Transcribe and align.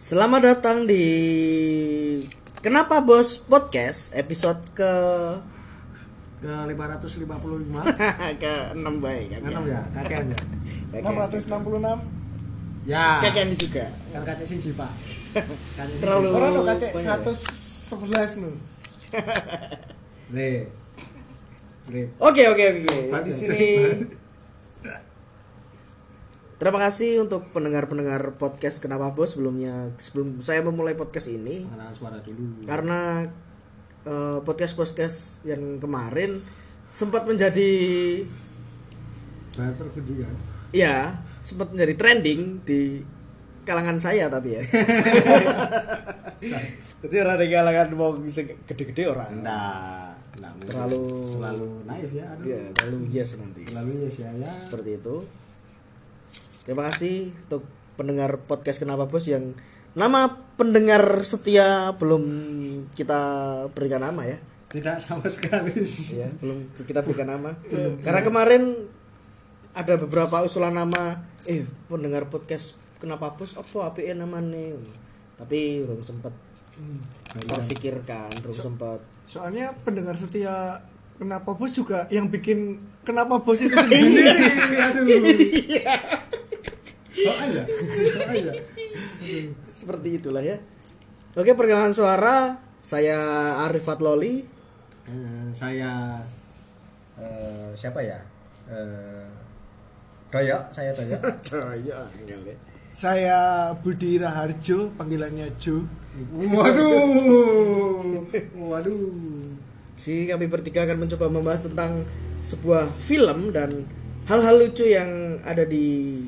Selamat 0.00 0.40
datang 0.40 0.88
di 0.88 1.04
Kenapa 2.64 3.04
Bos 3.04 3.36
Podcast 3.36 4.16
episode 4.16 4.56
ke 4.72 4.92
ke 6.40 6.48
555 6.48 7.20
ke 8.40 8.54
6 8.80 8.80
baik 8.96 9.44
enam 9.44 9.60
ya 9.68 9.84
kakean 9.92 10.24
ya 10.32 10.40
Kakek. 11.04 11.44
666 11.52 12.88
ya. 12.88 13.20
Kakek 13.20 13.44
juga. 13.52 13.84
kan 14.16 14.22
kacek 14.24 14.46
siji 14.48 14.72
pak 14.72 14.88
siji 15.36 16.00
Terlalu- 16.00 16.32
orang 16.32 16.50
lo 16.56 16.62
banyak. 16.64 17.20
111 17.92 18.40
nu 18.40 18.50
le 20.32 20.64
le 21.92 22.02
Oke 22.16 22.48
oke 22.48 22.64
oke. 22.72 22.96
Di 23.20 23.32
sini 23.36 23.68
Terima 26.60 26.76
kasih 26.78 27.24
untuk 27.24 27.48
pendengar-pendengar 27.50 28.36
podcast 28.36 28.84
Kenapa 28.84 29.08
Bos 29.10 29.32
sebelumnya 29.32 29.96
sebelum 29.96 30.44
saya 30.44 30.60
memulai 30.60 30.92
podcast 30.92 31.32
ini 31.32 31.64
mana 31.64 31.88
suara 31.90 32.20
dulu 32.20 32.68
karena 32.68 33.24
podcast 34.44 34.76
podcast 34.76 35.18
yang 35.42 35.80
kemarin 35.80 36.36
sempat 36.92 37.24
menjadi 37.24 37.72
bayar 39.56 39.72
terkunci 39.74 40.12
kan 40.20 40.34
ya 40.70 40.96
sempat 41.40 41.72
menjadi 41.72 41.94
trending 41.96 42.60
di 42.62 43.00
kalangan 43.60 43.96
saya 43.96 44.28
tapi 44.28 44.56
ya. 44.56 44.62
Jadi 47.00 47.14
orang 47.16 47.36
di 47.38 47.48
kalangan 47.48 47.88
mau 47.92 48.12
gede-gede 48.16 49.04
orang. 49.06 49.28
enggak 49.40 50.10
mungkin. 50.56 50.66
Terlalu- 50.66 51.28
selalu 51.28 51.68
naif 51.84 52.10
ya 52.10 52.24
aduh 52.32 52.44
Ya, 52.48 52.60
terlalu 52.72 52.98
yes 53.12 53.36
nanti. 53.36 53.62
selalu 53.68 53.90
yes 54.00 54.16
ya 54.18 54.30
ya 54.34 54.52
Seperti 54.60 54.90
itu. 54.96 55.16
Terima 56.62 56.88
kasih 56.88 57.32
untuk 57.48 57.64
pendengar 57.96 58.36
podcast 58.44 58.80
Kenapa 58.80 59.08
Bos 59.08 59.24
yang 59.24 59.52
nama 59.92 60.28
pendengar 60.54 61.02
setia 61.26 61.90
belum 61.98 62.22
kita 62.94 63.20
berikan 63.74 64.04
nama 64.04 64.22
ya. 64.22 64.38
tidak 64.70 65.02
sama 65.02 65.26
sekali. 65.26 65.74
Ya 66.14 66.30
belum 66.38 66.70
kita 66.86 67.02
berikan 67.02 67.26
nama. 67.26 67.58
Karena 68.04 68.22
kemarin 68.22 68.86
ada 69.74 69.98
beberapa 69.98 70.46
usulan 70.46 70.70
nama 70.70 71.26
eh 71.42 71.66
pendengar 71.90 72.30
podcast 72.30 72.78
kenapa 73.02 73.32
bos 73.34 73.56
apa 73.56 73.90
APN 73.90 74.22
namanya 74.22 74.76
tapi 75.38 75.80
belum 75.80 76.02
sempat 76.04 76.34
terpikirkan 77.32 78.28
belum 78.42 78.58
sempat 78.58 78.98
soalnya 79.24 79.72
pendengar 79.86 80.18
setia 80.18 80.82
kenapa 81.16 81.54
bos 81.54 81.70
juga 81.72 82.10
yang 82.10 82.28
bikin 82.28 82.82
kenapa 83.06 83.40
bos 83.40 83.62
itu 83.62 83.72
sendiri. 83.78 84.26
Aduh 84.76 85.06
oh 87.10 87.36
aja 87.42 87.62
oh 87.66 88.30
aja 88.30 88.52
seperti 89.70 90.22
itulah 90.22 90.42
ya. 90.42 90.58
Oke 91.38 91.54
perkenalan 91.54 91.94
suara. 91.94 92.58
Saya 92.80 93.20
Arifat 93.68 94.00
Loli 94.00 94.40
Eh, 95.10 95.48
saya 95.52 96.16
eh, 97.18 97.68
siapa 97.76 98.00
ya? 98.00 98.18
Eh, 98.70 99.26
Doyok 100.30 100.62
saya 100.70 100.90
Doyok. 100.94 101.22
Ya 102.30 102.36
saya 102.90 103.70
Budi 103.78 104.18
Raharjo 104.18 104.90
panggilannya 104.98 105.54
Jo 105.54 105.86
waduh. 106.34 108.26
Waduh. 108.70 109.14
Si 109.94 110.26
kami 110.26 110.50
bertiga 110.50 110.82
akan 110.82 111.06
mencoba 111.06 111.30
membahas 111.30 111.62
tentang 111.62 112.02
sebuah 112.42 112.90
film 112.98 113.54
dan 113.54 113.86
hal-hal 114.26 114.58
lucu 114.58 114.90
yang 114.90 115.38
ada 115.46 115.62
di 115.62 116.18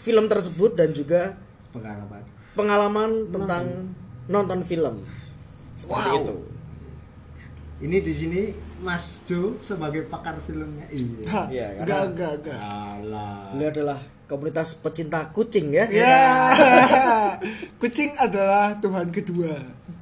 film 0.00 0.24
tersebut 0.26 0.72
dan 0.72 0.90
juga 0.90 1.36
pengalaman 1.70 2.22
pengalaman 2.50 3.10
tentang 3.28 3.64
nonton 4.26 4.60
film. 4.62 5.04
Seperti 5.74 6.08
Wow. 6.08 6.18
itu. 6.18 6.34
ini 7.80 7.96
di 7.98 8.12
sini 8.12 8.42
Mas 8.78 9.24
Jo 9.24 9.56
sebagai 9.58 10.04
pakar 10.04 10.36
filmnya 10.38 10.84
iya 10.86 11.24
Hah, 11.26 11.46
Iya, 11.48 11.66
enggak 11.78 12.02
enggak 12.10 12.32
enggak 12.38 12.58
Alah. 12.60 13.40
Beliau 13.50 13.70
adalah 13.70 13.98
komunitas 14.26 14.74
pecinta 14.74 15.24
kucing 15.26 15.72
ya. 15.72 15.88
ya 15.88 16.20
kucing 17.80 18.12
adalah 18.14 18.76
Tuhan 18.76 19.08
kedua 19.08 19.56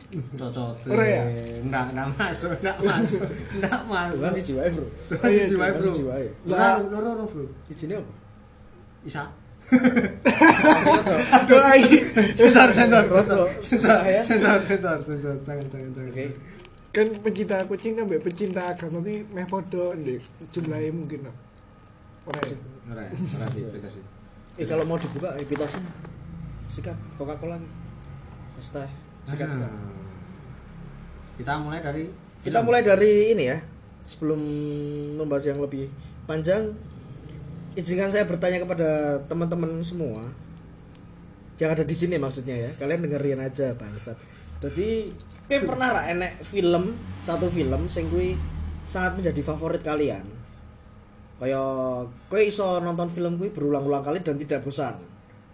cocok 0.09 0.89
Ora 0.89 1.05
ya? 1.05 1.23
enggak 1.61 1.85
enggak 1.93 2.09
masuk 2.17 2.51
enggak 2.57 2.77
masuk 2.81 3.23
enggak 3.55 3.81
masuk 3.85 4.19
Bukan 4.19 4.33
si 4.33 4.43
jiwa 4.43 4.63
bro. 4.67 4.87
Tuhan 5.07 5.29
Iya, 5.29 5.45
jiwa 5.47 5.65
Tuhan 5.65 5.79
bro 5.79 5.91
jiwa 5.95 6.15
lah 6.51 6.75
loro 6.83 6.99
loro 7.05 7.25
bro 7.25 7.45
Izinnya 7.69 8.03
apa? 8.03 8.13
Isa 9.05 9.23
aduh 11.37 11.61
ai 11.61 11.85
sensor 12.33 12.69
sensor 12.73 13.05
Roto. 13.09 13.53
Susah 13.61 14.01
ya. 14.05 14.23
sensor 14.25 14.65
sensor 14.65 14.99
sensor 15.05 15.35
jangan 15.45 15.67
jangan 15.69 15.91
jangan 15.93 16.11
Oke. 16.13 16.27
kan 16.89 17.07
pecinta 17.21 17.57
kucing 17.69 17.93
kan 18.01 18.05
mbak 18.09 18.25
pecinta 18.25 18.63
agama 18.73 19.05
ki 19.05 19.29
meh 19.31 19.45
podo 19.45 19.93
ndek 19.93 20.25
jumlahnya 20.51 20.89
mungkin 20.91 21.29
ora 22.25 22.41
ya? 22.49 22.57
ora 22.89 23.03
ya? 23.05 23.13
ora 23.13 23.47
sih 23.53 23.61
beda 23.69 23.89
sih 23.93 24.05
Eh 24.59 24.67
kalau 24.67 24.83
mau 24.83 24.99
dibuka 24.99 25.39
eh 25.39 25.47
pitosnya. 25.47 25.87
Sikat 26.67 26.99
Coca-Cola 27.15 27.63
nih. 27.63 27.71
Teh. 28.59 28.91
Sikat 29.31 29.49
sikat. 29.55 29.71
Ah. 29.71 29.95
kita 31.39 31.55
mulai 31.63 31.79
dari 31.79 32.11
Kita 32.43 32.59
mulai 32.67 32.83
dari 32.83 33.31
ini 33.31 33.45
ya. 33.55 33.59
Sebelum 34.03 34.41
membahas 35.15 35.47
yang 35.47 35.63
lebih 35.63 35.87
panjang, 36.27 36.75
izinkan 37.79 38.11
saya 38.11 38.27
bertanya 38.27 38.59
kepada 38.59 39.23
teman-teman 39.31 39.79
semua 39.87 40.27
yang 41.63 41.71
ada 41.71 41.87
di 41.87 41.95
sini 41.95 42.19
maksudnya 42.19 42.67
ya. 42.67 42.71
Kalian 42.75 43.07
dengerin 43.07 43.39
aja 43.39 43.71
bangsat. 43.79 44.19
Jadi, 44.59 45.15
kayak 45.47 45.63
pernah 45.67 45.95
ra 45.95 46.03
enek 46.11 46.43
film, 46.43 46.99
satu 47.23 47.47
film 47.47 47.87
sing 47.87 48.11
kuwi 48.11 48.35
sangat 48.83 49.23
menjadi 49.23 49.41
favorit 49.47 49.83
kalian. 49.87 50.27
Kayak 51.39 52.11
kowe 52.27 52.43
iso 52.43 52.83
nonton 52.83 53.07
film 53.07 53.39
kuwi 53.39 53.55
berulang-ulang 53.55 54.03
kali 54.03 54.27
dan 54.27 54.35
tidak 54.39 54.67
bosan. 54.67 54.99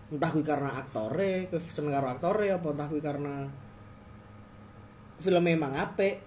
Entah 0.08 0.32
kuwi 0.32 0.44
karena 0.44 0.80
aktore, 0.80 1.52
kowe 1.52 1.60
seneng 1.60 1.92
karo 1.92 2.08
aktore 2.08 2.48
apa 2.48 2.68
entah 2.72 2.88
kuwi 2.88 3.04
karena 3.04 3.44
film 5.20 5.44
memang 5.44 5.72
apik 5.76 6.20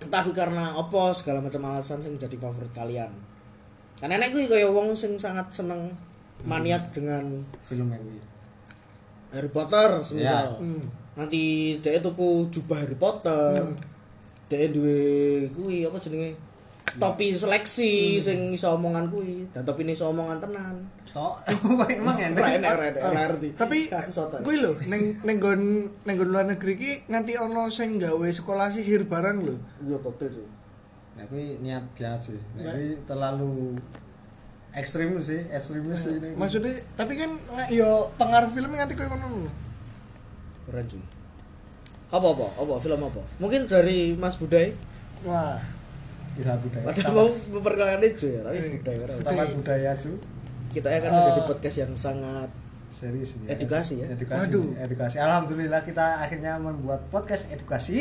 entah 0.00 0.20
kuwi 0.24 0.36
karena 0.36 0.76
apa 0.76 1.12
segala 1.16 1.40
macam 1.44 1.60
alasan 1.68 2.00
sing 2.00 2.16
menjadi 2.16 2.36
favorit 2.36 2.72
kalian 2.72 3.33
kan 4.04 4.12
enek 4.12 4.36
kuwi 4.36 4.44
kaya 4.44 4.68
wong 4.68 4.92
sing 4.92 5.16
sangat 5.16 5.48
seneng 5.48 5.88
maniak 6.44 6.92
dengan 6.92 7.40
film 7.64 7.88
ini. 7.88 8.20
Harry 9.32 9.48
Potter 9.48 10.04
semisal. 10.04 10.60
Ya. 10.60 10.60
Hmm. 10.60 10.84
nanti 11.16 11.72
dia 11.80 12.04
tuku 12.04 12.52
jubah 12.52 12.84
Harry 12.84 13.00
Potter. 13.00 13.64
Dia 14.52 14.68
duwe 14.68 15.48
kuwi 15.56 15.88
apa 15.88 15.96
jenenge? 15.96 16.36
Topi 17.00 17.32
seleksi 17.32 18.20
sing 18.20 18.52
iso 18.52 18.76
omongan 18.76 19.08
kuwi. 19.08 19.48
Dan 19.56 19.64
topi 19.64 19.88
iso 19.88 20.12
omongan 20.12 20.36
tenan. 20.36 20.84
Toh 21.08 21.40
emang 21.96 22.20
enak. 22.20 23.00
Ngerti. 23.00 23.56
Tapi 23.56 23.88
kuwi 24.44 24.56
lho 24.60 24.76
neng 24.84 25.16
neng 25.24 25.36
nggon 25.40 25.60
nggon 26.04 26.28
luar 26.28 26.44
negeri 26.44 26.76
ki 26.76 26.92
nganti 27.08 27.40
ono 27.40 27.72
sing 27.72 27.96
gawe 27.96 28.28
sekolah 28.28 28.68
sihir 28.68 29.08
barang 29.08 29.48
lho. 29.48 29.56
Iya 29.80 29.96
koktel 30.04 30.28
sih 30.28 30.63
Nah, 31.14 31.24
ini 31.28 31.58
niat 31.60 31.84
biar 31.92 32.18
sih. 32.18 32.38
Nah, 32.54 32.74
ini 32.74 32.98
terlalu 33.02 33.78
ekstrim 34.72 35.14
sih, 35.16 35.46
ekstremis 35.48 35.94
sih 36.00 36.18
ini. 36.18 36.34
maksudnya 36.34 36.74
tapi 36.92 37.14
kan 37.14 37.30
nggak- 37.38 37.70
yo 37.70 38.10
pengaruh 38.14 38.50
film 38.50 38.70
nganti 38.70 38.92
koyo 38.92 39.06
ngono 39.06 39.46
keren 40.64 40.82
cuy 40.84 41.02
apa 42.10 42.26
apa? 42.28 42.46
Apa? 42.56 42.74
Film 42.78 43.00
apa? 43.00 43.22
Mungkin 43.36 43.66
dari 43.66 44.14
Mas 44.14 44.34
Budai. 44.34 44.70
Wah. 45.22 45.58
Ira 46.34 46.54
budaya. 46.56 46.86
Padahal 46.86 47.10
mau 47.12 47.26
memperkenalkan 47.48 48.02
itu 48.04 48.26
ya, 48.28 48.40
tapi 48.42 48.58
budaya. 48.72 49.18
Taman 49.18 49.46
budaya 49.54 49.90
cu. 49.94 50.14
Kita 50.70 50.90
akan 50.92 51.02
Eh, 51.04 51.14
menjadi 51.16 51.42
podcast 51.44 51.76
yang 51.76 51.92
sangat 51.92 52.50
Serius 52.94 53.34
ini. 53.34 53.50
Edukasi 53.50 53.98
ya? 53.98 54.06
Edukasi. 54.14 54.54
Waduh. 54.54 54.70
Edukasi. 54.86 55.16
Alhamdulillah 55.18 55.82
kita 55.82 56.22
akhirnya 56.22 56.62
membuat 56.62 57.10
podcast 57.10 57.50
edukasi. 57.50 57.98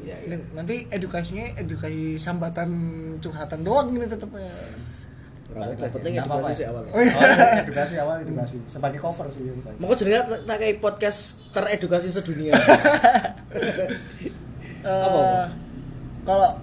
ya, 0.00 0.16
nanti 0.56 0.88
edukasinya 0.88 1.52
edukasi 1.60 2.16
sambatan 2.16 2.72
curhatan 3.20 3.60
doang 3.60 3.92
ini 3.92 4.08
ya. 4.08 4.16
Ora 5.52 5.76
apa 5.76 5.86
penting 5.92 6.16
edukasi 6.16 6.50
ya. 6.50 6.56
sih 6.56 6.66
awal. 6.72 6.82
Oh, 6.88 7.00
iya. 7.04 7.12
Oh, 7.12 7.62
edukasi 7.68 7.94
awal 8.00 8.16
edukasi. 8.24 8.56
Sebagai 8.64 8.96
cover 8.96 9.28
sih. 9.28 9.44
edukasi. 9.44 9.76
Mau 9.76 9.92
jenenge 9.92 10.40
tak 10.48 10.56
kayak 10.56 10.80
podcast 10.80 11.20
teredukasi 11.52 12.08
sedunia. 12.08 12.56
Eh, 14.84 14.92
Apa-apa? 14.92 15.48
Kalau 16.28 16.60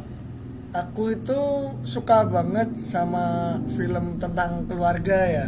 aku 0.78 1.10
itu 1.10 1.42
suka 1.82 2.22
banget 2.30 2.78
sama 2.78 3.58
film 3.74 4.22
tentang 4.22 4.70
keluarga 4.70 5.26
ya. 5.26 5.48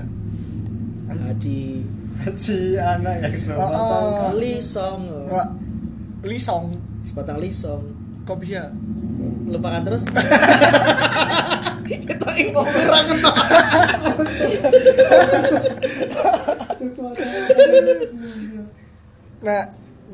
Haji 1.14 1.86
Si 2.40 2.76
anak 2.76 3.16
yang 3.22 3.36
sebatang 3.36 3.76
Oh. 3.76 4.12
kali 4.30 4.58
song. 4.58 5.02
Wah, 5.28 5.50
Lisong, 6.24 6.72
Sebatang 7.04 7.38
lisong. 7.38 7.84
kok 8.24 8.40
bisa? 8.40 8.72
Lupakan 9.46 9.84
terus. 9.84 10.08
Kita 11.84 12.28
ing 12.34 12.56
ora 12.56 12.72
kena. 13.04 13.32
Nah, 19.44 19.62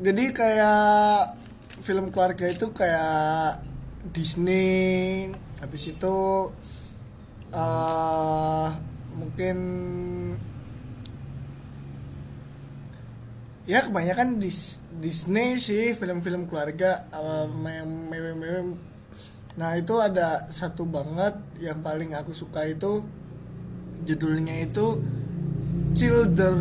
jadi 0.02 0.24
kayak 0.34 1.38
film 1.80 2.10
keluarga 2.10 2.50
itu 2.50 2.66
kayak 2.74 3.62
Disney, 4.10 5.30
habis 5.60 5.84
itu 5.86 6.18
eh 7.50 8.68
mungkin 9.12 9.56
ya 13.70 13.86
kebanyakan 13.86 14.42
Dis- 14.42 14.82
Disney 14.90 15.54
sih 15.56 15.94
film-film 15.94 16.50
keluarga 16.50 17.06
eh, 17.08 17.46
mem- 17.46 18.10
mem- 18.10 18.34
mem- 18.36 18.78
Nah, 19.50 19.74
itu 19.74 19.98
ada 19.98 20.46
satu 20.48 20.86
banget 20.86 21.34
yang 21.58 21.82
paling 21.82 22.14
aku 22.14 22.30
suka 22.30 22.64
itu 22.64 23.02
judulnya 24.06 24.62
itu 24.62 25.02
Children 25.92 26.58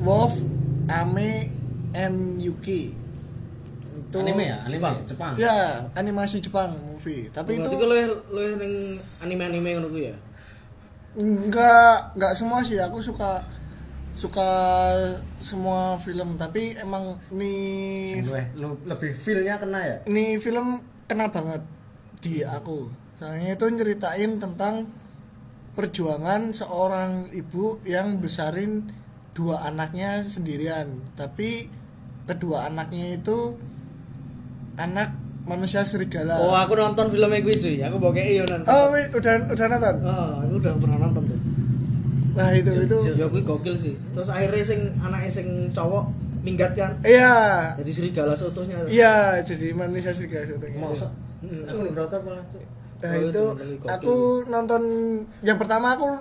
Wolf 0.00 0.34
Ame 0.88 1.52
and 1.92 2.40
Yuki. 2.40 2.96
Itu 3.92 4.16
Anime 4.18 4.44
ya, 4.48 4.56
anime 4.64 4.72
Jepang. 4.72 4.96
Jepang. 5.06 5.32
Ya, 5.36 5.56
animasi 5.92 6.40
Jepang 6.40 6.74
movie. 6.80 7.28
Tapi 7.30 7.60
Berarti 7.60 7.68
itu 7.68 7.76
kalau 7.76 7.96
lo 8.32 8.40
yang 8.40 8.64
anime-anime 9.20 9.70
ngono 9.76 9.88
ku 9.92 9.98
ya. 10.00 10.16
enggak 11.14 12.16
enggak 12.16 12.32
semua 12.34 12.64
sih. 12.64 12.80
Aku 12.80 13.04
suka 13.04 13.44
suka 14.12 14.50
semua 15.38 15.96
film, 15.96 16.36
tapi 16.36 16.76
emang 16.76 17.16
ini 17.30 17.54
lu- 18.54 18.80
lebih 18.84 19.16
feel-nya 19.16 19.56
kena 19.56 19.80
ya. 19.80 19.96
ini 20.04 20.36
film 20.36 20.78
kena 21.06 21.28
banget 21.28 21.62
di 22.20 22.44
aku. 22.44 22.90
Soalnya 23.16 23.54
itu 23.54 23.66
nyeritain 23.68 24.36
tentang 24.36 24.88
perjuangan 25.72 26.50
seorang 26.50 27.30
ibu 27.30 27.78
yang 27.84 28.18
besarin 28.18 28.90
dua 29.32 29.64
anaknya 29.64 30.20
sendirian, 30.20 31.00
tapi 31.14 31.70
kedua 32.26 32.66
anaknya 32.66 33.16
itu 33.16 33.56
anak 34.76 35.14
manusia 35.46 35.82
serigala. 35.82 36.36
Oh, 36.38 36.52
aku 36.52 36.76
nonton 36.76 37.10
filmnya 37.10 37.40
gue 37.40 37.54
cuy. 37.56 37.80
Aku 37.80 37.96
bawa 37.98 38.12
kayak 38.12 38.28
iyo 38.30 38.44
nonton. 38.46 38.68
Oh, 38.68 38.86
udah 38.92 39.34
udah 39.50 39.66
nonton? 39.66 39.94
Oh, 40.04 40.30
aku 40.44 40.54
udah 40.60 40.72
pernah 40.76 40.98
nonton 41.08 41.22
tuh. 41.26 41.40
Nah, 42.34 42.48
itu 42.54 42.70
itu. 42.70 42.98
Ya 43.16 43.26
gue 43.26 43.42
gokil 43.42 43.74
sih. 43.74 43.94
Terus 44.12 44.28
akhirnya 44.28 44.64
sing 44.64 44.80
anaknya 44.98 45.30
sing 45.30 45.48
cowok 45.70 46.04
minggat 46.40 46.72
kan. 46.72 46.96
Iya. 47.02 47.34
Jadi 47.76 47.90
serigala 47.92 48.32
seutuhnya. 48.32 48.76
Iya, 48.86 49.44
jadi 49.44 49.74
manusia 49.74 50.14
serigala 50.14 50.44
sebetulnya. 50.46 50.80
Masa 50.80 51.08
Hmm. 51.40 51.64
aku 51.64 51.96
nonton 51.96 52.20
malah 52.20 52.44
tuh. 52.52 52.60
Nah, 53.00 53.12
Oh, 53.16 53.22
itu 53.32 53.44
aku 53.88 54.14
nonton 54.44 54.82
yang 55.40 55.56
pertama 55.56 55.96
aku 55.96 56.20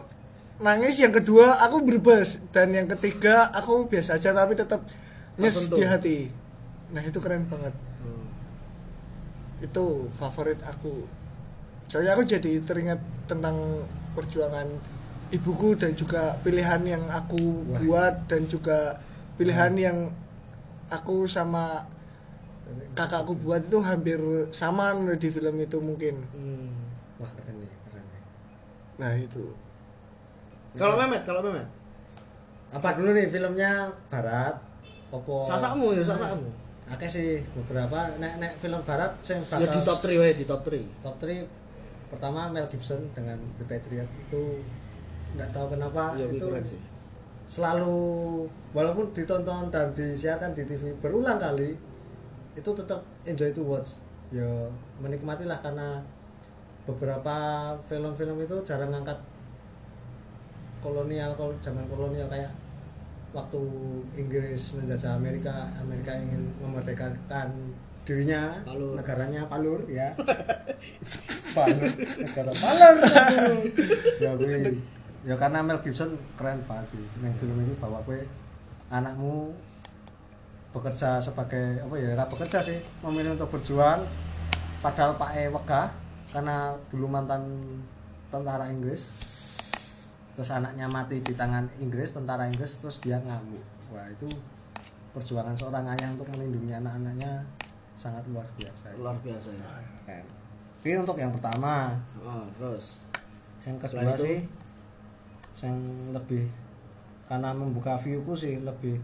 nangis, 0.64 0.96
yang 0.96 1.12
kedua 1.12 1.60
aku 1.60 1.84
berbes 1.84 2.40
dan 2.56 2.72
yang 2.72 2.88
ketiga 2.88 3.52
aku 3.52 3.92
biasa 3.92 4.16
aja 4.16 4.32
tapi 4.32 4.56
tetap 4.56 4.88
nyes 5.36 5.68
di 5.68 5.84
hati. 5.84 6.18
Nah, 6.96 7.04
itu 7.04 7.20
keren 7.20 7.52
banget. 7.52 7.76
Hmm. 8.00 8.32
Itu 9.60 10.08
favorit 10.16 10.64
aku. 10.64 11.04
Soalnya 11.92 12.16
aku 12.16 12.24
jadi 12.24 12.64
teringat 12.64 13.00
tentang 13.28 13.84
perjuangan 14.16 14.72
ibuku 15.30 15.78
dan 15.78 15.94
juga 15.94 16.38
pilihan 16.42 16.82
yang 16.86 17.04
aku 17.10 17.66
Wah. 17.70 17.80
buat 17.82 18.16
dan 18.26 18.42
juga 18.50 18.98
pilihan 19.38 19.74
yang 19.78 19.98
aku 20.90 21.30
sama 21.30 21.86
kakakku 22.94 23.38
buat 23.40 23.66
itu 23.66 23.80
hampir 23.82 24.20
sama 24.50 24.94
di 25.18 25.30
film 25.30 25.56
itu 25.62 25.78
mungkin. 25.80 26.16
Hmm. 26.34 26.70
Wah, 27.22 27.32
keren 27.34 27.56
nih, 27.62 27.72
keren 27.90 28.06
nih. 28.06 28.24
Nah, 29.00 29.12
itu. 29.16 29.44
Kalau 30.78 30.96
Memet, 30.98 31.24
kalau 31.26 31.42
Memet. 31.46 31.68
Apa 32.70 32.94
dulu 32.98 33.14
nih 33.18 33.26
filmnya 33.30 33.90
barat? 34.14 34.62
Opo? 35.10 35.42
Sasakmu 35.42 35.98
ya, 35.98 36.06
sasakmu. 36.06 36.46
Akeh 36.90 37.10
sih 37.10 37.46
beberapa 37.54 38.18
nek 38.18 38.42
nek 38.42 38.54
film 38.58 38.82
barat 38.82 39.14
sing 39.22 39.42
Ya 39.46 39.70
di 39.70 39.82
top 39.86 40.02
3 40.02 40.22
wae, 40.22 40.34
di 40.34 40.46
top 40.46 40.66
3. 40.66 41.06
top 41.06 41.16
3 41.22 41.46
pertama 42.10 42.50
Mel 42.50 42.66
Gibson 42.66 43.06
dengan 43.14 43.38
The 43.62 43.66
Patriot 43.70 44.10
itu 44.10 44.58
nggak 45.34 45.50
tahu 45.50 45.66
kenapa 45.70 46.16
Iya, 46.16 46.26
itu 46.32 46.48
sih. 46.66 46.80
selalu 47.46 47.98
walaupun 48.72 49.10
ditonton 49.10 49.70
dan 49.70 49.90
disiarkan 49.94 50.54
di 50.54 50.64
TV 50.64 50.94
berulang 50.98 51.38
kali 51.38 51.74
itu 52.54 52.70
tetap 52.72 53.02
enjoy 53.24 53.50
to 53.52 53.62
watch 53.62 53.98
ya 54.30 54.46
menikmatilah 54.98 55.58
karena 55.60 55.98
beberapa 56.86 57.38
film-film 57.84 58.38
itu 58.40 58.56
jarang 58.62 58.90
ngangkat 58.90 59.18
kolonial 60.80 61.34
kol 61.36 61.52
zaman 61.60 61.86
kolonial 61.86 62.26
kayak 62.26 62.50
waktu 63.30 63.62
Inggris 64.16 64.74
menjajah 64.74 65.14
Amerika 65.14 65.70
Amerika 65.78 66.14
ingin 66.16 66.50
memerdekakan 66.58 67.50
dirinya 68.02 68.58
Palur. 68.66 68.98
negaranya 68.98 69.46
Palur 69.46 69.80
ya 69.86 70.10
Palur 71.56 71.90
negara 72.18 72.54
Palur 72.54 72.96
ya 74.24 74.30
gue 74.34 74.58
ya 75.30 75.38
karena 75.38 75.62
Mel 75.62 75.78
Gibson 75.80 76.18
keren 76.34 76.58
banget 76.66 76.98
sih 76.98 77.04
yang 77.22 77.36
film 77.38 77.54
ini 77.62 77.78
bawa 77.78 78.02
gue 78.02 78.26
anakmu 78.90 79.54
bekerja 80.70 81.22
sebagai 81.22 81.82
apa 81.82 81.96
ya 81.98 82.18
ra 82.18 82.26
bekerja 82.26 82.58
sih 82.62 82.82
memilih 83.02 83.38
untuk 83.38 83.54
berjuang 83.54 84.02
padahal 84.82 85.14
Pak 85.16 85.32
E 85.36 85.46
wegah 85.48 85.94
karena 86.30 86.74
dulu 86.90 87.06
mantan 87.06 87.46
tentara 88.30 88.70
Inggris 88.70 89.06
terus 90.34 90.50
anaknya 90.50 90.86
mati 90.86 91.22
di 91.22 91.34
tangan 91.34 91.70
Inggris 91.78 92.14
tentara 92.14 92.46
Inggris 92.46 92.78
terus 92.78 92.98
dia 92.98 93.22
ngamuk 93.22 93.62
wah 93.90 94.10
itu 94.10 94.26
perjuangan 95.10 95.54
seorang 95.54 95.86
ayah 95.90 96.10
untuk 96.10 96.26
melindungi 96.30 96.74
anak-anaknya 96.74 97.46
sangat 97.94 98.26
luar 98.30 98.46
biasa 98.56 98.94
Luar 98.96 99.18
biasa 99.20 99.50
ya. 99.52 99.70
Keren. 100.06 100.26
Ini 100.80 100.96
untuk 101.02 101.18
yang 101.18 101.34
pertama 101.34 101.92
Oh, 102.24 102.46
terus. 102.56 103.04
yang 103.62 103.76
kedua 103.78 104.02
Selain 104.06 104.16
itu? 104.16 104.24
sih 104.24 104.38
yang 105.62 105.78
lebih 106.10 106.48
karena 107.26 107.52
membuka 107.52 107.94
viewku 107.96 108.34
sih 108.34 108.58
lebih 108.60 108.98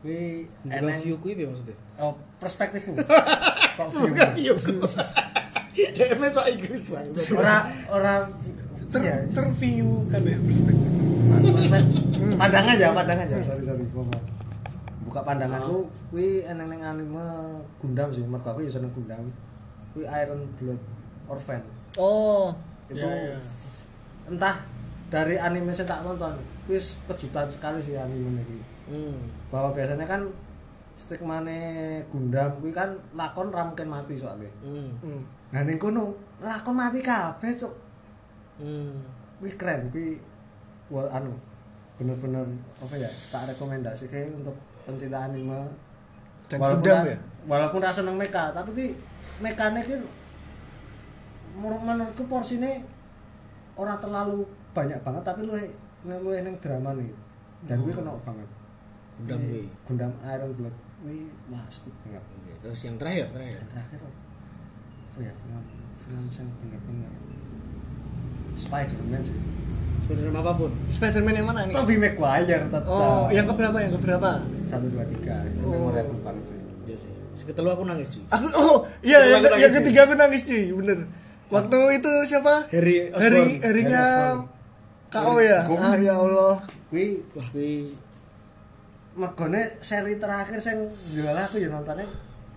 Wih, 0.00 0.48
Bukan 0.64 0.80
eneng- 0.80 1.02
view 1.04 1.16
kuwi 1.18 1.32
piye 1.34 1.44
maksudnya? 1.44 1.76
oh, 1.98 2.16
perspektifku. 2.40 2.96
Kok 3.76 3.88
view 4.32 4.56
View. 4.56 4.80
Dia 5.92 6.08
sok 6.26 6.48
Inggris 6.48 6.88
bang. 6.88 7.04
ora 7.36 7.56
ora 7.86 8.14
Ter 8.88 9.00
ya, 9.02 9.16
terview 9.28 10.02
kan 10.08 10.24
ya. 10.24 10.40
perspek- 10.40 10.80
pandangan 12.34 12.72
aja 12.74 12.86
pandangan 12.90 13.24
aja. 13.28 13.36
Sorry 13.44 13.60
sorry 13.60 13.84
gua 13.92 14.02
mau 14.02 14.20
buka 15.04 15.20
pandanganku 15.20 15.84
kuwi 16.08 16.42
eneng 16.42 16.70
neng 16.70 16.80
anime 16.80 17.26
Gundam 17.76 18.08
sih 18.08 18.24
mergo 18.24 18.48
aku 18.48 18.64
ya 18.64 18.72
seneng 18.72 18.90
Gundam. 18.90 19.28
Kuwi 19.92 20.08
Iron 20.08 20.48
Blood 20.56 20.80
Orphan. 21.28 21.60
Oh, 21.94 22.56
itu 22.88 22.98
ya, 22.98 23.36
ya. 23.36 23.38
entah 24.26 24.56
dari 25.10 25.34
anime 25.36 25.70
saya 25.70 25.90
tak 25.90 26.02
nonton 26.02 26.38
wis 26.64 26.96
kejutan 27.04 27.46
sekali 27.46 27.78
sih 27.78 27.94
anime 27.94 28.40
ini 28.40 28.58
Hmm. 28.86 29.22
bahwa 29.50 29.70
biasanya 29.70 30.02
kan 30.02 30.26
stigmane 30.94 31.58
Gundam 32.08 32.50
kuwi 32.58 32.70
kan 32.70 32.90
lakon 33.12 33.48
ra 33.48 33.62
mungkin 33.62 33.86
mati 33.86 34.14
soalnya 34.14 34.50
Hmm. 34.60 34.90
Hmm. 35.00 35.22
nah 35.50 35.62
ning 35.62 35.76
kono 35.76 36.10
lakon 36.38 36.74
mati 36.74 36.98
kabeh 37.00 37.54
cuk 37.54 37.74
Hmm. 38.56 38.98
wih 39.38 39.54
keren 39.54 39.88
kuwi 39.88 40.18
wah 40.88 41.06
anu 41.08 41.34
bener-bener 41.96 42.42
apa 42.76 42.94
ya 42.94 43.06
tak 43.28 43.46
rekomendasi 43.48 44.06
kayak 44.06 44.30
untuk 44.32 44.54
pencinta 44.82 45.22
anime 45.22 45.70
Dan 46.46 46.58
walaupun 46.58 46.82
Gundam 46.82 47.04
ya? 47.06 47.16
walaupun 47.46 47.80
rasa 47.80 48.02
seneng 48.02 48.16
mecha 48.16 48.50
tapi 48.50 48.70
ki 49.80 49.94
menur- 51.52 51.80
menurutku 51.80 52.26
porsinya 52.26 52.68
orang 53.74 53.98
terlalu 53.98 54.42
banyak 54.70 54.98
banget 55.00 55.22
tapi 55.22 55.40
lu 55.42 55.52
lu 56.02 56.30
yang 56.30 56.56
drama 56.58 56.90
nih 56.94 57.10
dan 57.64 57.76
gue 57.80 57.92
kena 57.92 58.14
banget 58.20 58.48
Gundam 59.20 59.40
kuwi. 59.44 59.68
Gundam 59.84 60.12
Iron 60.24 60.50
Blood 60.54 60.76
wih 61.02 61.28
masuk 61.46 61.92
banget 62.02 62.24
Terus 62.60 62.80
yang 62.82 62.96
terakhir, 62.96 63.26
terakhir. 63.32 63.56
yang 63.56 63.68
terakhir 63.68 63.98
apa 64.00 64.10
ya 65.18 65.32
film 65.36 65.60
film 65.98 66.24
yang 66.28 66.48
bener-bener 66.56 67.12
Spider-Man 68.54 69.22
sih 69.22 69.38
Spiderman 70.00 70.36
apa 70.36 70.52
pun. 70.56 70.70
Spiderman 70.90 71.32
yang 71.32 71.46
mana 71.46 71.60
nih? 71.64 71.74
Tobey 71.76 71.94
Maguire 71.94 72.66
tetap 72.66 72.82
Oh, 72.84 73.30
yang 73.30 73.46
keberapa? 73.46 73.78
Yang 73.78 73.92
keberapa? 74.00 74.30
satu 74.66 74.86
dua 74.88 75.04
tiga 75.06 75.38
itu 75.46 75.62
Oh. 75.62 75.70
memorable 75.70 76.18
banget 76.20 76.44
sih 76.50 76.58
Iya 76.84 76.96
sih. 76.98 77.12
Seketelu 77.36 77.68
aku 77.70 77.82
nangis 77.86 78.08
cuy. 78.10 78.22
Aku 78.28 78.46
oh 78.50 78.76
iya 79.00 79.18
yang, 79.28 79.42
yang 79.54 79.70
ketiga 79.72 80.00
aku 80.04 80.14
nangis 80.14 80.42
cuy, 80.42 80.66
bener. 80.74 80.98
Waktu 81.46 81.78
itu 81.96 82.10
siapa? 82.26 82.66
Harry 82.68 83.10
Osborn. 83.10 83.60
harinya 83.62 84.02
Harry 84.02 84.59
KO 85.10 85.34
ya. 85.42 85.58
Gum. 85.66 85.76
Ah 85.76 85.94
ya 85.98 86.14
Allah. 86.14 86.54
Wih, 86.90 87.22
Wah, 87.34 87.46
kuwi 87.50 87.90
mergone 89.10 89.62
seri 89.82 90.16
terakhir 90.16 90.56
sing 90.56 90.86
jual 91.10 91.34
aku 91.34 91.58
ya 91.58 91.66
nontonnya 91.68 92.06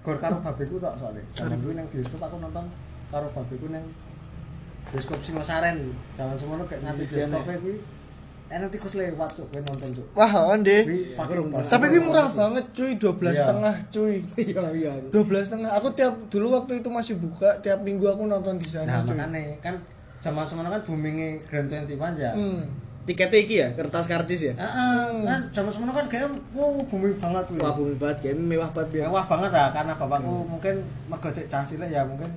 gor 0.05 0.17
karo 0.21 0.37
babeku 0.39 0.77
tok 0.77 0.93
soalnya. 0.97 1.21
Zaman 1.33 1.57
dulu 1.59 1.73
nang 1.73 1.87
bioskop 1.89 2.21
aku 2.21 2.37
nonton 2.37 2.65
karo 3.09 3.25
babeku 3.33 3.73
nang 3.73 3.81
bioskop 4.89 5.17
Singosaren. 5.21 5.81
Zaman 6.13 6.37
semono 6.37 6.63
kayak 6.65 6.85
nganti 6.85 7.03
Wijen, 7.03 7.29
bioskopnya 7.29 7.57
kuwi 7.57 7.75
enak 8.53 8.69
tikus 8.69 8.93
lewat 8.93 9.33
cuk 9.33 9.49
nonton 9.49 9.89
cuk 9.97 10.07
Wah, 10.13 10.29
onde. 10.45 10.77
Kuwi 10.85 10.99
fucking 11.17 11.49
pas. 11.49 11.65
Tapi 11.65 11.85
ini 11.89 11.99
murah 12.05 12.29
banget 12.29 12.65
cuy, 12.69 12.91
12 13.01 13.17
Iya. 13.25 13.33
setengah 13.41 13.75
cuy. 13.89 14.15
iya 14.45 14.63
iya 14.77 14.91
12 15.09 15.47
setengah. 15.49 15.69
Aku 15.81 15.87
tiap 15.97 16.13
dulu 16.29 16.53
waktu 16.53 16.85
itu 16.85 16.89
masih 16.93 17.17
buka, 17.17 17.49
tiap 17.65 17.81
minggu 17.81 18.05
aku 18.05 18.29
nonton 18.29 18.61
di 18.61 18.67
sana 18.69 18.85
nah 18.85 18.99
cuy. 19.01 19.17
makanya 19.17 19.57
kan 19.57 19.75
zaman 20.23 20.47
semono 20.47 20.71
kan 20.71 20.79
boomingnya 20.81 21.43
Grand 21.43 21.67
21 21.67 21.99
ya 22.15 22.31
Hmm. 22.31 22.63
tiketnya 23.03 23.35
iki 23.37 23.55
ya 23.59 23.67
kertas 23.75 24.07
karcis 24.07 24.47
ya 24.47 24.53
Heeh, 24.55 25.27
kan 25.27 25.43
zaman 25.51 25.67
semono 25.67 25.91
kan 25.91 26.07
kayak 26.07 26.31
wow 26.55 26.79
booming 26.87 27.19
banget 27.19 27.43
tuh. 27.51 27.59
wah 27.59 27.75
bumi 27.75 27.99
banget 27.99 28.17
game 28.23 28.39
mewah 28.47 28.71
banget 28.71 29.03
ya 29.03 29.11
mewah 29.11 29.27
banget 29.27 29.51
lah 29.51 29.67
karena 29.69 29.93
bapakku 29.93 30.47
mungkin 30.47 30.75
mergo 31.05 31.27
cek 31.27 31.51
ya 31.83 32.07
mungkin 32.07 32.31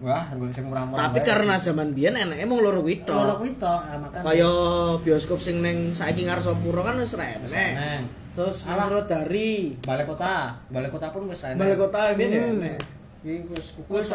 wah 0.00 0.24
golek 0.32 0.54
sing 0.54 0.64
murah-murah. 0.64 1.10
tapi 1.10 1.18
karena 1.20 1.58
zaman 1.58 1.92
biyen 1.92 2.16
enake 2.16 2.40
emang 2.40 2.62
loro 2.62 2.80
kuwi 2.80 3.02
tok. 3.02 3.12
loro 3.12 3.34
kuwi 3.36 3.52
tok, 3.58 3.80
ah, 3.84 3.98
makanya 4.00 4.24
kaya 4.24 4.52
bioskop 5.04 5.36
sing 5.36 5.60
neng 5.60 5.92
saiki 5.92 6.24
Ngarsopuro 6.24 6.80
kan 6.80 6.96
wis 6.96 7.12
Neng. 7.52 8.08
terus 8.32 8.64
nang. 8.64 8.86
Srodari 8.86 9.74
balai 9.82 10.06
kota, 10.06 10.56
balai 10.70 10.88
kota 10.88 11.10
pun 11.10 11.26
wis 11.28 11.42
balai 11.42 11.76
kota 11.76 12.14
biyen 12.14 12.30
ya 12.30 12.40
Hmm. 12.40 12.54
enek 12.62 12.78
Iki 13.20 13.52
wis 13.52 13.66
kuwi 13.76 14.00
wis 14.00 14.14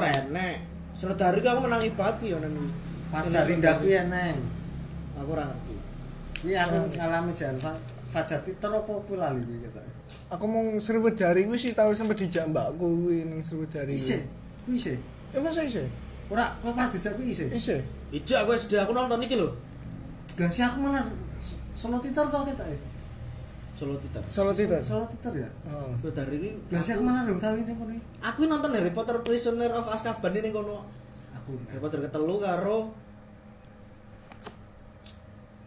Srodari 0.96 1.44
ku 1.44 1.48
aku 1.48 1.62
menangi 1.62 1.92
banget 1.94 2.16
ki 2.24 2.28
yo 2.32 2.38
nang 2.40 2.56
kuwi. 2.56 2.72
Fajar 3.12 3.46
Indah 3.46 3.76
kuwi 3.78 3.94
eneng. 3.94 4.38
aku 5.16 5.30
ora 5.32 5.48
ngerti 5.48 5.74
Iki 6.44 6.56
aku 6.56 6.76
ngalami 6.96 7.32
jalan 7.32 7.56
Fa- 7.60 7.84
Fajar 8.12 8.40
Twitter 8.44 8.70
apa 8.72 8.92
kuwi 9.04 9.16
lali 9.20 9.42
kuwi 9.44 9.60
kita. 9.64 9.82
Aku 10.32 10.46
mau 10.48 10.64
Sriwedari 10.80 11.44
kuwi 11.44 11.58
sih 11.58 11.72
tahu 11.72 11.92
sampai 11.92 12.16
dijak 12.16 12.48
mbakku 12.48 12.80
kuwi 12.80 13.28
ning 13.28 13.40
Sriwedari. 13.40 13.92
Ise, 13.94 14.24
kuwi 14.64 14.80
ise. 14.80 14.96
Eh 15.36 15.40
masa 15.40 15.62
ise? 15.62 15.84
Ora 16.32 16.56
kok 16.58 16.72
pas 16.72 16.88
dijak 16.88 17.20
kuwi 17.20 17.36
ise. 17.36 17.52
Ise. 17.52 17.84
Ijak 18.10 18.48
aku 18.48 18.56
SD 18.56 18.80
aku 18.80 18.96
nonton 18.96 19.20
iki 19.20 19.36
lho 19.36 19.52
Lah 20.40 20.48
si 20.48 20.64
aku 20.64 20.80
malah 20.80 21.04
Solo 21.76 22.00
Twitter 22.00 22.24
tau 22.24 22.48
kita 22.48 22.64
ya? 22.64 22.78
Solo 23.76 24.00
Twitter 24.00 24.24
Solo 24.32 24.52
Twitter. 24.56 24.80
Solo 24.80 25.04
Twitter 25.12 25.44
ya? 25.44 25.50
Oh. 25.68 25.92
Srodari 26.00 26.36
iki 26.40 26.50
Lah 26.72 26.80
aku 26.80 27.04
malah 27.04 27.22
belum 27.28 27.40
tahu 27.44 27.56
ini 27.60 27.74
kono. 27.76 27.94
aku 28.24 28.42
nonton 28.48 28.72
Harry 28.72 28.92
Potter 28.96 29.20
Prisoner 29.20 29.72
of 29.76 29.86
Azkaban 29.92 30.34
ini 30.40 30.50
kono 30.56 30.88
Aku 31.44 31.60
Harry 31.68 31.82
Potter 31.84 32.00
ketelu 32.00 32.36
karo 32.40 32.96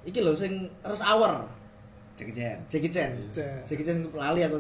iki 0.09 0.25
lho 0.25 0.33
sing 0.33 0.73
Rush 0.81 1.05
Hour 1.05 1.45
cek 2.19 2.35
jen. 2.35 2.59
Jackie 2.67 2.91
Chan 2.91 3.15
Chan. 3.31 3.63
Jackie 3.63 3.87
Chan 3.87 4.03
lali 4.11 4.43
aku 4.43 4.59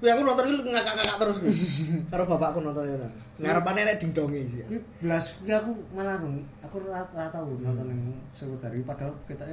Kuwi 0.00 0.10
aku 0.10 0.22
nonton 0.26 0.44
iki 0.50 0.68
ngakak-ngakak 0.68 1.16
terus 1.22 1.36
kuwi. 1.40 1.54
Karo 2.12 2.26
bapakku 2.26 2.60
nonton 2.60 2.84
yo. 2.92 2.96
Ngarepane 3.40 3.88
nek 3.88 3.96
dingdonge 4.02 4.42
sih. 4.50 4.60
Kuwi 4.66 4.78
belas 5.00 5.38
kuwi 5.38 5.54
aku 5.54 5.70
malah 5.94 6.18
belum 6.18 6.44
aku 6.60 6.76
ora 6.90 7.30
tahu 7.30 7.62
nonton 7.62 7.88
yang 7.88 8.02
Solo 8.34 8.58
dari 8.58 8.82
padahal 8.82 9.14
kita 9.24 9.46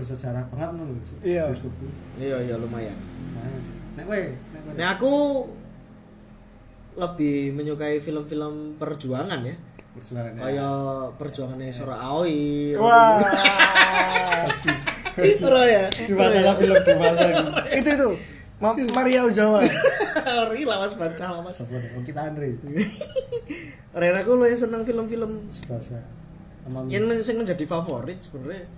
bersejarah 0.00 0.44
banget 0.48 0.68
lho. 0.80 0.84
Iya. 1.20 1.44
Iya 2.16 2.36
iya 2.48 2.54
lumayan. 2.56 2.96
Nah, 3.36 3.60
sih. 3.60 3.74
Nek 4.00 4.04
kowe, 4.08 4.22
nek 4.24 4.60
kowe. 4.64 4.72
Aku 4.96 5.12
lebih 6.96 7.52
menyukai 7.54 8.00
film-film 8.00 8.80
perjuangan 8.80 9.40
ya. 9.44 9.56
perjuangan 9.90 10.32
ya. 10.38 10.42
Kayak 10.42 10.80
perjuangannya 11.20 11.68
Sora 11.74 11.96
Aoi. 12.00 12.74
Wah. 12.80 13.20
Ora 15.20 15.62
ya. 15.68 15.84
di 15.92 16.14
masalah 16.16 16.54
film 16.56 16.76
di 16.80 16.92
masalah. 16.96 17.66
itu 17.68 17.90
itu. 17.92 18.10
Ma 18.60 18.76
Maria 18.76 19.24
Ozawa. 19.24 19.64
Ri 20.52 20.62
lawas 20.68 20.94
baca 20.96 21.26
lawas. 21.40 21.64
Kita 22.04 22.20
Andre. 22.28 22.56
Ren 23.90 24.14
aku 24.14 24.30
luwih 24.36 24.54
seneng 24.54 24.84
film-film 24.84 25.48
Sebasa. 25.48 25.98
Yang 26.86 27.04
men- 27.08 27.40
menjadi 27.42 27.64
favorit 27.66 28.20
sebenarnya. 28.22 28.68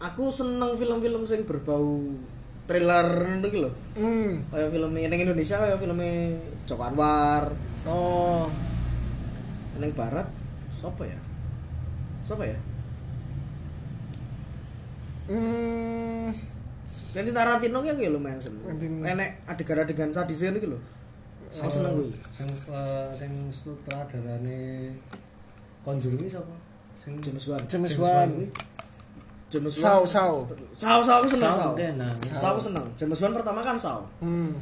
Aku 0.00 0.32
seneng 0.32 0.72
film-film 0.74 1.22
sing 1.28 1.44
berbau 1.44 2.08
thriller 2.64 3.08
iki 3.44 3.58
lho. 3.60 3.70
Hmm. 3.94 4.40
Kayak 4.48 4.72
film 4.72 4.90
ning 4.96 5.12
Indonesia 5.12 5.60
kayak 5.60 5.76
filmnya 5.76 6.40
Joko 6.64 6.82
Anwar, 6.86 7.52
Oh. 7.84 8.48
ning 9.76 9.92
barat 9.92 10.24
siapa 10.76 11.04
ya? 11.04 11.18
Siapa 12.24 12.44
ya? 12.44 12.56
Hmm. 15.28 16.32
Quentin 17.10 17.34
Tarantino 17.34 17.82
ya 17.82 17.92
lumayan 18.08 18.38
seneng. 18.40 18.62
Quentin- 18.64 19.02
Enek 19.02 19.42
adegan-adegan 19.46 20.10
sadis 20.14 20.40
ngono 20.42 20.58
iki 20.58 20.68
lho. 20.70 20.78
Aku 21.50 21.66
seneng 21.68 21.92
kuwi. 21.98 22.14
Sing 22.30 22.48
eh, 22.70 23.08
sing 23.18 23.32
sutradarane 23.50 24.94
Conjuring 25.82 26.28
sapa? 26.30 26.54
Sing 27.02 27.16
James 27.18 27.44
Wan. 27.48 27.60
James 27.66 27.96
Wan. 27.96 28.30
Kuwi. 29.50 29.58
James 29.58 29.74
Wan. 29.74 29.82
Sao 29.82 30.00
Sao. 30.06 30.34
Sao, 30.78 30.98
Sao 31.02 31.16
aku 31.18 31.28
seneng 31.28 31.50
Sao 31.50 31.74
Sao. 31.74 31.98
nah. 31.98 32.12
Sao 32.38 32.48
aku 32.54 32.62
seneng. 32.62 32.86
James 32.94 33.18
Wan 33.18 33.34
pertama 33.34 33.60
kan 33.66 33.74
Sao. 33.74 34.06
Hmm. 34.22 34.54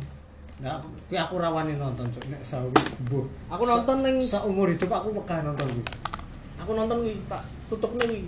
Nah, 0.58 0.74
aku, 0.74 0.90
kuwi 1.06 1.14
aku 1.14 1.38
rawani 1.38 1.78
nonton 1.78 2.10
cuk 2.10 2.24
nek 2.26 2.42
sawi 2.42 2.74
mbuh. 3.06 3.22
Aku 3.46 3.62
nonton 3.62 4.02
ning 4.02 4.18
Seumur 4.18 4.66
hidup 4.66 4.90
aku 4.90 5.14
megah 5.14 5.46
nonton 5.46 5.70
kuwi. 5.70 5.84
aku 6.58 6.70
nonton 6.74 6.98
kuwi 7.06 7.14
tak 7.30 7.46
tutukne 7.70 8.02
kuwi. 8.02 8.26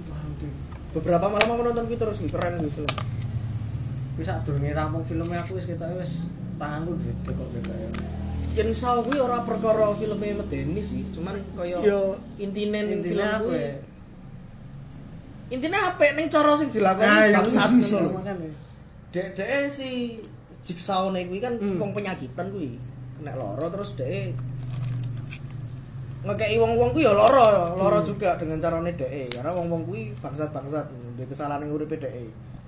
Beberapa 0.95 1.26
malam 1.26 1.49
aku 1.50 1.62
nonton 1.67 1.85
kuwi 1.90 1.99
terus 1.99 2.23
kuwi 2.23 2.31
keren 2.31 2.62
kuwi 2.62 2.71
film. 2.71 2.93
Kuwi 4.14 4.23
sak 4.23 4.47
durunge 4.47 4.71
rampung 4.71 5.02
filmnya 5.02 5.43
aku 5.43 5.59
wis 5.59 5.67
ketok 5.67 5.90
wis 5.99 6.31
tanganku 6.55 6.95
gede 7.02 7.35
kok 7.35 7.49
ketok 7.50 7.75
ya. 7.75 7.90
Yen 8.62 8.71
Sao 8.79 9.02
kuwi 9.02 9.19
ora 9.19 9.43
perkara 9.43 9.90
filmnya 9.99 10.31
medeni 10.38 10.83
sih, 10.87 11.02
cuman 11.11 11.35
kaya 11.59 11.83
intine 12.38 12.79
ning 12.87 13.02
film 13.02 13.43
Intinya 15.50 15.78
apa 15.88 16.00
ya? 16.00 16.12
Cara 16.28 16.54
sing 16.54 16.71
dilakoni 16.71 17.04
Nah, 17.04 17.26
yang 17.26 17.42
bangsat 17.42 17.71
ngono 17.75 17.99
lho. 18.00 18.11
makane. 18.14 18.49
Dek 19.11 19.35
dek 19.35 19.66
si 19.66 20.14
Jigsaw 20.61 21.11
nih 21.11 21.26
kuwi 21.26 21.38
kan 21.38 21.54
Hmm. 21.57 21.76
wong 21.76 21.90
penyakitan 21.90 22.49
kuwi. 22.49 22.78
Kena 23.16 23.35
loro 23.35 23.66
terus 23.69 23.95
dek 23.95 24.35
ngekei 26.21 26.61
wong-wong 26.61 26.92
kuwi 26.92 27.02
ya 27.02 27.16
loro, 27.16 27.49
loro 27.75 27.99
juga 28.00 28.37
dengan 28.37 28.61
carane 28.61 28.92
dek. 28.92 29.33
Karena 29.33 29.50
wong-wong 29.50 29.83
kuwi 29.85 30.12
bangsat-bangsat, 30.14 30.87
ndek 31.16 31.26
kesalahan 31.26 31.64
ning 31.64 31.73
uripe 31.73 31.97
dek. 31.97 32.12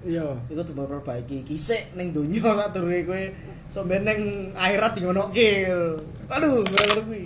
Iya. 0.03 0.35
Iku 0.49 0.61
tuh 0.63 0.75
perbaiki 0.75 1.45
kisik 1.45 1.95
ning 1.95 2.11
donya 2.11 2.43
sadurunge 2.59 3.05
kowe 3.05 3.23
sampe 3.69 3.95
ning 4.01 4.21
akhirat 4.53 4.97
dingonokke. 4.97 5.69
Aduh, 6.27 6.65
ngono 6.65 7.01
kuwi. 7.07 7.25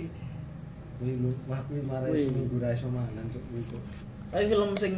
Kuwi 0.99 1.11
lho, 1.15 1.31
wah 1.47 1.61
kuwi 1.63 1.79
Kuwi. 1.81 2.19
seminggu 2.19 2.59
ra 2.59 2.69
iso 2.69 2.85
mangan 2.87 3.25
cuk 3.25 3.41
kuwi 3.47 3.61
cuk. 3.65 3.81
Tapi 4.27 4.45
film 4.45 4.71
sing 4.75 4.93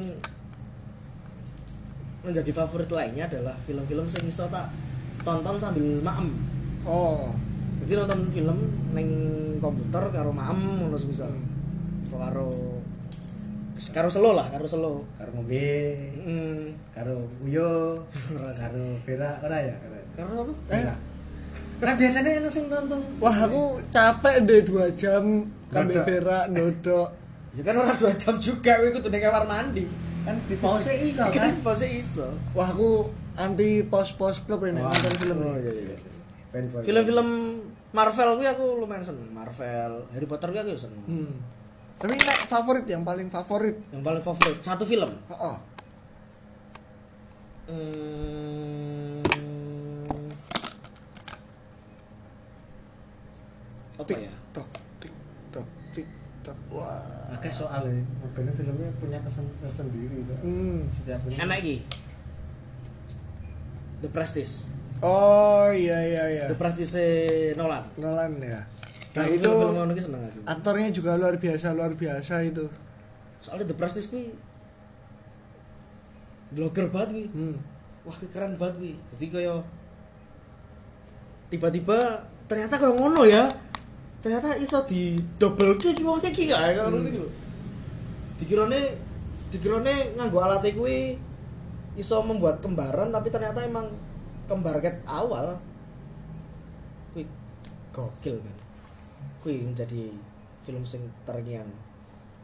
menjadi 2.20 2.52
favorit 2.52 2.90
lainnya 2.90 3.26
adalah 3.26 3.56
film-film 3.64 4.06
sing 4.06 4.28
iso 4.28 4.46
tak 4.48 4.68
tonton 5.24 5.56
sambil 5.56 5.84
maem. 6.00 6.30
Oh. 6.84 7.32
Jadi 7.80 7.96
nonton 7.96 8.28
film 8.30 8.58
neng 8.92 9.10
komputer 9.58 10.04
karo 10.12 10.32
maem 10.32 10.60
ngono 10.84 10.96
semisal. 10.96 11.32
Hmm. 11.32 11.48
Karo 12.12 12.48
karo 13.96 14.10
selo 14.12 14.36
lah, 14.36 14.52
karo 14.52 14.68
selo. 14.68 15.08
Karo 15.16 15.32
ngombe, 15.34 15.96
Hmm. 16.20 16.76
karo 16.92 17.24
Uyo, 17.42 18.04
karo 18.60 18.84
Vera 19.08 19.40
ora 19.40 19.58
ya? 19.64 19.76
Karo 20.20 20.44
apa? 20.44 20.54
Vera. 20.68 20.96
Kan 21.80 21.96
biasanya 21.96 22.44
enak 22.44 22.52
sing 22.52 22.68
nonton. 22.68 23.00
Wah, 23.24 23.48
aku 23.48 23.80
capek 23.88 24.44
deh 24.44 24.60
dua 24.68 24.92
jam 24.92 25.48
kambil 25.72 26.04
Dodok. 26.04 26.08
berak, 26.12 26.46
dodok. 26.52 27.10
Ya 27.56 27.62
kan 27.64 27.76
ora 27.80 27.96
dua 27.96 28.12
jam 28.20 28.36
juga 28.36 28.76
kowe 28.76 28.90
kudu 28.92 29.08
ning 29.08 29.24
kamar 29.24 29.48
mandi. 29.48 29.88
Kan 30.30 30.38
di 30.46 30.56
pause 30.62 30.94
iso 31.02 31.26
Kan 31.34 31.58
pause 31.66 31.88
iso. 31.90 32.30
Wah, 32.54 32.70
aku 32.70 33.10
anti 33.34 33.82
pos-pos 33.82 34.46
klub 34.46 34.62
ini 34.70 34.78
Wah. 34.78 34.94
nonton 34.94 35.14
film. 35.18 35.38
Oh 35.42 35.58
iya 35.58 35.74
iya. 35.74 35.98
Film-film 36.86 37.30
Marvel 37.90 38.30
kuwi 38.38 38.46
aku 38.46 38.78
lumayan 38.78 39.02
seneng. 39.02 39.26
Marvel, 39.34 40.06
Harry 40.14 40.28
Potter 40.30 40.54
kuwi 40.54 40.62
aku 40.62 40.78
seneng. 40.78 41.02
Hmm. 41.10 41.34
Tapi 41.98 42.14
nek 42.14 42.46
favorit 42.46 42.86
yang 42.86 43.02
paling 43.02 43.34
favorit. 43.34 43.82
Yang 43.90 44.04
paling 44.06 44.22
favorit 44.22 44.58
satu 44.62 44.86
film. 44.86 45.18
Oh, 45.34 45.34
oh. 45.34 45.56
Hmm. 47.70 49.26
Apa 53.98 54.14
ya? 54.14 54.34
Tok, 54.54 54.70
tik, 55.02 55.14
tok, 55.50 55.68
tik, 55.92 56.08
tok. 56.46 56.58
Wah. 56.70 57.34
Akeh 57.34 57.49
soalnya, 57.60 58.00
makanya 58.24 58.56
filmnya 58.56 58.88
punya 58.98 59.20
kesan 59.20 59.44
tersendiri. 59.60 60.24
Cuk. 60.24 60.40
Hmm. 60.40 60.88
Setiap 60.88 61.20
film. 61.28 61.36
Enak 61.36 61.58
iki. 61.60 61.76
The 64.00 64.08
Prestige. 64.08 64.72
Oh 65.04 65.68
iya 65.72 66.00
iya 66.04 66.24
iya. 66.32 66.46
The 66.48 66.56
Prestige 66.56 67.04
Nolan. 67.60 67.84
Nolan 68.00 68.40
ya. 68.40 68.64
Nah 69.10 69.26
Aku 69.26 69.36
itu 69.36 69.44
film-film 69.44 69.76
ngono 69.76 69.92
iki 69.92 70.04
seneng 70.06 70.22
aku. 70.22 70.40
aktornya 70.46 70.90
juga 70.94 71.12
luar 71.18 71.36
biasa 71.36 71.76
luar 71.76 71.92
biasa 71.96 72.34
itu. 72.48 72.66
Soalnya 73.40 73.68
The 73.68 73.76
Prestige 73.76 74.08
kuwi 74.08 74.24
blogger 76.50 76.88
banget 76.90 77.10
kuwi. 77.12 77.26
Hmm. 77.32 77.56
Wah, 78.08 78.16
kuwi 78.16 78.30
keren 78.32 78.56
banget 78.56 78.76
kuwi. 78.80 78.94
Jadi 79.16 79.26
kaya 79.30 79.56
tiba-tiba 81.50 81.98
ternyata 82.48 82.76
kaya 82.78 82.94
ngono 82.96 83.24
ya. 83.26 83.46
Ternyata 84.20 84.60
iso 84.60 84.84
di 84.84 85.16
double 85.40 85.80
kick 85.80 86.04
wong 86.04 86.20
iki 86.20 86.52
gak 86.52 86.60
kaya 86.60 86.88
ngono 86.88 87.08
iki 87.08 87.20
lho. 87.20 87.30
Dikirane 88.40 88.96
dikirane 89.50 90.16
nganggo 90.16 90.40
alat 90.40 90.64
kuwi 90.72 91.18
iso 91.94 92.24
membuat 92.24 92.64
kembaran 92.64 93.12
tapi 93.12 93.28
ternyata 93.28 93.60
emang 93.62 93.92
kembar 94.48 94.80
ket 94.80 95.04
awal. 95.04 95.60
Kuwi 97.12 97.28
gokil 97.92 98.40
kan 98.40 98.56
kuwi 99.40 99.68
jadi 99.74 100.12
film 100.64 100.84
sing 100.84 101.04
terngiang 101.24 101.68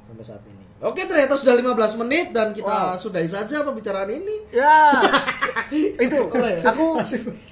sampai 0.05 0.25
saat 0.25 0.43
ini. 0.45 0.65
Oke 0.83 1.07
ternyata 1.07 1.33
sudah 1.33 1.55
15 1.57 2.01
menit 2.03 2.29
dan 2.29 2.51
kita 2.51 2.93
Wow. 2.93 2.99
sudahi 2.99 3.25
saja 3.25 3.63
pembicaraan 3.63 4.11
ini. 4.11 4.37
Ya, 4.53 5.01
itu 6.05 6.19
Oh, 6.19 6.45
ya. 6.45 6.59
aku 6.61 6.99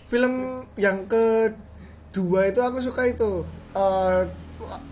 film 0.05 0.33
yang 0.77 1.07
kedua 1.07 2.45
itu 2.45 2.59
aku 2.59 2.77
suka 2.79 3.09
itu. 3.09 3.41
Eh, 3.73 4.21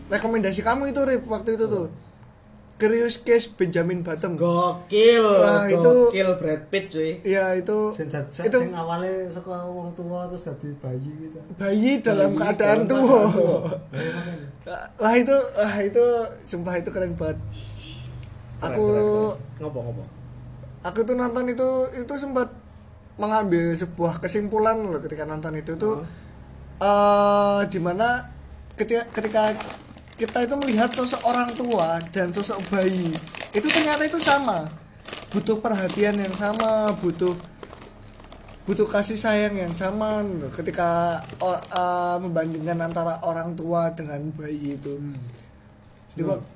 rekomendasi 0.09 0.59
kamu 0.59 0.89
itu 0.89 0.99
Rip 1.05 1.23
waktu 1.25 1.53
itu 1.53 1.63
tuh 1.63 1.85
Curious 2.81 3.21
Case 3.21 3.45
Benjamin 3.45 4.01
Button. 4.01 4.33
gokil 4.33 5.21
Wah, 5.21 5.69
itu- 5.69 6.09
gokil 6.09 6.29
Brad 6.35 6.61
Pitt 6.67 6.89
cuy 6.89 7.21
Ya 7.21 7.53
itu 7.53 7.93
Sing 7.93 8.09
itu 8.09 8.57
sing 8.57 8.73
awalnya 8.73 9.29
saka 9.29 9.61
wong 9.69 9.93
tua 9.93 10.25
terus 10.25 10.49
dadi 10.49 10.73
bayi 10.81 11.11
gitu. 11.21 11.37
bayi 11.61 12.01
dalam 12.01 12.33
Bayi 12.33 12.41
keadaan 12.41 12.79
dalam 12.89 13.05
tua. 13.05 13.21
Wah 14.97 15.13
itu, 15.21 15.37
wah 15.53 15.75
itu, 15.77 16.05
sumpah 16.41 16.81
itu 16.81 16.89
keren 16.89 17.13
banget. 17.13 17.37
Aku, 18.61 18.81
keren, 18.81 19.05
keren. 19.05 19.37
ngopo 19.61 19.79
ngopo 19.81 20.03
aku 20.81 20.99
tuh 21.01 21.13
nonton 21.13 21.45
itu, 21.45 21.69
itu 21.93 22.13
sempat 22.17 22.49
mengambil 23.17 23.77
sebuah 23.77 24.17
kesimpulan 24.17 24.81
loh 24.81 24.97
ketika 24.97 25.29
nonton 25.29 25.53
itu 25.53 25.77
tuh, 25.77 26.01
eh 26.81 27.61
di 27.69 27.77
mana 27.77 28.33
ketika 28.73 29.05
ketika 29.13 29.53
kita 30.21 30.45
itu 30.45 30.53
melihat 30.53 30.93
sosok 30.93 31.25
orang 31.25 31.49
tua 31.57 31.97
dan 32.13 32.29
sosok 32.29 32.61
bayi 32.69 33.09
itu 33.57 33.65
ternyata 33.65 34.05
itu 34.05 34.21
sama. 34.21 34.69
Butuh 35.33 35.57
perhatian 35.57 36.13
yang 36.13 36.35
sama 36.37 36.93
butuh 37.01 37.33
butuh 38.69 38.85
kasih 38.85 39.17
sayang 39.17 39.57
yang 39.57 39.73
sama. 39.73 40.21
Ketika 40.53 41.25
eh, 41.41 42.15
membandingkan 42.21 42.85
antara 42.85 43.17
orang 43.25 43.57
tua 43.57 43.89
dengan 43.97 44.29
bayi 44.37 44.77
itu. 44.77 45.01
Jadi, 46.13 46.21
wak- 46.21 46.49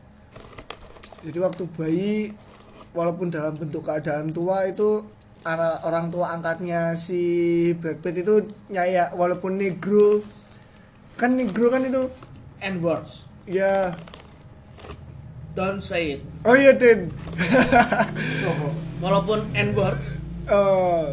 jadi 1.26 1.38
waktu 1.42 1.64
bayi 1.74 2.14
walaupun 2.94 3.34
dalam 3.34 3.58
bentuk 3.58 3.82
keadaan 3.82 4.30
tua 4.30 4.70
itu 4.70 5.02
ara- 5.42 5.82
orang 5.90 6.14
tua 6.14 6.38
angkatnya 6.38 6.94
si 6.94 7.74
Brad 7.82 7.98
Pitt 7.98 8.22
itu 8.22 8.46
nyaya 8.70 9.10
walaupun 9.18 9.58
negro. 9.58 10.22
Kan 11.18 11.34
negro 11.34 11.74
kan 11.74 11.82
itu 11.82 12.14
and 12.62 12.86
words 12.86 13.26
ya. 13.50 13.94
Don't 15.56 15.80
say 15.80 16.20
it. 16.20 16.22
Oh 16.44 16.52
iya 16.52 16.76
Din 16.76 17.08
walaupun 19.06 19.40
n 19.56 19.70
words. 19.72 20.20
Eh, 20.46 21.06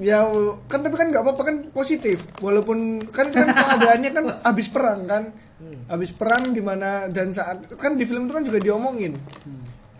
ya 0.00 0.28
kan 0.68 0.80
tapi 0.84 0.96
kan 0.96 1.08
nggak 1.08 1.24
apa-apa 1.24 1.42
kan 1.46 1.56
positif. 1.72 2.26
Walaupun 2.42 3.08
kan 3.08 3.32
kan 3.32 3.48
keadaannya 3.56 4.10
kan 4.12 4.24
habis 4.44 4.68
perang 4.68 5.08
kan? 5.08 5.24
Habis 5.90 6.14
perang 6.16 6.52
di 6.56 6.62
mana 6.64 7.10
dan 7.10 7.34
saat 7.34 7.64
kan 7.76 7.96
di 7.96 8.04
film 8.04 8.26
itu 8.28 8.34
kan 8.36 8.44
juga 8.44 8.58
diomongin 8.62 9.16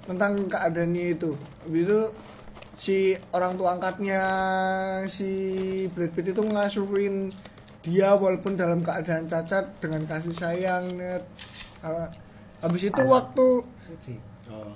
tentang 0.05 0.49
keadaannya 0.51 1.05
itu. 1.17 1.33
Habis 1.65 1.83
itu 1.87 2.01
si 2.81 3.13
orang 3.37 3.61
tua 3.61 3.77
angkatnya 3.77 4.23
si 5.05 5.29
Brad 5.93 6.17
Pitt 6.17 6.33
itu 6.33 6.41
ngasuhin 6.41 7.29
dia 7.81 8.13
walaupun 8.13 8.61
dalam 8.61 8.85
keadaan 8.85 9.25
cacat 9.25 9.81
dengan 9.81 10.05
kasih 10.05 10.37
sayang 10.37 11.01
net. 11.01 11.25
Ah, 11.81 12.13
habis 12.61 12.93
itu 12.93 13.03
waktu 13.09 13.65
oh. 14.53 14.75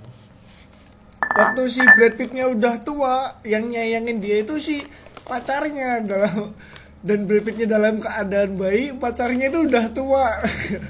waktu 1.21 1.61
si 1.69 1.85
Brad 1.85 2.17
Pittnya 2.17 2.49
udah 2.49 2.81
tua 2.81 3.37
yang 3.45 3.69
nyayangin 3.69 4.17
dia 4.17 4.41
itu 4.41 4.57
si 4.57 4.81
pacarnya 5.25 6.01
dalam 6.01 6.57
dan 7.07 7.29
Brad 7.29 7.45
Pittnya 7.45 7.69
dalam 7.69 8.01
keadaan 8.01 8.57
bayi 8.57 8.89
pacarnya 8.97 9.53
itu 9.53 9.69
udah 9.69 9.85
tua 9.93 10.25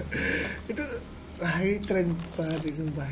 itu 0.71 0.83
ini 1.35 1.83
keren 1.83 2.15
banget 2.39 2.61
itu 2.63 2.79
sumpah 2.79 3.07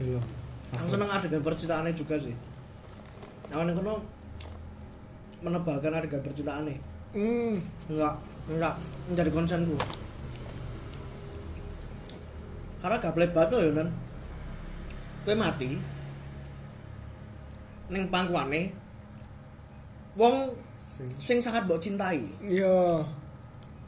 Film. 0.00 0.24
aku 0.72 0.86
seneng 0.88 1.12
adegan 1.12 1.44
percintaannya 1.44 1.92
juga 1.92 2.16
sih 2.16 2.32
nah 3.52 3.60
ini 3.60 3.76
kono 3.76 4.19
menebalkan 5.40 5.96
adegan 5.96 6.22
percintaannya 6.22 6.76
hmm. 7.16 7.54
Enggak 7.90 8.14
enggak 8.50 8.74
menjadi 9.08 9.30
konsenku 9.32 9.76
karena 12.80 12.96
gak 12.96 13.12
boleh 13.12 13.30
batu 13.30 13.56
ya 13.60 13.70
kan 13.76 13.88
kowe 15.28 15.36
mati 15.36 15.76
ning 17.92 18.08
pangkuane 18.08 18.72
wong 20.16 20.56
Sing. 20.80 21.08
sing 21.20 21.38
sangat 21.38 21.64
mbok 21.68 21.80
cintai. 21.80 22.24
Ya 22.48 23.04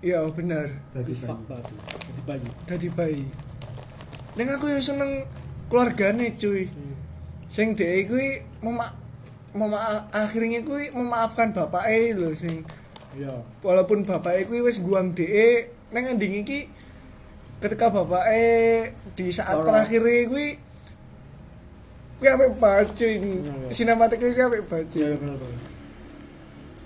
ya 0.05 0.23
benar 0.33 0.69
dadi 0.93 1.15
fuck 1.17 1.41
bayi. 1.49 1.57
batu 1.57 1.75
jadi 1.89 2.23
bayi. 2.29 2.49
Tadi 2.69 2.89
bayi. 2.93 3.25
Neng 4.37 4.49
aku 4.53 4.67
ya 4.69 4.81
seneng 4.81 5.25
keluargane 5.73 6.37
cuy. 6.37 6.69
Sing 7.49 7.73
dhek 7.73 8.13
kuwi 8.13 8.45
mema 8.61 8.93
mema 9.53 10.09
akhirnya 10.09 10.65
kuwi 10.65 10.89
memaafkan 10.91 11.53
bapake 11.53 12.17
lho 12.17 12.33
sing 12.33 12.65
iya 13.13 13.37
walaupun 13.61 14.09
bapak 14.09 14.49
kuwi 14.49 14.65
wis 14.65 14.81
guang 14.81 15.13
DE 15.13 15.69
nang 15.93 16.09
ending 16.09 16.41
iki 16.41 16.73
ketika 17.61 17.93
bapak 17.93 18.25
di 19.13 19.29
saat 19.29 19.61
Loro. 19.61 19.69
terakhir 19.69 20.01
kuwi 20.33 20.49
kuwi 22.17 22.29
apik 22.33 22.51
banget 22.57 22.89
cuy 22.97 23.13
Iya, 23.21 23.53
sinematik 23.77 24.19
iya 24.25 24.49
bener 24.49 25.37
bener 25.37 25.37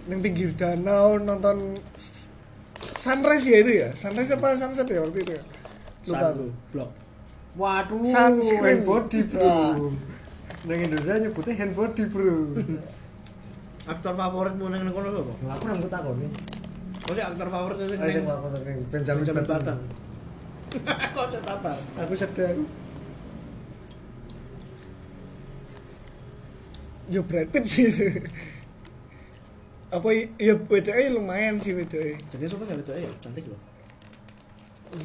nang 0.07 0.19
pinggir 0.23 0.51
danau 0.55 1.19
nonton 1.19 1.75
sunrise 2.99 3.47
ya 3.47 3.59
itu 3.63 3.73
ya 3.83 3.89
sunrise 3.95 4.35
apa 4.35 4.59
sunset 4.59 4.87
ya 4.87 5.03
waktu 5.03 5.19
itu 5.23 5.33
ya 5.39 5.43
lupa 6.07 6.27
aku 6.35 6.47
blok 6.75 6.91
Waduh, 7.57 8.05
Sunscreen. 8.05 8.85
body 8.85 9.25
Wah. 9.33 9.73
bro. 9.73 9.89
Nang 10.67 10.79
Indonesia 10.83 11.15
nyebutnya 11.23 11.55
hand 11.63 11.73
body 11.79 12.05
bro. 12.11 12.35
aktor 13.93 14.13
favoritmu 14.19 14.67
nang 14.67 14.91
kono 14.91 15.09
sapa 15.15 15.33
Lah, 15.47 15.55
Aku 15.55 15.65
rambut 15.71 15.93
aku 15.95 16.11
nih. 16.19 16.31
oh 17.07 17.13
sih 17.15 17.23
aktor 17.23 17.47
favorit 17.47 17.77
sing 17.87 18.01
nang 18.03 18.35
apa 18.35 18.47
tadi? 18.51 18.71
Benjamin 18.91 19.23
Button. 19.23 19.47
Button 19.47 19.79
kok 21.15 21.27
cetabang 21.33 21.81
aku 21.95 22.13
sedang 22.19 22.57
ya 27.07 27.21
Brad 27.23 27.49
Pitt 27.55 27.65
sih 27.71 27.87
apa 29.95 30.09
ya 30.43 30.55
bedanya 30.59 31.15
lumayan 31.15 31.63
sih 31.63 31.73
bedanya 31.73 32.19
jadi 32.35 32.45
siapa 32.51 32.67
nggak 32.67 32.83
itu 32.83 32.93
ya 32.99 33.11
cantik 33.23 33.45
loh 33.47 33.61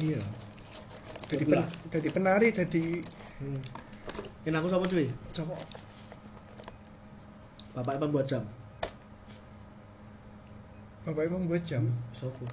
iya 0.02 0.20
jadi 1.30 1.44
pen, 1.46 1.62
jadi 1.88 2.08
penari 2.10 2.48
jadi 2.50 2.84
hmm. 3.40 3.60
Ini 4.42 4.56
aku 4.58 4.66
siapa 4.66 4.86
cuy? 4.90 5.06
Coba 5.30 5.54
bapak 7.72 7.96
pembuat 8.02 8.26
jam. 8.28 8.42
Bapak 11.02 11.24
emang 11.26 11.46
buat 11.46 11.62
jam? 11.62 11.86
Siapa 12.10 12.46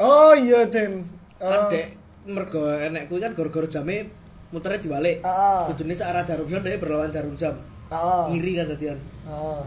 oh 0.00 0.32
iya 0.36 0.68
den. 0.68 1.04
Kan 1.40 1.56
Oh. 1.56 1.72
dek 1.72 1.96
mergo 2.28 2.68
enek 2.68 3.08
kuwi 3.08 3.16
kan 3.16 3.32
gara-gara 3.32 3.64
jame 3.64 4.12
muternya 4.52 4.84
diwalik. 4.84 5.24
Ah. 5.24 5.64
kudune 5.72 5.96
sak 5.96 6.12
arah 6.12 6.20
jarum 6.20 6.44
jam 6.52 6.60
dia 6.60 6.76
berlawan 6.76 7.08
jarum 7.08 7.32
jam. 7.32 7.56
Ah 7.88 8.28
ngiri 8.28 8.60
kan 8.60 8.68
dadian. 8.68 8.98
Ah 9.24 9.64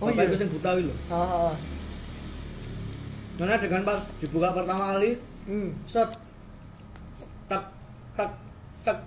oh 0.00 0.08
bapak 0.08 0.24
iya. 0.24 0.30
itu 0.32 0.36
sing 0.40 0.48
buta 0.48 0.80
lho. 0.80 0.94
Ah 1.12 1.52
ah. 1.52 1.54
karena 3.36 3.60
dengan 3.60 3.84
pas 3.84 4.00
dibuka 4.16 4.56
pertama 4.56 4.96
kali. 4.96 5.12
Hmm. 5.44 5.76
Set. 5.84 6.08
Tak 7.52 7.68
tak 8.16 8.32
tak. 8.80 8.98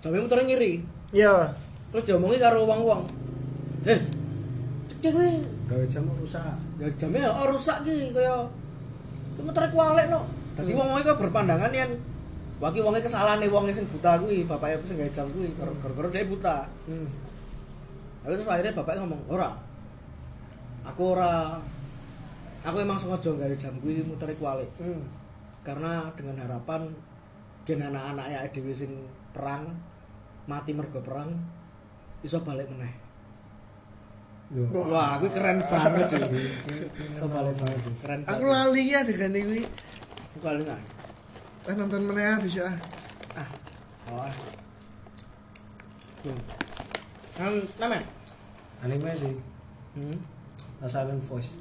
Jame 0.00 0.24
muternya 0.24 0.56
ngiri 0.56 1.01
iya 1.12 1.52
terus 1.92 2.04
diomongi 2.08 2.40
karo 2.40 2.64
wong-wong 2.64 3.04
eh 3.86 4.00
cek 4.98 5.12
kuwi 5.12 5.34
Gawe 5.72 5.88
jam 5.88 6.04
rusak. 6.04 6.52
ya 6.76 6.84
jamnya 7.00 7.32
oh 7.32 7.48
rusak 7.48 7.80
ki 7.80 8.12
kaya 8.12 8.44
ki 9.36 9.40
muternya 9.40 9.72
kualik 9.72 10.06
no 10.12 10.20
dadi 10.52 10.72
wong-wong 10.76 11.00
iku 11.00 11.16
berpandangan 11.16 11.72
yen 11.72 11.92
Waki 12.62 12.78
wonge 12.78 13.02
kesalahan 13.02 13.42
nih 13.42 13.50
wonge 13.50 13.74
sing 13.74 13.90
buta 13.90 14.22
kuwi, 14.22 14.46
bapaknya 14.46 14.78
sing 14.86 14.94
gawe 14.94 15.10
jam 15.10 15.26
kuwi, 15.34 15.50
gara-gara 15.58 16.08
dia 16.14 16.30
buta. 16.30 16.62
hmm 16.86 17.08
Lalu 18.22 18.38
terus 18.38 18.46
akhirnya 18.54 18.78
bapaknya 18.78 19.02
ngomong, 19.02 19.22
ora. 19.26 19.50
Aku 20.86 21.18
ora. 21.18 21.58
Aku 22.62 22.78
emang 22.78 22.94
sengaja 23.02 23.34
gawe 23.34 23.56
jam 23.58 23.74
kuwi 23.82 24.06
muteri 24.06 24.38
kualik. 24.38 24.70
hmm 24.78 25.02
Karena 25.66 26.06
dengan 26.14 26.38
harapan 26.38 26.86
gen 27.66 27.82
anak-anaknya 27.82 28.46
dhewe 28.54 28.70
sing 28.70 28.94
perang 29.34 29.66
mati 30.44 30.70
mergo 30.72 30.98
perang 30.98 31.30
iso 32.20 32.40
balik 32.40 32.66
meneh. 32.68 32.92
Wah, 34.68 35.16
aku 35.16 35.32
keren 35.32 35.64
banget 35.64 36.12
cuy. 36.12 36.44
Iso 37.16 37.24
balik 37.26 37.56
meneh. 37.56 37.78
Keren 37.98 38.20
banget. 38.20 38.30
aku 38.30 38.44
lali 38.44 38.84
ya 38.86 39.00
dengan 39.00 39.32
ini 39.34 39.64
Aku 40.28 40.38
kali 40.40 40.60
nggak. 40.60 40.80
eh 41.62 41.74
nonton 41.74 42.02
mana 42.04 42.20
ya 42.20 42.34
bisa 42.36 42.68
Ah. 43.32 43.48
Oh. 44.06 44.20
ah. 44.20 44.34
Hmm. 46.22 46.40
Kan 47.32 47.52
namen. 47.78 48.02
Anime 48.80 49.10
sih, 49.14 49.34
Hmm. 49.94 50.18
A 50.78 50.86
Silent 50.86 51.22
Voice. 51.22 51.56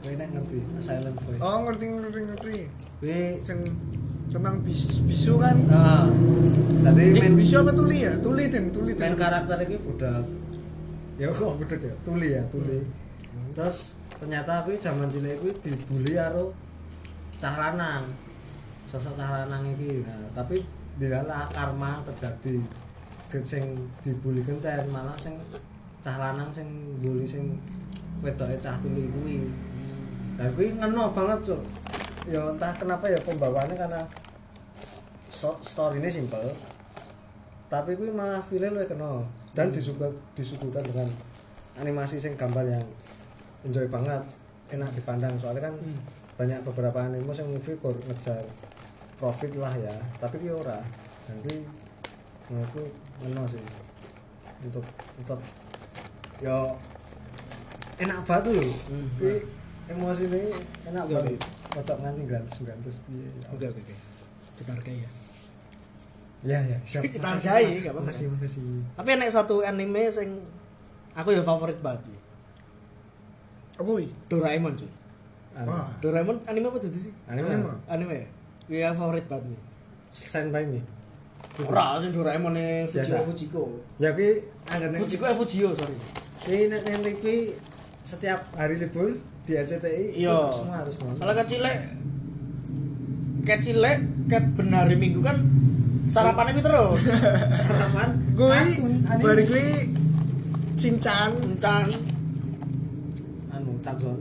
Kowe 0.00 0.12
nek 0.12 0.28
ngerti 0.30 0.58
A 0.70 0.80
Silent 0.80 1.16
Voice. 1.18 1.40
oh 1.40 1.58
ngerti 1.64 1.84
ngerti 1.88 2.20
ngerti 2.24 2.54
Kowe 2.98 3.18
sing 3.40 3.58
tentang 4.30 4.62
bis, 4.62 5.02
bisu 5.02 5.42
kan? 5.42 5.58
Ah. 5.66 6.06
Tadi 6.86 7.02
eh, 7.02 7.18
main 7.18 7.34
bisu 7.34 7.66
apa 7.66 7.74
tuli 7.74 8.06
ya? 8.06 8.14
Tuli 8.22 8.46
den 8.46 8.70
tuli 8.70 8.94
main 8.94 9.18
karakter 9.18 9.58
ini 9.66 9.76
budak 9.76 10.24
ya 11.18 11.28
kok 11.34 11.58
budak 11.58 11.82
ya? 11.82 11.94
Tuli 12.06 12.28
ya 12.38 12.42
tuli. 12.46 12.78
Terus 13.52 13.98
ternyata 14.22 14.62
aku 14.62 14.78
zaman 14.78 15.10
cilik 15.10 15.42
aku 15.42 15.50
dibully 15.66 16.14
karo 16.14 16.54
cah 17.42 17.54
lanang. 17.58 18.14
Sosok 18.86 19.18
cah 19.18 19.42
lanang 19.42 19.66
iki. 19.74 20.06
Nah 20.06 20.30
tapi 20.32 20.62
dilalah 20.96 21.50
karma 21.50 21.98
terjadi. 22.06 22.62
Sing 23.42 23.90
dibully 24.06 24.46
kenten 24.46 24.88
malah 24.94 25.18
sing 25.18 25.42
cah 26.00 26.16
lanang 26.16 26.54
sing 26.54 26.96
bully 27.02 27.26
sing 27.26 27.58
wedoke 28.22 28.54
cah 28.62 28.78
tuli 28.78 29.10
kuwi. 29.10 29.42
Dan 30.38 30.54
kuwi 30.54 30.72
ngeno 30.78 31.10
banget 31.12 31.50
cuk 31.50 31.62
ya 32.28 32.52
entah 32.52 32.72
kenapa 32.76 33.08
ya 33.08 33.16
pembawaannya 33.24 33.76
karena 33.78 34.00
so, 35.30 35.56
story 35.64 36.02
ini 36.02 36.10
simple. 36.10 36.52
Tapi 37.70 37.94
kuwi 37.94 38.10
malah 38.10 38.42
feel 38.50 38.66
luwih 38.66 38.84
kena. 38.84 39.22
Dan 39.54 39.70
disuka 39.70 40.10
disuguhkan 40.34 40.82
dengan 40.82 41.06
animasi 41.78 42.18
sing 42.18 42.34
gambar 42.34 42.66
yang 42.66 42.86
enjoy 43.62 43.86
banget 43.86 44.20
enak 44.74 44.90
dipandang. 44.92 45.38
Soalnya 45.38 45.70
kan 45.70 45.74
Hmm. 45.78 45.98
banyak 46.36 46.60
beberapa 46.66 46.98
anime 47.06 47.30
yang 47.30 47.48
movie 47.48 47.78
kur 47.78 47.94
ngejar 47.94 48.42
profit 49.16 49.54
lah 49.54 49.72
ya. 49.78 49.94
Tapi 50.18 50.42
kuwi 50.42 50.52
ora. 50.52 50.82
Dan 51.30 51.36
kuwi 51.46 51.62
menurutku 52.50 52.82
ngeno 53.22 53.46
sih. 53.46 53.62
Untuk 54.66 54.84
untuk 55.16 55.40
yo 56.42 56.74
enak 58.02 58.18
banget 58.26 58.58
lho. 58.58 58.66
Hmm. 58.90 59.08
emosi 59.90 60.30
ini 60.30 60.54
enak 60.86 61.02
Oke, 61.02 61.14
banget 61.18 61.59
oke. 61.70 61.78
kotak 61.78 61.96
nganti 62.02 62.22
gratis 62.26 62.58
gratis 62.66 62.96
piye 63.06 63.26
ya. 63.26 63.46
Oke 63.54 63.64
oke 63.70 63.80
oke. 63.80 63.94
Kita 64.58 64.70
hargai 64.74 64.96
ya. 65.00 65.10
ya 66.40 66.58
ya 66.66 66.78
siap 66.82 67.02
Kita 67.06 67.22
hargai, 67.22 67.80
gak 67.80 67.92
apa-apa. 67.94 68.10
makasih 68.10 68.26
makasih 68.32 68.62
Tapi 68.98 69.08
enek 69.14 69.30
satu 69.30 69.54
anime 69.62 70.02
sing 70.10 70.28
aku 71.14 71.30
ya 71.30 71.42
favorit 71.46 71.78
banget. 71.78 72.10
ya. 72.10 72.20
apa 73.80 73.90
Doraemon 74.28 74.72
cuy. 74.76 74.90
Wah. 75.64 75.88
Doraemon 76.02 76.36
anime 76.44 76.66
apa 76.68 76.78
tuh 76.82 76.90
sih? 76.92 77.12
anime 77.30 77.48
Anime. 77.54 77.72
Anime 77.88 78.14
ya? 78.14 78.28
Iya 78.70 78.88
favorit 78.94 79.26
banget 79.30 79.54
nih. 79.54 79.60
stand 80.10 80.50
by 80.50 80.66
me 80.66 80.82
Ora 81.66 81.98
sing 82.00 82.14
Doraemon 82.14 82.54
e 82.56 82.86
Fujiko. 82.86 83.18
Fujiko. 83.30 83.62
ya 83.98 84.10
anggere 84.70 84.96
Fujiko 84.98 85.24
eh 85.26 85.34
Fujio 85.36 85.68
sorry. 85.74 85.96
kuwi 86.46 86.70
nek 86.72 86.82
nek 86.88 87.20
setiap 88.06 88.40
hari 88.56 88.80
libur 88.80 89.12
di 89.42 89.52
RCTI 89.54 90.04
Iya. 90.16 90.36
itu 90.42 90.56
semua 90.56 90.74
harus 90.78 90.94
nonton 90.98 91.18
Kalau 91.18 91.32
kecilek 91.32 91.76
ket 94.28 94.44
benari 94.54 94.94
minggu 94.94 95.20
kan 95.20 95.36
gitu 96.50 96.60
terus. 96.60 97.00
sarapan. 97.54 98.08
Gue 98.34 98.58
bari 99.18 99.42
gue 99.44 99.66
cincan 100.74 101.30
Tentang 101.38 101.86
anu 103.50 103.78
Cakson 103.78 104.18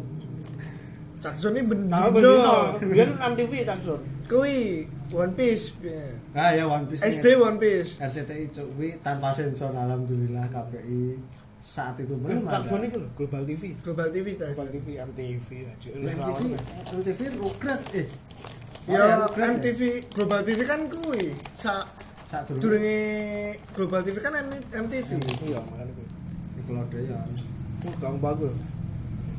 Cakson 1.20 1.52
ini 1.52 1.62
bendino 1.66 2.78
begitu. 2.78 2.94
Biar 2.94 3.10
MTV 3.34 3.52
kan 3.66 3.78
sur. 3.82 4.00
kui 4.26 4.86
One 5.10 5.34
Piece 5.34 5.74
ya. 5.82 6.06
ah 6.38 6.54
ya 6.54 6.64
One 6.64 6.86
Piece 6.86 7.02
SD 7.02 7.34
One 7.36 7.58
Piece. 7.58 7.98
RCTI 7.98 8.54
kuwi 8.54 9.02
tanpa 9.02 9.34
sensor 9.34 9.74
alhamdulillah 9.74 10.46
KPI 10.48 11.18
saat 11.60 11.96
itu 12.00 12.16
belum 12.16 12.48
ada 12.48 12.64
itu 12.80 12.98
loh, 12.98 13.12
Global 13.20 13.44
TV. 13.44 13.76
Global 13.84 14.08
TV 14.10 14.28
Cak. 14.34 14.56
Global 14.56 14.70
TV, 14.72 14.88
MTV 14.96 15.48
aja. 15.68 15.90
MTV 15.92 16.42
MTV 16.96 17.20
Rugrat 17.36 17.82
eh 17.94 18.08
ya 18.88 19.28
Rugrat 19.28 19.60
MTV 19.60 19.82
Global 20.16 20.42
TV 20.48 20.60
kan 20.64 20.88
kui 20.88 21.36
sa 21.54 21.84
dulu 22.48 22.58
durunge 22.64 23.00
Global 23.76 24.02
TV 24.08 24.16
kan 24.24 24.34
MTV 24.72 25.10
Iya, 25.46 25.60
makanya 25.62 25.92
gue. 25.94 26.08
Nickelodeon 26.58 27.30
Oh, 27.80 27.94
gang 27.96 28.20
bagus. 28.20 28.56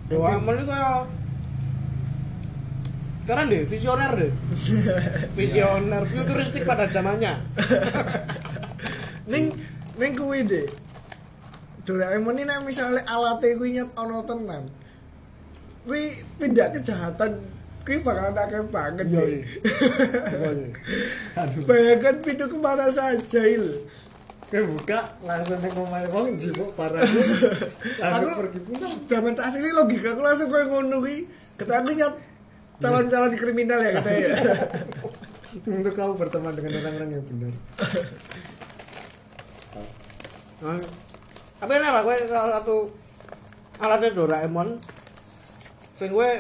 Doraemon 0.09 0.56
itu 0.56 0.64
kayak 0.64 1.04
keren 3.28 3.46
deh, 3.52 3.62
visioner 3.68 4.12
deh. 4.16 4.33
Visioner, 5.38 6.02
futuristik 6.09 6.64
pada 6.64 6.88
zamannya. 6.88 7.37
ning 9.30 9.54
ning 10.00 10.12
kuwi 10.16 10.42
deh 10.42 10.66
Doraemon 11.80 12.36
ini 12.36 12.44
nek 12.44 12.62
misalnya 12.62 13.02
alatnya 13.04 13.56
kuwi 13.56 13.70
nyet 13.72 13.90
ono 13.94 14.20
tenan 14.22 14.64
kuwi 15.82 16.02
tindak 16.36 16.76
kejahatan 16.76 17.40
kuwi 17.82 17.96
bakal 18.00 18.30
akeh 18.30 18.60
banget 18.68 19.06
Iya, 19.08 19.22
iya. 19.24 19.40
Iya, 20.28 20.50
iya. 20.52 21.60
bayangkan 21.64 22.14
pintu 22.20 22.44
ke 22.46 22.56
mana 22.56 22.86
saja 22.86 23.40
il. 23.42 23.88
Kayak 24.50 24.66
buka 24.66 24.98
langsung 25.22 25.56
neng 25.58 25.72
ngomong 25.72 26.04
wong 26.10 26.26
jibuk 26.36 26.74
parah 26.74 27.00
Aku- 27.00 28.34
pergi 28.44 28.60
pulang. 28.60 28.94
zaman 29.06 29.32
tak 29.32 29.54
ini 29.56 29.70
logika 29.70 30.10
aku 30.10 30.20
langsung 30.20 30.50
kayak 30.50 30.68
ngono 30.68 31.00
kuwi. 31.00 31.24
Kata 31.56 31.80
aku 31.80 31.90
nyet 31.94 32.14
calon-calon 32.78 33.32
kriminal 33.34 33.80
ya 33.80 33.90
katanya 33.94 34.20
ya. 34.26 34.36
Untuk 35.70 35.94
kamu 35.94 36.12
berteman 36.14 36.52
dengan 36.52 36.78
orang-orang 36.78 37.10
yang 37.10 37.24
benar. 37.26 37.54
Nah, 40.60 40.78
Tapi 41.61 41.73
enak 41.77 41.90
lah, 41.92 42.03
gue 42.03 42.16
salah 42.27 42.51
satu 42.59 42.77
alatnya 43.79 44.11
Doraemon. 44.11 44.68
Sing 45.94 46.09
gue 46.11 46.31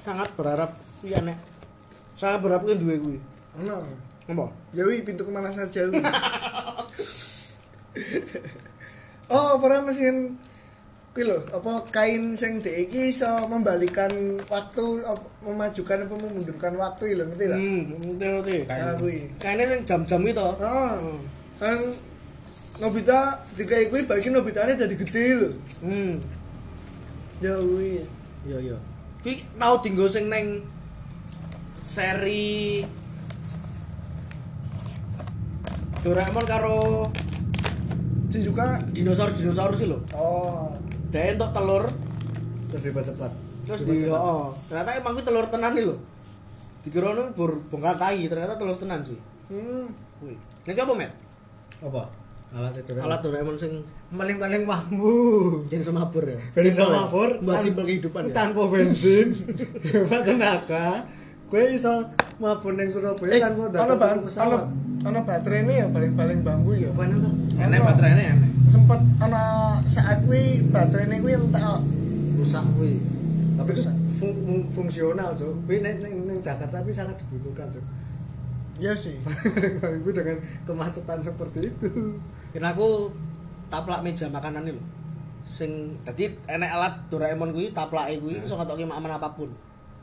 sangat 0.00 0.32
berharap 0.32 0.72
iya 1.00 1.20
nek. 1.20 1.36
Sangat 2.16 2.40
berharap 2.40 2.64
gue 2.64 2.76
duwe 2.76 2.96
gue. 2.96 3.18
ono 3.60 3.84
Apa? 4.24 4.46
ya 4.70 4.86
wi 4.86 5.02
pintu 5.02 5.26
ke 5.26 5.32
mana 5.32 5.50
saja 5.50 5.84
kuwi. 5.84 5.98
oh 9.34 9.58
pernah 9.58 9.80
mesin 9.84 10.38
kuwi 11.10 11.26
lho 11.26 11.42
apa 11.50 11.82
kain 11.90 12.38
sing 12.38 12.62
dhek 12.62 12.86
iki 12.86 13.10
iso 13.10 13.26
membalikan 13.50 14.38
waktu 14.46 15.02
apa, 15.02 15.26
memajukan 15.42 16.06
apa 16.06 16.14
memundurkan 16.14 16.72
waktu 16.78 17.18
lho 17.18 17.26
ngerti 17.26 17.46
lah 17.50 17.58
Hmm, 17.58 17.82
ngerti 18.14 18.24
ngerti. 18.30 18.56
Nah, 18.70 18.94
kuwi 18.94 19.18
Kayaknya 19.42 19.64
sing 19.66 19.80
jam-jam 19.82 20.20
itu. 20.22 20.38
oh 20.62 20.94
kan 21.58 21.78
Nobita 22.78 23.34
dikai 23.58 23.90
kuwi 23.90 24.06
bagi 24.06 24.30
Nobitane 24.30 24.78
dadi 24.78 24.94
gede 24.94 25.24
lho 25.34 25.48
Hmm. 25.82 26.14
ya 27.42 27.58
kuwi 27.58 28.06
Iya 28.46 28.58
iya. 28.62 28.76
Kuwi 29.20 29.42
tau 29.58 29.82
dinggo 29.82 30.06
sing 30.06 30.30
neng 30.30 30.62
seri 31.82 32.86
Doraemon 36.00 36.46
karo 36.46 37.10
Shizuka 38.30 38.78
dinosaurus-dinosaurus 38.94 39.78
sih 39.82 39.88
lho. 39.90 39.98
oh 40.14 40.70
Dia 41.10 41.34
entuk 41.34 41.50
telur 41.50 41.90
terus 42.70 42.86
cepat-cepat 42.86 43.32
terus 43.66 43.82
di 43.82 44.06
oh, 44.08 44.54
ternyata 44.70 44.94
emang 44.94 45.18
kuwi 45.18 45.26
telur 45.26 45.46
tenan 45.50 45.74
nih 45.74 45.90
lho. 45.90 45.98
Dikira 46.80 47.12
bur 47.36 47.60
bongkar 47.68 47.98
tai, 48.00 48.24
ternyata 48.24 48.56
telur 48.56 48.78
tenan 48.78 49.02
sih. 49.04 49.18
hmm. 49.50 49.84
Kuwi. 50.22 50.34
Nek 50.64 50.80
apa, 50.80 50.94
Met? 50.94 51.12
apa 51.80 52.04
alat 52.50 52.74
itu 52.74 52.90
Alat 52.92 53.20
Doraemon 53.20 53.54
sing 53.54 53.72
paling-paling 54.10 54.62
mampu 54.64 55.14
jen 55.66 55.78
semabur 55.80 56.24
ya. 56.24 56.34
Dari 56.50 56.66
Simpel 56.66 56.82
ya? 56.84 56.98
semabur 56.98 57.28
buat 57.40 57.58
simpel 57.60 57.84
kehidupan 57.84 58.22
ya. 58.26 58.32
tanpa 58.32 58.62
bensin 58.66 59.26
hebat 59.86 60.22
tenaga 60.22 60.86
gue 61.46 61.62
iso 61.68 61.94
mabur 62.38 62.74
neng 62.74 62.86
Surabaya 62.86 63.26
eh 63.28 63.40
tanpa 63.40 63.70
tuku 63.70 63.90
ono 64.02 64.22
pesawat 64.24 64.62
baterai 65.20 65.60
ini 65.60 65.74
ya 65.76 65.86
paling-paling 65.88 66.38
bambu 66.40 66.72
ya 66.72 66.90
bukan 66.90 67.10
itu 67.12 67.30
Enek 67.56 67.80
baterainya 67.80 68.24
enek. 68.32 68.50
sempet 68.66 69.00
ana 69.18 69.42
saat 69.84 70.22
kuwi 70.22 70.42
baterainya 70.66 71.18
kuwi 71.18 71.34
entek 71.36 71.62
rusak 72.34 72.64
gue 72.74 72.94
tapi 73.56 73.70
itu 73.72 73.82
Rusak. 73.82 73.94
fung- 74.16 74.40
fung- 74.40 74.68
fungsional 74.68 75.30
cok 75.32 75.50
gue 75.66 75.76
neng 75.78 76.38
Jakarta 76.40 76.78
tapi 76.78 76.90
sangat 76.90 77.18
dibutuhkan 77.18 77.66
cok 77.68 77.84
Iya 78.80 78.92
sih. 78.96 79.20
gue 80.02 80.12
dengan 80.16 80.40
kemacetan 80.64 81.20
seperti 81.20 81.68
itu 81.68 82.16
Kan 82.50 82.64
aku 82.64 83.12
taplak 83.68 84.00
meja 84.00 84.26
makanan 84.32 84.64
nih 84.64 84.74
lho. 84.74 84.82
Sing 85.44 86.00
tadi 86.02 86.32
enek 86.48 86.70
alat 86.72 86.94
Doraemon 87.12 87.52
kuwi 87.52 87.70
taplake 87.76 88.18
kuwi 88.18 88.40
iso 88.40 88.56
ngetoki 88.56 88.88
makan 88.88 89.12
apa 89.20 89.28
pun. 89.36 89.52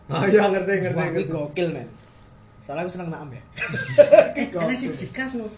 oh 0.08 0.24
iya 0.24 0.48
ngerti 0.48 0.88
ngerti 0.88 0.96
Wah, 0.96 1.12
ngerti 1.12 1.28
gokil, 1.28 1.68
men. 1.76 1.88
Soalnya 2.64 2.88
aku 2.88 2.92
seneng 2.96 3.12
makan 3.12 3.36
ya. 3.36 3.44
ini 4.64 4.74
sih 4.78 4.94
jikas 4.94 5.36
no 5.36 5.52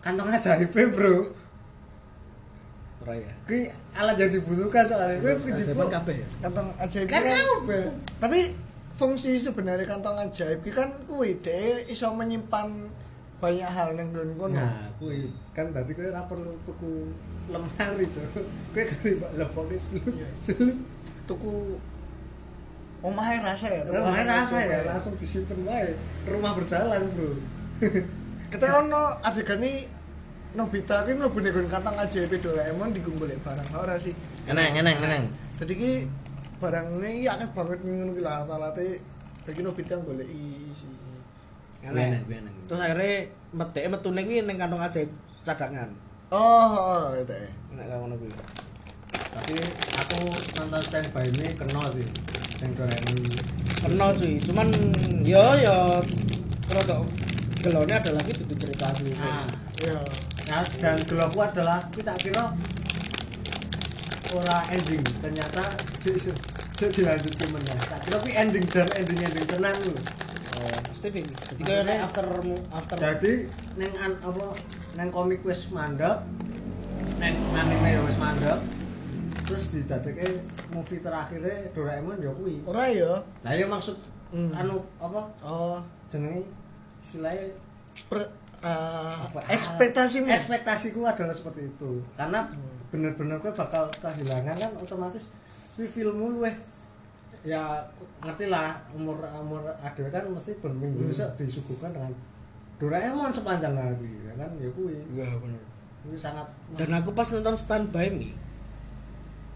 kantong 0.00 0.30
ajaib 0.30 0.72
bro 0.94 1.34
Ora 3.04 3.14
ya. 3.14 3.32
gue 3.46 3.68
alat 3.94 4.16
yang 4.18 4.30
dibutuhkan 4.32 4.82
soalnya 4.88 5.20
gue 5.20 5.32
gue 5.36 5.52
Ajaban 5.52 5.68
jebuk 5.68 5.88
kabeh 5.92 6.16
ya. 6.22 6.28
Kantong 6.48 6.68
ajaib 6.80 7.06
kan 7.06 7.22
kan. 7.22 7.32
kabeh 7.36 7.84
Tapi 8.18 8.40
fungsi 8.98 9.38
sebenarnya 9.38 9.86
kantong 9.86 10.18
ajaib 10.26 10.58
ki 10.66 10.74
kan 10.74 10.90
kuwi 11.06 11.38
deh 11.38 11.86
iso 11.86 12.10
menyimpan 12.10 12.90
banyak 13.38 13.70
hal 13.70 13.94
yang 13.94 14.10
gue 14.10 14.34
kono 14.34 14.58
Nah, 14.58 14.90
kuwi 14.98 15.30
kan 15.54 15.70
dadi 15.70 15.94
kowe 15.94 16.10
ora 16.10 16.26
perlu 16.26 16.58
tuku 16.66 17.06
lemari, 17.46 18.06
Cuk. 18.10 18.26
Kowe 18.74 18.82
gari 18.82 19.10
Pak 19.22 19.30
lepoke 19.38 19.78
selu. 19.78 20.10
Selu. 20.42 20.74
tuku 21.30 21.78
omahe 22.98 23.38
rasa 23.38 23.70
ya 23.70 23.86
tuku 23.86 23.94
Rumah 23.94 24.26
rasa 24.26 24.56
ya, 24.58 24.82
Omahe. 24.82 24.88
langsung 24.90 25.14
disimpen 25.14 25.62
wae. 25.62 25.94
Rumah 26.26 26.52
berjalan, 26.58 27.06
Bro. 27.14 27.38
Ketika 28.50 28.82
ono 28.82 29.22
adegan 29.22 29.62
ini 29.62 29.86
Nobita 30.48 31.04
ki 31.04 31.12
mlebu 31.12 31.44
ning 31.44 31.68
kantong 31.68 31.94
ajaib 31.94 32.32
Doraemon 32.32 32.90
digolek 32.90 33.38
barang 33.44 33.68
ora 33.78 33.94
sih. 34.00 34.16
Eneng, 34.48 34.80
eneng, 34.80 34.96
eneng. 34.98 35.24
Jadi 35.60 35.72
ki 35.76 35.92
barang 36.58 36.86
ini 36.98 37.30
akeh 37.30 37.48
banget 37.54 37.78
ngono 37.86 38.12
ki 38.18 38.22
lah 38.22 38.42
alat-alate 38.42 38.98
bagi 39.46 39.60
Nobita 39.62 39.94
goleki 40.02 40.74
sih. 40.74 40.90
Eneng, 41.86 42.26
eneng. 42.26 42.56
Terus 42.66 42.80
akhirnya 42.82 43.30
mete 43.54 43.80
metune 43.86 44.20
kuwi 44.26 44.42
ning 44.42 44.56
kantong 44.58 44.82
ajaib 44.82 45.10
cadangan. 45.46 45.88
Oh, 46.34 46.68
oh 46.74 47.02
itu 47.14 47.32
ya. 47.32 47.50
Nek 47.78 47.86
ngono 47.94 48.14
kuwi. 48.18 48.30
Tapi 49.14 49.54
aku 49.96 50.18
nonton 50.58 50.82
Stand 50.82 51.08
By 51.14 51.30
Me 51.38 51.54
kena 51.54 51.82
sih. 51.94 52.06
Sing 52.58 52.74
Doraemon. 52.74 53.22
Kena 53.78 54.06
cuy, 54.18 54.34
cuman 54.42 54.68
yo 55.22 55.44
yo 55.62 56.02
rada 56.74 56.98
gelone 57.62 57.94
adalah 57.94 58.22
dudu 58.26 58.54
cerita 58.58 58.90
asli. 58.90 59.14
Nah, 59.14 59.46
Iya. 59.78 60.02
Nah, 60.50 60.64
dan 60.82 60.98
gelokku 61.06 61.38
adalah 61.38 61.86
kita 61.94 62.18
kira 62.18 62.50
ora 64.36 64.58
ending. 64.72 65.02
Ternyata 65.22 65.62
cek 66.02 66.16
cek 66.76 66.90
dilanjutkan 66.92 67.48
meneh. 67.54 67.78
Tak 67.88 67.98
kira 68.04 68.16
kuwi 68.20 68.32
ending 68.36 68.64
dan 68.68 68.88
ending 68.96 69.18
ending 69.24 69.46
tenan 69.48 69.74
lho. 69.80 69.92
Oh, 70.58 70.78
kayak 71.62 71.86
nek 71.86 71.98
after 72.02 72.26
after 72.74 72.96
jadi 72.98 73.46
neng 73.78 73.92
an, 74.02 74.12
apa 74.18 74.44
neng 74.98 75.08
komik 75.14 75.46
wis 75.46 75.70
mandek 75.70 76.18
neng 77.22 77.38
anime 77.54 78.02
wis 78.02 78.18
mandek 78.18 78.58
terus 79.46 79.70
didadeke 79.70 80.42
movie 80.74 80.98
terakhirnya 80.98 81.70
Doraemon 81.72 82.18
ya 82.18 82.34
kuwi. 82.34 82.60
Ora 82.66 82.90
ya. 82.90 83.22
lah 83.46 83.54
ya 83.54 83.64
maksud 83.70 83.96
Hmm. 84.28 84.52
anu 84.52 84.76
apa? 85.00 85.24
Oh, 85.40 85.80
jenenge 86.04 86.44
istilahnya 87.00 87.48
per, 88.12 88.28
eh, 88.60 89.16
apa? 89.24 89.40
ekspektasimu. 89.48 90.28
ekspektasiku 90.28 91.00
adalah 91.08 91.32
seperti 91.32 91.72
itu. 91.72 92.04
Karena 92.12 92.44
bener-bener 92.88 93.38
gue 93.38 93.50
bakal 93.50 93.86
kehilangan 93.94 94.54
kan 94.54 94.70
otomatis 94.74 95.26
di 95.74 95.82
filmmu 95.82 96.34
luweh 96.34 96.54
ya 97.40 97.82
ngerti 98.18 98.46
lah 98.46 98.74
umur 98.90 99.14
umur 99.36 99.72
ada 99.72 100.00
kan 100.08 100.24
mesti 100.26 100.56
berminggu 100.56 100.98
Hmm. 100.98 101.06
bisa 101.06 101.24
disuguhkan 101.34 101.90
dengan 101.90 102.10
Doraemon 102.76 103.28
sepanjang 103.28 103.72
hari 103.72 104.08
ya 104.22 104.30
kan 104.36 104.48
ya 104.56 104.68
kuwi 104.70 104.94
Iya 105.10 105.34
bener. 105.34 105.58
ini 106.04 106.14
sangat 106.14 106.44
Dan 106.72 106.92
aku 106.92 107.10
pas 107.10 107.26
nonton 107.26 107.54
Stand 107.54 107.88
By 107.88 108.08
Me. 108.08 108.28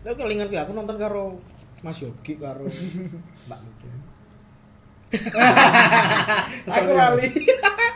Lah 0.03 0.13
kelingan 0.13 0.47
kuwi 0.47 0.57
aku 0.57 0.71
nonton 0.73 0.95
karo 0.95 1.37
Mas 1.81 1.99
Yogi 1.99 2.37
karo 2.37 2.63
Mbak 3.47 3.59
Miki. 3.61 3.87
aku 6.69 6.91
lali. 6.93 7.27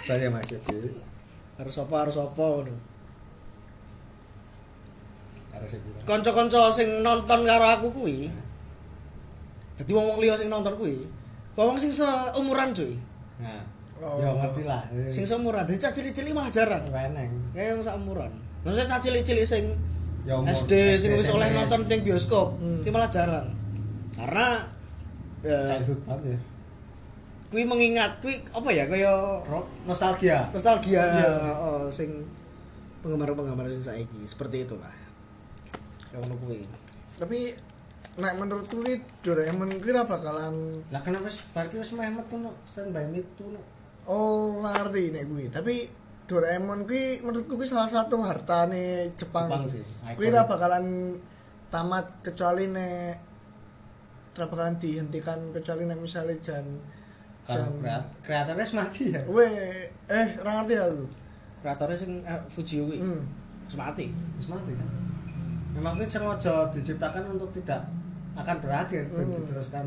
saya 0.01 0.29
Mas 0.29 0.49
Yogi 0.49 0.89
harus 1.57 1.77
apa 1.77 1.95
harus 2.01 2.17
apa 2.17 2.39
ngono. 2.39 2.65
harus 2.67 2.67
saya 2.67 2.79
bilang 5.31 5.46
Kanca-kanca 6.03 6.69
sing 6.69 7.01
nonton 7.01 7.41
karo 7.43 7.67
aku 7.67 7.87
kuwi. 7.91 8.29
Dadi 9.77 9.93
wong 9.93 10.17
liya 10.19 10.33
sing 10.33 10.49
nonton 10.49 10.73
kuwi, 10.73 11.05
wong 11.55 11.77
sing 11.77 11.91
seumuran 11.91 12.73
cuy. 12.73 12.95
nah 13.37 13.63
Oh. 13.97 14.21
ya 14.21 14.29
ngerti 14.29 14.69
lah 14.69 14.85
Sing 15.09 15.25
seumuran, 15.25 15.65
dan 15.65 15.81
cah 15.81 15.89
cilik-cilik 15.89 16.37
malah 16.37 16.53
jarang. 16.53 16.85
eneng 16.85 17.33
Kayak 17.51 17.67
yang 17.73 17.81
seumuran. 17.81 18.29
Maksudnya 18.61 18.85
cah 18.87 19.01
cilik-cilik 19.01 19.41
sing 19.43 19.65
ya 20.29 20.37
umur 20.37 20.53
SD 20.53 20.73
sing 21.01 21.17
wis 21.17 21.33
oleh 21.33 21.49
nonton 21.49 21.89
ning 21.89 22.05
bioskop, 22.05 22.61
Hmm. 22.61 22.85
iki 22.85 22.93
malah 22.93 23.09
jarang. 23.09 23.49
Karena 24.13 24.69
ya, 25.41 25.65
childhood 25.65 26.01
banget 26.05 26.25
ya 26.29 26.39
kuwi 27.47 27.63
mengingat 27.63 28.11
kuwi 28.19 28.37
apa 28.51 28.69
ya 28.69 28.85
kaya 28.85 29.39
nostalgia 29.87 30.51
nostalgia 30.51 30.99
Iya. 31.07 31.31
oh, 31.55 31.87
sing 31.87 32.27
penggemar-penggemar 33.01 33.71
sing 33.71 33.81
saiki 33.81 34.27
seperti 34.27 34.67
itulah. 34.67 34.91
Kayak 36.17 36.33
ngono 36.33 36.37
kuwi. 36.49 36.65
Tapi 37.21 37.53
nek 38.17 38.35
menurutku 38.41 38.81
ki 38.81 38.95
Doraemon 39.21 39.69
ki 39.77 39.93
ora 39.93 40.09
bakalan 40.09 40.81
lah 40.89 41.05
kenapa 41.05 41.29
wis 41.29 41.45
bar 41.53 41.69
ki 41.69 41.77
wis 41.77 41.93
meh 41.93 42.09
metu 42.09 42.41
no 42.41 42.57
stand 42.65 42.97
by 42.97 43.05
me 43.05 43.21
tuh 43.37 43.53
no 43.53 43.61
oh 44.09 44.65
ngerti 44.65 45.13
nek 45.13 45.29
kuwi. 45.29 45.53
Tapi 45.53 45.85
Doraemon 46.25 46.89
ki 46.89 47.21
menurutku 47.21 47.61
ki 47.61 47.69
salah 47.69 47.93
satu 47.93 48.25
hartane 48.25 49.13
Jepang. 49.13 49.53
Jepang 49.53 49.69
sih, 49.69 49.85
Kuwi 50.17 50.33
ora 50.33 50.49
bakalan 50.49 51.21
tamat 51.69 52.25
kecuali 52.25 52.65
nek 52.65 53.15
ora 54.41 54.49
bakalan 54.49 54.81
dihentikan 54.81 55.53
kecuali 55.53 55.85
nek 55.85 56.01
misalnya 56.01 56.41
jan 56.41 56.65
kan 57.45 57.77
kreat 57.79 58.05
kreatornya 58.25 58.65
wis 58.65 58.75
mati 58.75 59.05
ya 59.13 59.21
Weh, 59.29 59.85
eh 60.09 60.29
ora 60.41 60.65
ngerti 60.65 60.75
aku. 60.81 61.05
Kreatornya 61.61 61.97
sing 62.01 62.25
eh, 62.25 62.41
Fujio 62.49 62.89
kuwi. 62.89 63.05
Hmm. 63.05 63.21
Wis 63.69 63.77
mati. 63.77 64.09
wis 64.41 64.49
mati 64.49 64.73
kan 64.73 65.07
memang 65.77 65.95
kan 65.95 66.09
sengaja 66.09 66.55
diciptakan 66.71 67.31
untuk 67.31 67.53
tidak 67.53 67.85
akan 68.35 68.57
berakhir 68.59 69.05
Hmm. 69.09 69.29
diteruskan 69.31 69.87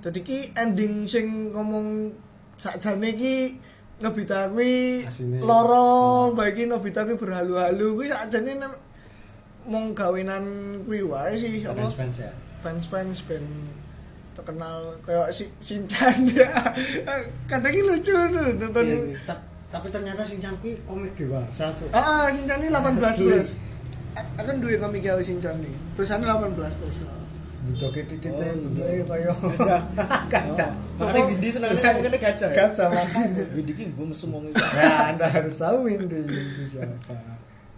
Jadi 0.00 0.20
ki 0.20 0.38
ending 0.54 1.04
sing 1.04 1.50
ngomong 1.50 2.08
sakjane 2.54 3.12
ki 3.12 3.36
Nobita 4.00 4.48
kuwi 4.48 5.04
loro 5.40 5.84
bagi 6.32 6.64
Nobita 6.64 7.04
kuwi 7.04 7.20
berhalu-halu 7.20 7.86
kuwi 7.94 8.08
sakjane 8.08 8.56
mong 9.62 9.92
gawenan 9.92 10.44
kuwi 10.82 11.04
wae 11.04 11.36
sih 11.36 11.60
apa 11.62 11.84
fans 11.84 11.94
fans 11.94 12.16
ya 12.18 12.30
fans-fans 12.60 13.18
ben 13.24 13.44
terkenal 14.30 14.96
kayak 15.00 15.28
si 15.28 15.44
Shinchan 15.58 16.28
ya. 16.30 16.48
Kadang 17.50 17.72
lucu 17.74 18.12
tuh 18.12 18.46
nonton. 18.54 18.84
Iya, 18.84 18.96
iya. 19.06 19.18
Ta- 19.24 19.42
tapi 19.68 19.88
ternyata 19.88 20.20
Shinchan 20.20 20.56
kuwi 20.58 20.80
komik 20.82 21.12
dewasa 21.14 21.68
tuh 21.74 21.88
Ah, 21.90 22.28
Shinchan 22.28 22.56
ini 22.58 22.68
18 22.68 23.00
Asli. 23.00 23.26
plus. 23.26 23.48
Akan 24.36 24.54
duwe 24.58 24.76
komik 24.76 25.02
ya 25.02 25.14
Shinchan 25.16 25.58
nih. 25.58 25.74
Tulisannya 25.94 26.26
18 26.26 26.78
plus. 26.78 26.96
didoke 27.60 28.00
titik 28.08 28.32
Oh, 28.32 28.40
bentuknya 28.40 29.04
kaya 29.04 29.32
Gajah. 29.36 29.80
gajah. 30.32 30.70
Oh, 30.96 31.04
makanya 31.04 31.28
Windy 31.28 31.48
senengnya 31.52 31.92
ngomongnya 31.92 32.16
gajah 32.16 32.48
ya? 32.48 32.56
gajah 32.56 32.86
makanya 32.88 33.44
Windy 33.54 33.72
ki 33.76 33.84
mbok 33.92 34.04
mesum 34.08 34.32
wong 34.32 34.44
iki. 34.48 34.64
ya 34.80 35.12
anda 35.12 35.26
harus 35.28 35.60
tahu 35.60 35.78
ini 35.84 36.08
itu 36.08 36.64
siapa? 36.64 37.12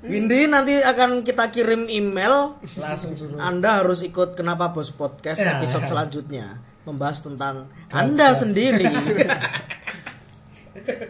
Windy 0.07 0.47
nanti 0.47 0.79
akan 0.79 1.27
kita 1.27 1.51
kirim 1.51 1.91
email. 1.91 2.63
Langsung 2.79 3.19
suruh. 3.19 3.43
Anda 3.43 3.83
harus 3.83 4.07
ikut 4.07 4.39
Kenapa 4.39 4.71
Bos 4.71 4.95
Podcast 4.95 5.43
Ya. 5.43 5.59
episode 5.59 5.91
selanjutnya. 5.91 6.63
Membahas 6.87 7.19
tentang 7.19 7.67
Anda 7.91 8.39
sendiri. 8.39 8.87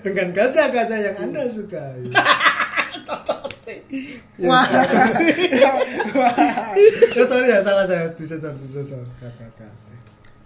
dengan 0.02 0.28
gajah-gajah 0.32 0.98
yang 1.00 1.16
anda 1.18 1.48
sukai 1.48 2.04
Wah. 4.48 4.64
ya 7.16 7.24
sorry 7.24 7.52
ya 7.52 7.60
salah 7.60 7.84
saya 7.84 8.08
disensor 8.16 8.52
disensor 8.56 9.00
kakak 9.20 9.52
kakak 9.56 9.72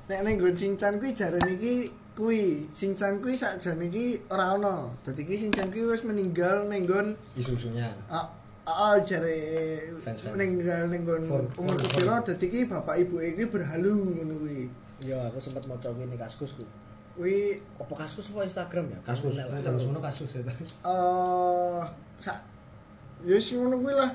Nek 0.06 0.22
ning 0.22 0.38
nggon 0.38 0.54
Shinchan 0.54 1.02
kuwi 1.02 1.10
jarene 1.14 1.50
iki 1.58 1.90
kuwi 2.14 2.62
Shinchan 2.70 3.18
kuwi 3.18 3.34
sakjane 3.34 3.90
iki 3.90 4.22
ora 4.30 4.54
ono. 4.54 4.94
Dadi 5.02 5.26
iki 5.26 5.46
Shinchan 5.46 5.70
kuwi 5.70 5.90
wis 5.90 6.06
meninggal 6.06 6.70
ning 6.70 6.86
nggon 6.86 7.14
isu-isunya 7.34 7.90
ah 8.06 8.30
ah 8.66 8.98
jare 9.02 9.34
meninggal 10.30 10.86
ning 10.90 11.02
nggon 11.02 11.26
umur 11.58 11.74
kepiro 11.74 12.22
dadi 12.22 12.46
iki 12.46 12.60
bapak 12.70 13.02
ibu 13.02 13.18
iki 13.18 13.50
berhalu 13.50 14.14
ngono 14.14 14.34
kuwi. 14.42 14.70
Iya, 14.96 15.28
aku 15.28 15.36
sempat 15.36 15.60
mau 15.68 15.76
coba 15.76 16.08
ini 16.08 16.16
kaskusku. 16.16 16.64
Kuwi 17.18 17.60
Apa 17.76 18.06
kaskus 18.06 18.32
apa 18.32 18.48
Instagram 18.48 18.94
ya? 18.94 18.98
kasus 19.04 19.34
Kenal. 19.36 19.52
nah, 19.52 19.60
jangan 19.60 19.80
semua 19.82 20.00
kasus 20.00 20.30
ya 20.36 20.40
eh 20.46 21.82
sak 22.16 22.38
ya 23.26 23.36
sing 23.42 23.58
ngono 23.58 23.82
kuwi 23.82 23.90
lah. 23.90 24.10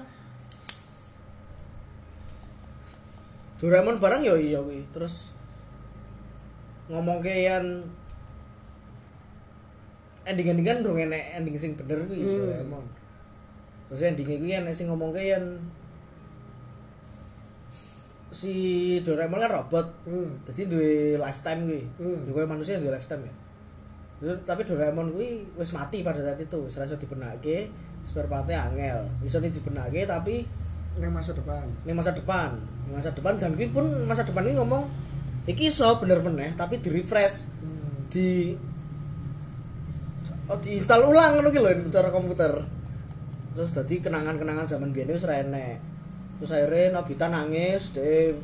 Doraemon 3.60 4.00
barang 4.00 4.24
ya 4.24 4.34
iya 4.39 4.60
kuwi. 4.63 4.88
Terus 4.95 5.30
ngomong 6.88 7.19
keyan 7.19 7.84
ending-ending 10.24 10.65
kan 10.65 10.80
dong 10.80 10.95
enek 10.95 11.36
ending 11.36 11.60
sing 11.60 11.76
bener 11.76 12.08
kuwi 12.08 12.24
Hmm. 12.24 12.39
Doraemon. 12.39 12.86
Terus 13.91 14.02
endingnya 14.08 14.39
kuwi 14.39 14.54
enek 14.63 14.74
sing 14.74 14.88
ngomong 14.88 15.12
keyan 15.12 15.60
si 18.32 18.56
Doraemon 19.04 19.43
kan 19.43 19.52
robot. 19.52 19.88
Hmm. 20.08 20.39
Jadi 20.47 20.71
duwe 20.71 21.19
lifetime 21.19 21.67
kuwi. 21.67 21.84
Hmm. 22.00 22.19
Ya 22.32 22.47
manusia 22.47 22.80
duwe 22.80 22.95
lifetime 22.95 23.28
ya. 23.28 23.34
Tapi 24.47 24.63
Doraemon 24.63 25.12
kuwi 25.12 25.43
wis 25.60 25.76
mati 25.76 26.00
pada 26.00 26.24
saat 26.24 26.39
itu, 26.39 26.60
iso 26.63 26.95
dibenake, 26.95 27.67
spare 28.04 28.28
part-nya 28.28 28.68
angel. 28.70 29.08
Iso 29.24 29.38
dibenake 29.40 30.06
tapi 30.06 30.46
Ning 30.92 31.08
masa 31.08 31.32
depan. 31.32 31.64
ini 31.88 31.96
masa 31.96 32.12
depan 32.12 32.52
Ini 32.84 33.00
masa 33.00 33.16
depan 33.16 33.40
dan 33.40 33.56
gue 33.56 33.72
pun 33.72 33.88
masa 34.04 34.28
depan 34.28 34.44
ini 34.44 34.60
ngomong 34.60 34.84
iki 35.48 35.72
iso 35.72 35.88
bener 36.04 36.20
meneh 36.22 36.54
tapi 36.54 36.78
di 36.84 36.90
refresh 36.92 37.48
Hmm. 37.64 38.12
di 38.12 38.54
oh, 40.52 40.58
diinstal 40.60 41.08
ulang 41.08 41.40
ngono 41.40 41.50
ki 41.50 41.60
lho 41.64 41.72
cara 41.88 42.12
komputer 42.12 42.52
terus 43.56 43.72
dadi 43.72 44.04
kenangan-kenangan 44.04 44.68
zaman 44.68 44.92
biyen 44.92 45.16
wis 45.16 45.24
enek 45.24 45.80
terus 46.38 46.52
akhirnya 46.52 47.00
Nobita 47.00 47.32
nangis 47.32 47.96
deh 47.96 48.36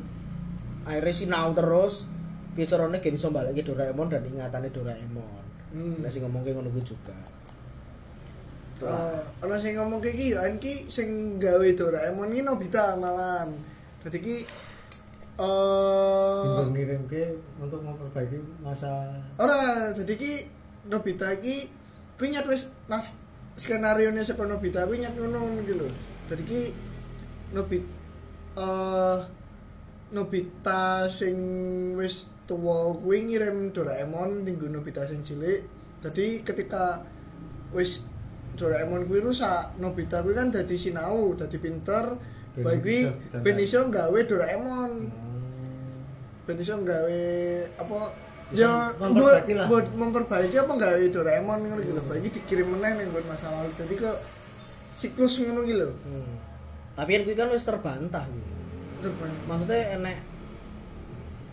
akhirnya 0.88 1.12
sinau 1.12 1.52
terus 1.52 2.08
piye 2.56 2.64
carane 2.64 2.98
gen 2.98 3.14
iso 3.14 3.28
balik 3.28 3.60
Doraemon 3.60 4.08
dan 4.08 4.24
ingatannya 4.24 4.72
Doraemon 4.72 5.36
Hmm. 5.68 6.00
Nek 6.00 6.08
sing 6.08 6.24
ngomongke 6.24 6.56
ngono 6.56 6.72
kuwi 6.72 6.80
juga 6.80 7.12
ana 8.86 9.56
sing 9.58 9.74
ngomong 9.74 9.98
kayak 9.98 10.14
iki 10.14 10.26
ya 10.34 10.46
iki 10.46 10.86
sing 10.86 11.40
gawe 11.42 11.66
Doraemon 11.74 12.30
iki 12.30 12.42
Nobita 12.46 12.94
malahan. 12.94 13.50
Dadi 14.04 14.18
iki 14.22 14.36
eh 15.38 16.66
ngirimke 16.70 17.38
untuk 17.62 17.82
memperbaiki 17.82 18.38
masa 18.62 19.18
ora 19.38 19.90
dadi 19.94 20.14
iki 20.14 20.32
Nobita 20.86 21.34
iki 21.34 21.70
kuwi 22.18 22.34
nyat 22.34 22.46
wis 22.50 22.70
nas 22.90 23.14
skenario 23.58 24.10
nya 24.14 24.22
saka 24.22 24.46
Nobita 24.46 24.86
kuwi 24.86 25.02
nyat 25.02 25.14
ngono 25.18 25.62
iki 25.62 25.74
lho. 25.74 25.88
Dadi 26.30 26.42
iki 26.46 26.62
Nobita 27.54 27.90
eh 28.58 29.18
Nobita 30.14 31.04
sing 31.10 31.36
wis 31.98 32.30
tuwa 32.48 32.96
kuwi 32.96 33.28
ngirim 33.28 33.74
Doraemon 33.76 34.46
ning 34.46 34.56
Nobita 34.58 35.04
sing 35.04 35.20
cilik. 35.26 35.66
Dadi 35.98 36.40
ketika 36.46 37.02
wis 37.74 38.00
Doraemon 38.58 39.06
kuwi 39.06 39.22
rusak, 39.22 39.78
Nobita 39.78 40.26
kuwi 40.26 40.34
kan 40.34 40.50
dadi 40.50 40.74
sinau, 40.74 41.38
dadi 41.38 41.56
pinter. 41.62 42.18
Baik 42.58 42.82
kuwi 42.82 42.98
ben 43.40 43.56
iso 43.62 43.86
gawe 43.86 44.18
Doraemon. 44.26 44.90
Hmm. 45.06 46.02
Ben 46.42 46.58
iso 46.58 46.74
gawe 46.82 47.20
apa 47.78 47.98
Bisa 48.48 48.64
ya 48.64 48.72
memperbaiki 48.98 49.52
lah. 49.54 49.66
buat 49.70 49.86
memperbaiki 49.94 50.56
apa 50.58 50.72
gawe 50.74 51.04
Doraemon 51.14 51.58
ngono 51.62 51.80
gitu. 51.86 52.02
Bagi 52.04 52.28
dikirim 52.34 52.66
meneh 52.66 52.98
ning 52.98 53.08
buat 53.14 53.22
masa 53.30 53.48
lalu. 53.54 53.70
Jadi 53.78 53.94
ke 53.94 54.10
siklus 54.98 55.38
ngono 55.38 55.62
gitu 55.62 55.94
hmm. 55.94 56.34
tapi 56.98 57.14
kan 57.14 57.22
kuwi 57.22 57.36
kan 57.38 57.48
wis 57.54 57.62
terbantah 57.62 58.26
kuwi 58.26 59.30
maksudnya 59.46 59.94
enek 59.94 60.18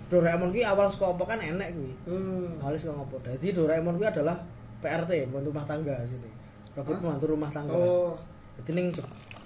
Doraemon 0.10 0.50
kuwi 0.50 0.65
awal 0.65 0.89
saka 0.89 1.13
apa 1.13 1.24
kan 1.30 1.38
enek 1.38 1.70
kuwi 1.78 1.94
Hmm. 2.10 2.58
awalnya 2.58 2.82
saka 2.82 2.98
ngopo 2.98 3.22
jadi 3.22 3.54
Doraemon 3.54 4.02
kuwi 4.02 4.10
adalah 4.10 4.41
PRT 4.82 5.30
pembantu 5.30 5.54
rumah 5.54 5.65
tangga 5.70 5.94
sini 6.10 6.30
robot 6.76 6.96
pembantu 6.98 7.26
rumah 7.28 7.50
tangga. 7.50 7.72
Oh. 7.72 8.14
jadi 8.56 8.72
ning 8.74 8.88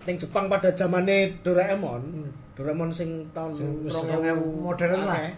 ning 0.04 0.16
Jepang 0.16 0.46
pada 0.48 0.70
zamane 0.72 1.38
Doraemon 1.40 2.02
Hmm. 2.02 2.30
Doraemon 2.54 2.90
sing 2.90 3.10
tahun 3.32 3.54
Sing 3.54 3.70
wis 3.82 3.94
2000 3.96 4.36
modern 4.60 5.02
lah. 5.02 5.32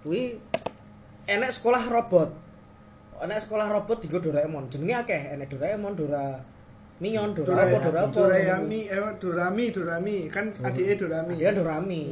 kuwi 0.00 0.34
enek 1.24 1.50
sekolah 1.50 1.84
robot. 1.86 2.28
Enek 3.20 3.38
sekolah 3.38 3.70
robot 3.70 3.98
digo 4.00 4.18
Doraemon. 4.18 4.66
Jenenge 4.66 4.94
akeh 4.98 5.22
enek 5.32 5.46
Doraemon 5.48 5.94
Dora 5.94 6.34
Mion 6.98 7.30
Dora 7.32 7.54
apa 7.60 7.78
Dora 7.80 8.00
apa? 8.00 8.14
Dorayami, 8.14 8.86
eh 8.86 8.98
Dorami, 9.16 9.64
Dorami, 9.70 10.16
kan 10.26 10.46
adike 10.50 10.94
Dorami. 10.96 11.34
dia 11.34 11.50
Dorami. 11.50 12.02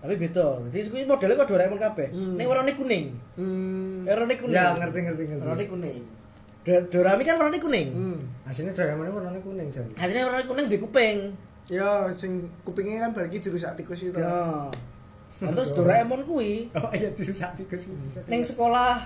Tapi 0.00 0.14
beda. 0.16 0.64
Jadi 0.70 1.04
modelnya 1.04 1.34
kok 1.36 1.48
Doraemon 1.48 1.78
kabeh. 1.78 2.08
Hmm. 2.10 2.34
ning 2.34 2.46
warnane 2.46 2.72
kuning. 2.72 3.06
Hmm. 3.34 4.02
warnane 4.04 4.34
kuning. 4.34 4.54
Ya 4.54 4.70
ngerti 4.72 4.98
ngerti 5.02 5.22
warnane 5.28 5.44
ngerti. 5.44 5.64
kuning. 5.66 6.02
Do- 6.02 6.18
Dorami 6.62 7.22
kan 7.22 7.34
warnane 7.34 7.56
kuning 7.56 7.88
Hmm. 7.90 8.20
Aslinya 8.44 8.72
Doraemon 8.72 9.02
ini 9.02 9.12
warnanya 9.12 9.40
kuning 9.40 9.66
jan. 9.66 9.86
hasilnya 9.94 10.24
warnane 10.24 10.44
kuning 10.44 10.66
di 10.66 10.76
kuping 10.76 11.18
Ya, 11.66 11.86
sing 12.12 12.32
kupingnya 12.60 12.98
kan 13.00 13.14
bagi 13.14 13.38
dirusak 13.38 13.72
tikus 13.74 14.02
itu. 14.02 14.12
ya 14.12 14.66
Nah, 15.40 15.50
terus 15.50 15.72
Doraemon 15.72 16.20
kuwi 16.22 16.68
Oh 16.74 16.90
iya 16.90 17.08
dirusak 17.10 17.54
tikus 17.54 17.86
ini. 17.86 18.04
ning 18.26 18.42
sekolah 18.42 19.00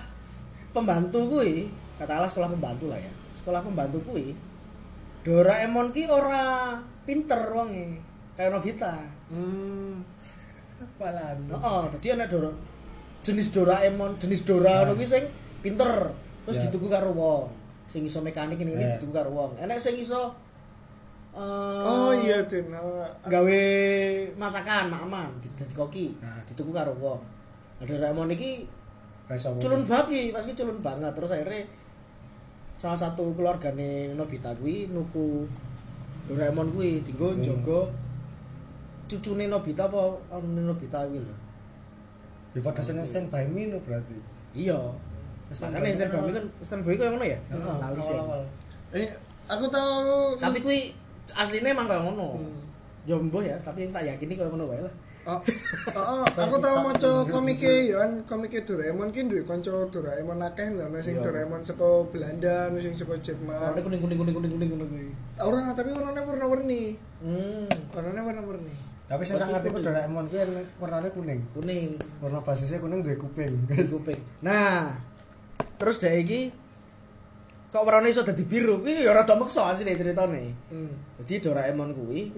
pembantu 0.70 1.30
kuwi 1.30 1.70
katakanlah 1.94 2.26
sekolah 2.26 2.50
pembantu 2.50 2.84
lah 2.88 2.98
ya 2.98 3.12
sekolah 3.32 3.60
pembantu 3.60 4.02
kuwi 4.02 4.34
Doraemon 5.22 5.88
ki 5.88 6.04
ora 6.04 6.74
pinter 7.04 7.38
wonge 7.48 8.02
kayak 8.34 8.50
Nobita 8.50 8.98
Hmm. 9.24 10.02
Walan. 11.00 11.38
heeh 11.48 11.82
dadi 11.88 12.06
ana 12.10 12.26
Dora 12.26 12.50
jenis 13.20 13.48
Doraemon 13.48 14.18
jenis 14.18 14.42
Dora 14.42 14.82
ngono 14.82 14.92
kuwi 14.94 15.06
sing 15.06 15.24
pinter 15.60 16.10
terus 16.44 16.56
Ya. 16.60 16.62
dituku 16.68 16.86
karo 16.86 17.10
wong 17.10 17.48
sing 17.84 18.00
iso 18.02 18.20
mekanik 18.20 18.56
ini 18.56 18.72
Ya. 18.72 18.94
dituku 18.94 19.10
karo 19.10 19.28
wong 19.28 19.50
enek 19.56 19.76
sing 19.76 19.96
iso 19.96 20.32
eh, 21.34 21.82
Oh 21.82 22.14
iya, 22.14 22.38
Den. 22.46 22.70
Oh, 22.70 23.02
gawe 23.26 23.60
masakan 24.36 24.86
maman 24.86 25.28
dadi 25.40 25.74
koki 25.74 26.14
Nah. 26.20 26.38
dituku 26.46 26.70
karo 26.70 26.94
wong 26.96 27.20
Nah, 27.74 27.84
Doraemon 27.90 28.30
iki 28.30 28.62
culun 29.58 29.82
banget 29.82 30.06
ki 30.06 30.22
pas 30.30 30.44
culun 30.46 30.78
banget 30.78 31.10
terus 31.10 31.32
akhirnya 31.32 31.64
salah 32.76 32.94
satu 32.94 33.34
keluargane 33.34 34.14
Nobita 34.14 34.54
kuwi 34.54 34.86
nuku 34.88 35.42
Doraemon 36.30 36.70
kuwi 36.70 37.02
dienggo 37.02 37.34
Hmm. 37.34 37.40
njaga 37.42 37.80
cucune 39.04 39.50
Nobita 39.50 39.84
apa 39.84 40.00
anune 40.30 40.62
Nobita 40.64 41.02
kuwi 41.08 41.18
lho 41.18 41.34
Ya 42.54 43.02
stand 43.02 43.34
by 43.34 43.42
me 43.50 43.66
berarti. 43.82 44.14
iya 44.54 44.78
Stand 45.54 45.72
by 45.72 45.80
me 45.80 45.94
me 45.94 46.32
kan 46.32 46.44
stand 46.60 46.82
by 46.82 46.92
kayak 46.92 47.12
ngono 47.14 47.24
ya 47.24 47.38
Heeh, 47.46 47.76
lali 47.78 48.00
sih 48.00 48.14
awal-awal. 48.14 48.42
Eh, 48.92 49.08
aku 49.46 49.64
tahu 49.68 50.34
tapi 50.36 50.58
kuwi 50.58 50.80
aslinya 51.30 51.70
emang 51.70 51.86
kayak 51.86 52.02
ngono 52.02 52.36
Hmm. 52.36 52.58
ya 53.04 53.14
mbuh 53.14 53.40
ya 53.40 53.56
tapi 53.60 53.84
yang 53.84 53.92
tak 53.92 54.04
yakini 54.04 54.34
kayak 54.34 54.50
ngono 54.50 54.66
wae 54.66 54.80
lah 54.80 54.94
Oh, 55.24 55.40
oh, 55.96 56.20
oh, 56.20 56.24
aku 56.44 56.60
tau 56.60 56.84
maca 56.84 57.24
komike 57.24 57.88
ya 57.88 57.96
kan 57.96 58.12
komike 58.28 58.60
Doraemon 58.60 59.08
ki 59.08 59.24
duwe 59.24 59.40
kanca 59.40 59.72
Doraemon 59.88 60.36
akeh 60.36 60.68
lho, 60.68 60.84
ana 60.84 61.00
sing 61.00 61.16
Iya. 61.16 61.24
Doraemon 61.24 61.64
saka 61.64 62.04
Belanda, 62.12 62.68
ana 62.68 62.76
sing 62.76 62.92
saka 62.92 63.16
warna 63.16 63.24
Jerman. 63.24 63.72
kuning 63.72 64.00
kuning 64.04 64.18
kuning 64.20 64.36
kuning 64.36 64.52
kuning 64.52 64.68
ngono 64.68 64.84
kuwi 64.84 65.08
Ora, 65.40 65.72
tapi 65.72 65.96
warnanya 65.96 66.28
warna-warni. 66.28 67.00
hmm 67.24 67.64
Warnanya 67.96 68.20
warna-warni. 68.20 68.68
Tapi 69.08 69.22
saya 69.24 69.36
Berarti 69.40 69.48
ngerti 69.48 69.64
ku 69.64 69.72
kuning. 69.72 69.86
Doraemon 69.88 70.24
ku 70.28 70.34
yang 70.36 70.50
warnanya 70.76 71.10
kuning. 71.16 71.40
kuning 71.56 71.90
Warna 72.20 72.38
basisnya 72.44 72.78
kuning 72.84 73.00
duwe 73.00 73.16
kuping. 73.16 73.52
kuping. 73.64 74.20
Nah, 74.44 74.92
terus 75.84 76.00
dhek 76.00 76.16
iki 76.24 76.40
kok 77.68 77.84
warnane 77.84 78.08
iso 78.08 78.24
dadi 78.24 78.40
biru. 78.48 78.80
Kuwi 78.80 79.04
ya 79.04 79.12
rada 79.12 79.36
meksa 79.36 79.68
asline 79.68 79.92
ceritane. 79.92 80.56
Hmm. 80.72 81.20
Jadi 81.20 81.44
Doraemon 81.44 81.92
kuwi 81.92 82.32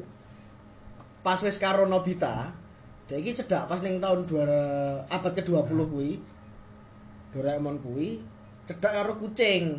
pas 1.23 1.39
wis 1.47 1.55
karo 1.63 1.87
Nobita, 1.87 2.51
dhek 3.07 3.23
iki 3.23 3.39
cedak 3.39 3.71
pas 3.71 3.79
ning 3.87 4.03
tahun 4.03 4.27
2 4.27 5.07
abad 5.07 5.33
ke-20 5.39 5.79
kuwi. 5.87 6.19
Doraemon 7.31 7.79
kuwi 7.87 8.19
cedak 8.67 8.91
karo 8.91 9.15
kucing. 9.23 9.79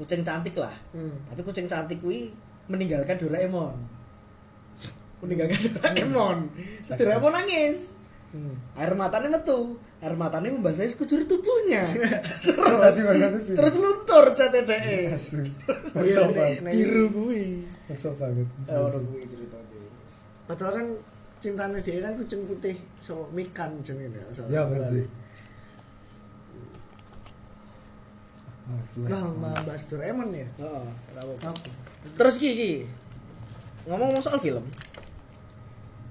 Kucing 0.00 0.24
cantik 0.24 0.56
lah. 0.56 0.72
Hmm. 0.96 1.12
Tapi 1.28 1.44
kucing 1.44 1.68
cantik 1.68 2.00
kuwi 2.00 2.32
meninggalkan 2.72 3.20
Doraemon. 3.20 3.76
Meninggalkan 5.20 5.60
Doraemon. 5.76 6.38
Terus 6.80 6.96
Doraemon 6.96 7.36
nangis. 7.36 8.00
Hmm. 8.28 8.60
air 8.76 8.92
matanya 8.92 9.40
metu 9.40 9.80
air 9.98 10.14
matanya 10.14 10.48
membasahi 10.48 10.86
sekujur 10.86 11.24
tubuhnya 11.24 11.82
Terus 12.46 12.78
tadi 12.78 13.00
terus 13.50 13.74
luntur 13.76 14.30
CTDE 14.30 15.10
Asu. 15.10 15.42
Iya, 15.42 15.50
Maksa 15.90 16.22
nek- 16.22 16.32
banget. 16.32 16.58
nek- 16.62 16.72
biru 16.72 17.04
kuwi 17.10 17.44
Maksa 17.86 18.10
banget. 18.14 18.46
ono 18.64 18.98
kuwi 19.04 19.22
ceritanya 19.24 19.78
Padahal 20.44 20.72
kan 20.76 20.86
cintanya 21.38 21.78
dia 21.78 21.98
kan 22.00 22.14
kucing 22.14 22.42
putih 22.44 22.74
so 22.98 23.26
Mikan 23.30 23.78
jenenge 23.78 24.16
ya. 24.16 24.26
Ya. 24.48 24.62
Oh, 28.68 28.80
dua. 28.94 29.06
Nah, 29.08 29.24
bahas 29.62 29.82
Doraemon 29.86 30.28
ya. 30.30 30.44
heeh. 30.54 30.86
Apa? 31.40 31.70
terus 32.14 32.36
ki 32.36 32.50
ki 32.50 32.72
ngomong 33.84 34.14
soal 34.18 34.38
film 34.38 34.62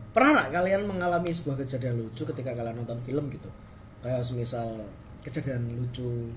pernah 0.10 0.36
nggak 0.36 0.52
kalian 0.52 0.84
mengalami 0.84 1.32
sebuah 1.32 1.58
kejadian 1.58 1.96
lucu 1.96 2.22
ketika 2.24 2.52
kalian 2.52 2.76
nonton 2.76 3.00
film 3.00 3.30
gitu 3.30 3.48
kayak 4.02 4.22
semisal 4.22 4.86
kejadian 5.26 5.64
lucu 5.78 6.32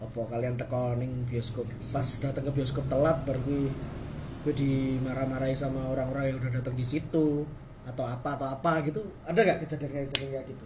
apa 0.00 0.20
kalian 0.32 0.56
teko 0.56 0.96
ning 0.96 1.12
bioskop 1.28 1.68
pas 1.92 2.08
datang 2.24 2.48
ke 2.48 2.52
bioskop 2.56 2.84
telat 2.88 3.20
baru 3.28 3.40
gue 3.44 3.68
gue 4.40 4.54
dimarah-marahi 4.56 5.52
sama 5.52 5.84
orang-orang 5.92 6.32
yang 6.32 6.36
udah 6.40 6.52
datang 6.56 6.72
di 6.72 6.86
situ 6.86 7.44
atau 7.84 8.04
apa 8.08 8.40
atau 8.40 8.48
apa 8.48 8.80
gitu 8.88 9.04
ada 9.28 9.36
nggak 9.36 9.68
kejadian 9.68 9.90
kayak 9.92 10.06
kejadian 10.08 10.30
kayak 10.32 10.46
gitu 10.48 10.64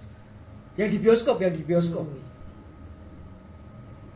yang 0.79 0.91
di 0.91 0.99
bioskop 1.03 1.37
yang 1.43 1.55
di 1.55 1.63
bioskop 1.67 2.07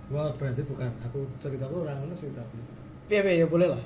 Wah, 0.09 0.29
berarti 0.41 0.65
bukan. 0.65 0.89
Aku 1.05 1.29
ceritaku 1.37 1.85
orang 1.85 2.01
ngono 2.01 2.17
sih 2.17 2.33
tapi. 2.33 2.57
Iya, 3.13 3.21
iya, 3.29 3.45
ya 3.45 3.47
boleh 3.49 3.69
lah. 3.69 3.83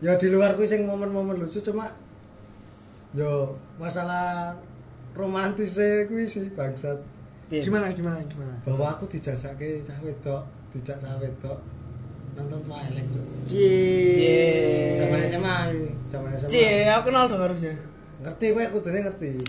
Ya 0.00 0.16
di 0.16 0.32
luar 0.32 0.56
kuwi 0.56 0.64
sing 0.64 0.88
momen-momen 0.88 1.36
lucu 1.36 1.60
cuma 1.60 1.92
yo 3.12 3.52
masalah 3.76 4.56
romantis 5.16 5.78
kuwi 6.08 6.24
sih 6.26 6.50
bangsat. 6.54 6.98
Gimana 7.50 7.90
gimana 7.90 8.22
gimana? 8.26 8.54
Bahwa 8.62 8.94
aku 8.94 9.10
dijasake 9.10 9.82
cah 9.82 9.98
wedok, 10.02 10.42
dijak 10.70 10.96
cah 11.02 11.18
wedok 11.18 11.58
nonton 12.38 12.62
Twilight, 12.62 13.10
Cuk. 13.10 13.26
Cie. 13.42 14.94
Zaman 14.94 15.18
SMA, 15.26 15.56
zaman 16.06 16.30
SMA. 16.38 16.48
Cie, 16.48 16.86
aku 16.86 17.10
kenal 17.10 17.26
dong 17.26 17.42
harusnya. 17.42 17.74
Ngerti 18.22 18.46
kowe 18.54 18.64
kudune 18.78 18.98
ngerti. 19.02 19.42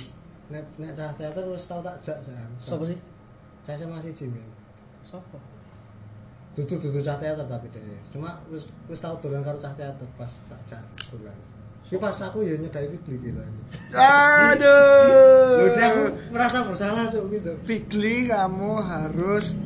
Nek 0.49 0.65
nek 0.81 0.91
cah 0.97 1.13
teater 1.13 1.45
wis 1.45 1.69
tau 1.69 1.79
tak 1.85 2.01
jak 2.01 2.17
jan. 2.25 2.49
Siapa 2.57 2.83
sih? 2.89 2.97
Cah 3.61 3.77
SMA 3.77 4.01
siji 4.01 4.25
men. 4.33 4.49
Siapa? 5.05 5.37
dudu 6.51 6.75
dudu 6.83 6.99
cah 6.99 7.15
teater 7.15 7.47
tapi 7.47 7.71
deh 7.71 7.79
cuma 8.11 8.35
wis 8.51 8.67
wis 8.91 8.99
tau 8.99 9.15
dolan 9.23 9.39
karo 9.39 9.55
cah 9.55 9.71
teater 9.71 10.03
pas 10.19 10.43
tak 10.51 10.59
jak 10.67 10.83
dolan 11.07 11.37
Tapi 11.85 11.99
pas 11.99 12.15
aku 12.23 12.39
ya 12.47 12.55
nyedai 12.55 12.87
Figli 12.87 13.15
gitu 13.19 13.41
Aduh. 13.91 15.59
Loh, 15.59 15.69
dia 15.75 15.85
aku 15.91 16.03
merasa 16.31 16.63
bersalah 16.63 17.11
cuk 17.11 17.27
gitu. 17.35 17.51
Figli 17.67 18.31
kamu 18.31 18.79
harus 18.79 19.59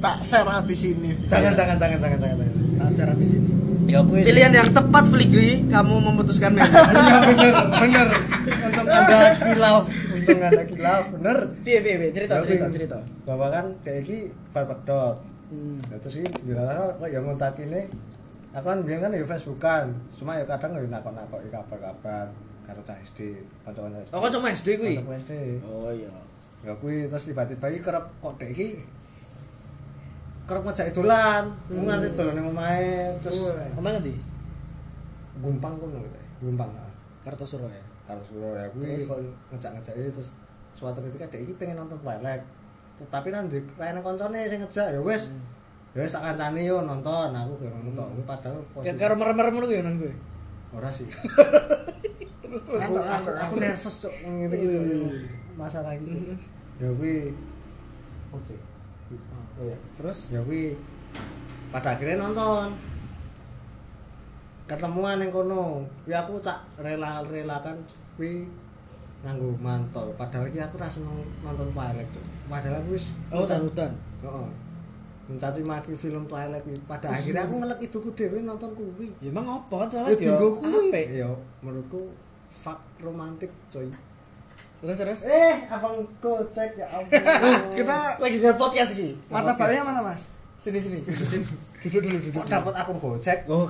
tak 0.00 0.20
share 0.20 0.48
habis 0.48 0.84
ini. 0.84 1.16
Jangan 1.24 1.56
jangan 1.56 1.76
jangan 1.80 1.98
jangan 2.00 2.18
jangan. 2.20 2.36
jangan. 2.36 2.60
Nasir 2.80 3.08
habis 3.08 3.32
ini. 3.36 3.52
Ya 3.90 4.06
aku 4.06 4.22
Pilihan 4.22 4.52
yang 4.54 4.70
tepat 4.70 5.04
Fligri, 5.10 5.66
kamu 5.66 5.94
memutuskan 5.98 6.54
member. 6.54 6.78
Iya 6.78 7.18
bener 7.28 7.54
bener. 7.74 8.08
Untung 8.46 8.86
ada 8.86 9.30
kilaf, 9.34 9.84
untung 9.90 10.40
ada 10.46 10.62
kilaf, 10.62 11.04
bener. 11.10 11.36
Piye 11.66 11.78
piye 11.82 11.94
piye 11.98 12.10
cerita 12.14 12.38
Ya, 12.38 12.42
cerita 12.46 12.66
cerita. 12.70 12.98
Bapak 13.26 13.48
kan 13.50 13.64
kayak 13.82 14.06
iki 14.06 14.18
pedot. 14.54 15.16
Hmm. 15.50 15.82
Ya 15.90 15.96
terus 15.98 16.22
iki 16.22 16.30
dilala 16.46 16.94
kok 16.94 17.08
yang 17.10 17.24
ngontak 17.26 17.58
ini 17.58 17.90
aku 18.50 18.66
kan 18.66 18.78
biyen 18.82 18.98
kan 18.98 19.14
ya 19.14 19.22
Facebookan, 19.22 19.94
cuma 20.18 20.34
ya 20.34 20.44
kadang 20.46 20.74
ya 20.74 20.82
nakon-nakon 20.90 21.38
kabar-kabar 21.46 22.26
karo 22.66 22.80
cah 22.86 22.98
SD, 23.02 23.42
kanca-kanca 23.66 23.98
SD. 24.02 24.12
Oh, 24.14 24.20
kanca 24.22 24.38
SD 24.50 24.68
kuwi? 24.78 24.94
Kanca 24.98 25.14
SD. 25.18 25.32
Oh 25.66 25.90
iya. 25.90 26.10
Ya 26.66 26.72
kuwi 26.78 27.06
terus 27.06 27.30
tiba-tiba 27.30 27.66
iki 27.70 27.80
kerep 27.80 28.04
kok 28.20 28.34
dek 28.36 28.50
iki 28.52 28.82
kerep 30.50 30.62
ngajak 30.66 30.90
dolan, 30.90 31.44
hmm. 31.70 31.86
nganti 31.86 32.08
dolan 32.18 32.32
nang 32.34 32.50
omahe 32.50 33.14
terus 33.22 33.46
Wah. 33.46 33.78
Omong 33.78 33.92
ngendi? 33.98 34.14
gumpang 35.40 35.74
kono 35.80 35.98
gitu. 36.04 36.18
Gumpang. 36.44 36.68
ah. 36.76 36.92
Kartosuro 37.24 37.68
ya. 37.68 37.84
Karo 38.04 38.20
Surabaya 38.26 38.68
kuwi 38.74 39.06
kok 39.06 39.18
ngejak-ngejaki 39.54 40.10
terus 40.12 40.34
suatu 40.74 41.00
ketika 41.04 41.26
dek 41.30 41.46
iki 41.48 41.52
pengen 41.56 41.80
nonton 41.80 41.96
Twilight. 42.02 42.44
Tapi 43.08 43.32
ndek 43.32 43.64
kayane 43.80 44.00
koncone 44.04 44.44
sing 44.50 44.60
ngejak 44.60 44.92
ya 44.92 45.00
wis. 45.00 45.32
Ya 45.90 46.06
wis 46.06 46.14
tak 46.14 46.22
kancani 46.22 46.70
yo 46.70 46.86
nonton 46.86 47.34
aku 47.34 47.52
ge 47.58 47.66
ngono 47.66 47.90
tok. 47.98 48.08
Kuwi 48.14 48.24
padahal 48.26 48.58
Ya 48.62 48.94
posisi 48.94 48.98
karo 49.00 49.14
merem-merem 49.18 49.52
ngono 49.58 49.66
kuwi 49.66 49.82
nan 49.82 49.96
kuwi. 49.98 50.14
ora 50.70 50.86
sih. 50.86 51.10
Terus 52.42 52.62
Aku, 52.66 52.94
aku, 52.98 53.28
aku 53.34 53.54
nervous 53.58 53.96
cok 54.06 54.14
ngene 54.22 54.54
iki 54.54 54.66
Cuk. 54.70 54.86
masalah 55.58 55.92
iki. 55.98 56.30
Ya 56.78 56.88
kuwi 56.94 57.34
Oke. 58.30 58.54
Oh 59.58 59.64
ya. 59.66 59.78
Terus 59.98 60.18
ya 60.30 60.40
kuwi 60.46 60.78
pada 61.74 61.98
akhirnya 61.98 62.22
nonton 62.22 62.70
ketemuan 64.70 65.18
yang 65.18 65.34
kono 65.34 65.82
kuwi 66.06 66.14
aku 66.14 66.38
tak 66.38 66.62
rela-relakan 66.78 67.74
kuwi 68.14 68.46
nganggo 69.26 69.52
mantol 69.58 70.14
padahal 70.14 70.46
iki 70.46 70.62
aku 70.62 70.78
ra 70.78 70.86
seneng 70.86 71.18
nonton 71.42 71.66
tuh 71.74 72.22
padahal 72.46 72.78
aku 72.78 72.94
wis 72.94 73.10
oh 73.34 73.42
hutan. 73.42 73.90
heeh 74.22 74.69
mencaci 75.30 75.62
maki 75.62 75.94
film 75.94 76.26
Twilight 76.26 76.60
kuwi 76.60 76.76
pada 76.84 77.06
akhirnya 77.08 77.42
aku 77.44 77.54
ngelek 77.56 77.78
iduku 77.80 78.08
dhewe 78.12 78.38
nonton 78.40 78.70
kuwi 78.72 79.08
Ya 79.18 79.30
emang 79.30 79.46
apa 79.48 79.78
tuh 79.86 79.96
ya 79.96 80.02
alat 80.02 80.18
tinggo 80.18 80.48
kuwi 80.56 80.90
ya 81.14 81.30
menurutku 81.60 82.10
fuck 82.50 82.76
romantik 82.98 83.54
coy 83.68 83.86
Terus 84.80 84.96
terus. 84.96 85.20
eh 85.24 85.68
abang 85.68 85.92
kocek 86.18 86.72
ya 86.74 86.88
ampun 86.90 87.20
Kita 87.76 88.16
Lagi 88.16 88.36
di 88.36 88.48
podcast 88.50 88.90
iki. 88.92 89.12
martabaknya 89.28 89.84
mana, 89.84 90.00
Mas? 90.00 90.24
Sini 90.56 90.80
sini. 90.80 90.98
Duduk 91.84 92.00
dulu 92.00 92.16
duduk. 92.18 92.40
kok 92.40 92.48
dapat 92.48 92.74
akun 92.74 92.96
Oh, 93.44 93.68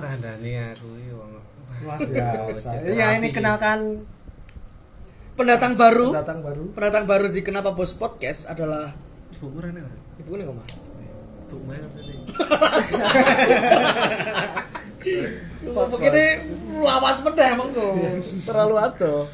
aku 0.71 0.87
iki 0.95 1.11
wong. 1.11 1.35
Luar 1.83 1.99
biasa. 2.07 2.79
Gojek 2.79 2.95
Iya, 2.95 3.19
ini 3.19 3.27
kenalkan 3.27 4.07
Pendatang 5.31 5.75
baru. 5.75 6.15
datang 6.15 6.39
baru. 6.39 6.63
Pendatang 6.71 7.03
baru 7.03 7.27
di 7.27 7.41
Kenapa 7.41 7.71
Bos 7.71 7.91
Podcast 7.91 8.47
adalah 8.47 8.95
Ibu 9.31 9.51
murane 9.51 9.83
kan? 9.83 9.95
Ibu 10.15 10.31
ini 10.31 10.43
kok 10.43 10.55
mah. 10.55 10.67
Main 11.67 11.83
tadi. 11.83 12.13
Begini 15.65 16.25
lawas 16.81 17.17
pedah 17.25 17.47
emang 17.57 17.69
tuh. 17.75 17.91
Terlalu 18.47 18.75
ado. 18.79 19.27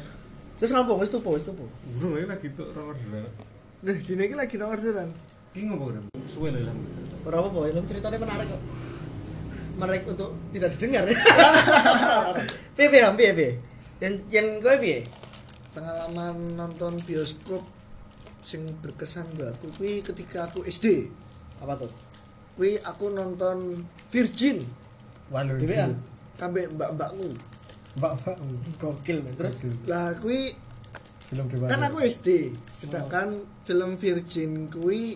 Terus 0.58 0.74
ngapa 0.74 0.92
wis 0.98 1.10
tupo 1.14 1.38
wis 1.38 1.46
tupo. 1.46 1.64
Burung 1.98 2.18
ini 2.18 2.26
lagi 2.26 2.50
tuh 2.50 2.66
orang 2.74 2.98
dulu. 2.98 3.30
Nah, 3.78 3.94
dini 3.94 4.22
iki 4.26 4.34
lagi 4.34 4.54
nang 4.58 4.74
orderan. 4.74 5.08
Ki 5.54 5.62
ngopo 5.62 5.94
kan? 5.94 6.04
Suwe 6.26 6.50
lho 6.50 6.66
ilang. 6.66 6.78
Ora 7.22 7.38
apa-apa, 7.38 7.70
film 7.70 7.86
ceritanya 7.86 8.18
menarik 8.18 8.46
kok. 8.50 8.62
Menarik 9.78 10.02
untuk 10.10 10.30
tidak 10.50 10.70
didengar. 10.74 11.04
Piye 12.78 12.88
piye 12.90 13.10
piye 13.14 13.30
piye? 13.34 13.50
Yang 14.02 14.14
yang 14.34 14.48
kowe 14.58 14.76
piye? 14.82 15.06
Pengalaman 15.74 16.34
nonton 16.58 16.98
bioskop 17.06 17.62
sing 18.42 18.66
berkesan 18.82 19.28
mbak 19.38 19.54
aku 19.54 19.70
kuwi 19.78 20.02
ketika 20.02 20.50
aku 20.50 20.66
SD. 20.66 21.06
Apa 21.62 21.78
tuh? 21.78 21.90
Kuwi 22.58 22.74
aku 22.82 23.08
nonton 23.08 23.86
Virgin 24.10 24.66
Walu. 25.30 25.54
Dewean. 25.56 25.94
sampai 26.34 26.66
mbak-mbakku. 26.68 27.28
Mbak 27.96 28.12
Mbak. 28.16 28.36
Gokil 28.76 29.18
men. 29.20 29.32
Terus 29.32 29.62
Lah 29.84 30.10
kuwi 30.14 30.54
film 31.24 31.46
dewasa. 31.46 31.70
kan 31.70 31.82
aku 31.84 31.98
SD, 32.00 32.28
sedangkan 32.74 33.28
film 33.62 33.94
Virgin 33.94 34.66
kuwi 34.66 35.14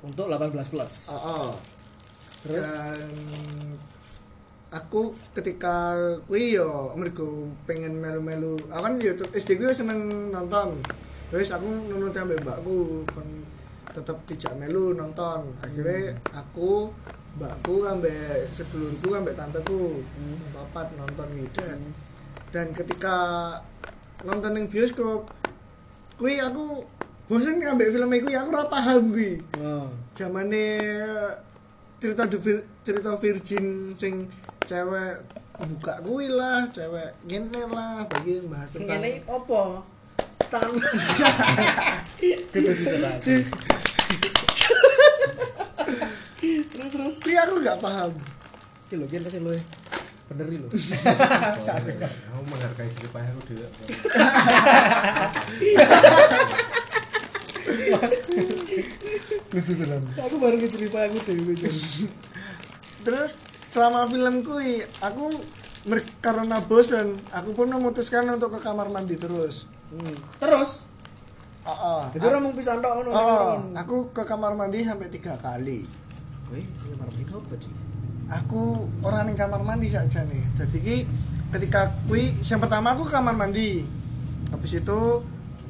untuk 0.00 0.26
18 0.26 0.54
plus. 0.66 1.10
oh, 1.10 1.56
Terus? 2.40 2.62
dan 2.62 3.10
aku 4.68 5.10
ketika 5.32 5.96
kuwi 6.24 6.54
yo 6.54 6.94
mergo 6.94 7.26
pengen 7.64 7.96
melu-melu 7.96 8.54
aku 8.66 8.82
kan 8.82 8.94
yo 8.98 9.12
tuh- 9.14 9.32
SD 9.32 9.56
kuwi 9.56 9.72
seneng 9.72 9.98
nonton 10.28 10.78
terus 11.26 11.50
aku 11.50 11.64
nonton 11.90 12.12
ambek 12.14 12.38
mbakku 12.38 13.02
kon 13.08 13.26
tetep 13.96 14.16
tidak 14.26 14.52
melu 14.54 14.92
nonton 14.92 15.56
akhirnya 15.58 16.12
aku 16.30 16.92
mbakku 17.34 17.80
ambek 17.82 18.44
sedulurku 18.50 19.08
ambek 19.10 19.32
tanteku 19.32 20.04
Hmm. 20.04 20.36
papat 20.52 20.92
nonton 20.94 21.28
gitu 21.34 21.64
dan 22.48 22.66
ketika 22.70 23.16
nonton 24.20 24.52
yang 24.54 24.66
bioskop 24.66 25.28
kuwi 26.16 26.36
aku 26.38 26.84
bosen 27.26 27.58
ambek 27.58 27.90
film 27.90 28.12
kuwi 28.14 28.32
aku 28.32 28.48
ora 28.50 28.64
paham 28.66 29.08
kuwi 29.10 29.40
Oh. 29.58 29.88
zamane 30.12 30.80
cerita 31.96 32.28
Vir- 32.30 32.68
cerita 32.80 33.16
virgin 33.16 33.66
sing 33.92 34.28
cewek 34.62 35.24
buka 35.56 36.00
kuwi 36.00 36.28
lah 36.28 36.68
cewek 36.68 37.16
ngene 37.24 37.64
lah 37.66 38.04
bagi 38.06 38.44
bahas 38.44 38.68
tentang 38.70 39.00
Ngene 39.00 39.24
opo? 39.26 39.80
Tangan 40.46 40.78
Gitu. 42.16 43.36
Terus 46.70 46.90
terus 46.92 47.16
aku 47.42 47.54
gak 47.64 47.80
paham 47.80 48.12
lho, 48.86 49.06
kene 49.10 49.26
sing 49.26 49.42
luwe. 49.42 49.58
Bener 50.30 50.46
lho. 50.46 50.68
Aku 52.32 52.42
menghargai 52.46 52.86
diri 52.86 53.08
payah 53.10 53.30
aku 53.34 53.40
dhewe. 53.50 53.66
Lucu 59.50 59.72
film. 59.74 60.02
aku 60.14 60.36
baru 60.38 60.56
cerita 60.62 60.98
aku 61.02 61.18
dewe 61.26 61.52
Jon. 61.58 61.74
terus 63.02 63.38
selama 63.66 64.06
film 64.10 64.42
kuwi 64.42 64.82
aku 65.02 65.30
karena 66.18 66.58
bosan 66.62 67.14
aku 67.30 67.54
pun 67.54 67.70
memutuskan 67.70 68.26
untuk 68.26 68.58
ke 68.58 68.60
kamar 68.62 68.90
mandi 68.90 69.14
terus 69.14 69.66
Hmm. 69.86 70.18
Terus, 70.42 70.82
oh, 71.66 71.72
oh. 71.74 72.02
jadi 72.14 72.24
orang 72.30 72.42
mau 72.46 72.54
pisan 72.54 72.78
tok 72.78 72.92
ngono. 72.96 73.10
oh, 73.10 73.52
aku 73.74 73.96
ke 74.14 74.22
kamar 74.22 74.54
mandi 74.54 74.86
sampai 74.86 75.10
tiga 75.10 75.34
kali 75.42 75.82
ini 76.54 76.62
kamar 76.78 77.06
mandi 77.10 77.22
apa 77.26 77.54
sih? 77.58 77.74
aku 78.26 78.62
orang 79.02 79.30
yang 79.34 79.38
kamar 79.38 79.62
mandi 79.62 79.88
saja 79.90 80.22
nih 80.26 80.42
jadi 80.58 80.78
ki 80.78 80.96
ketika 81.58 81.94
kui 82.06 82.34
yang 82.42 82.58
pertama 82.62 82.94
aku 82.94 83.06
ke 83.06 83.12
kamar 83.14 83.34
mandi 83.34 83.82
habis 84.50 84.78
itu 84.78 85.00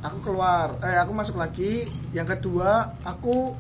aku 0.05 0.18
keluar 0.22 0.76
eh 0.84 1.01
aku 1.01 1.12
masuk 1.12 1.36
lagi 1.40 1.88
yang 2.12 2.28
kedua 2.28 2.92
aku 3.05 3.57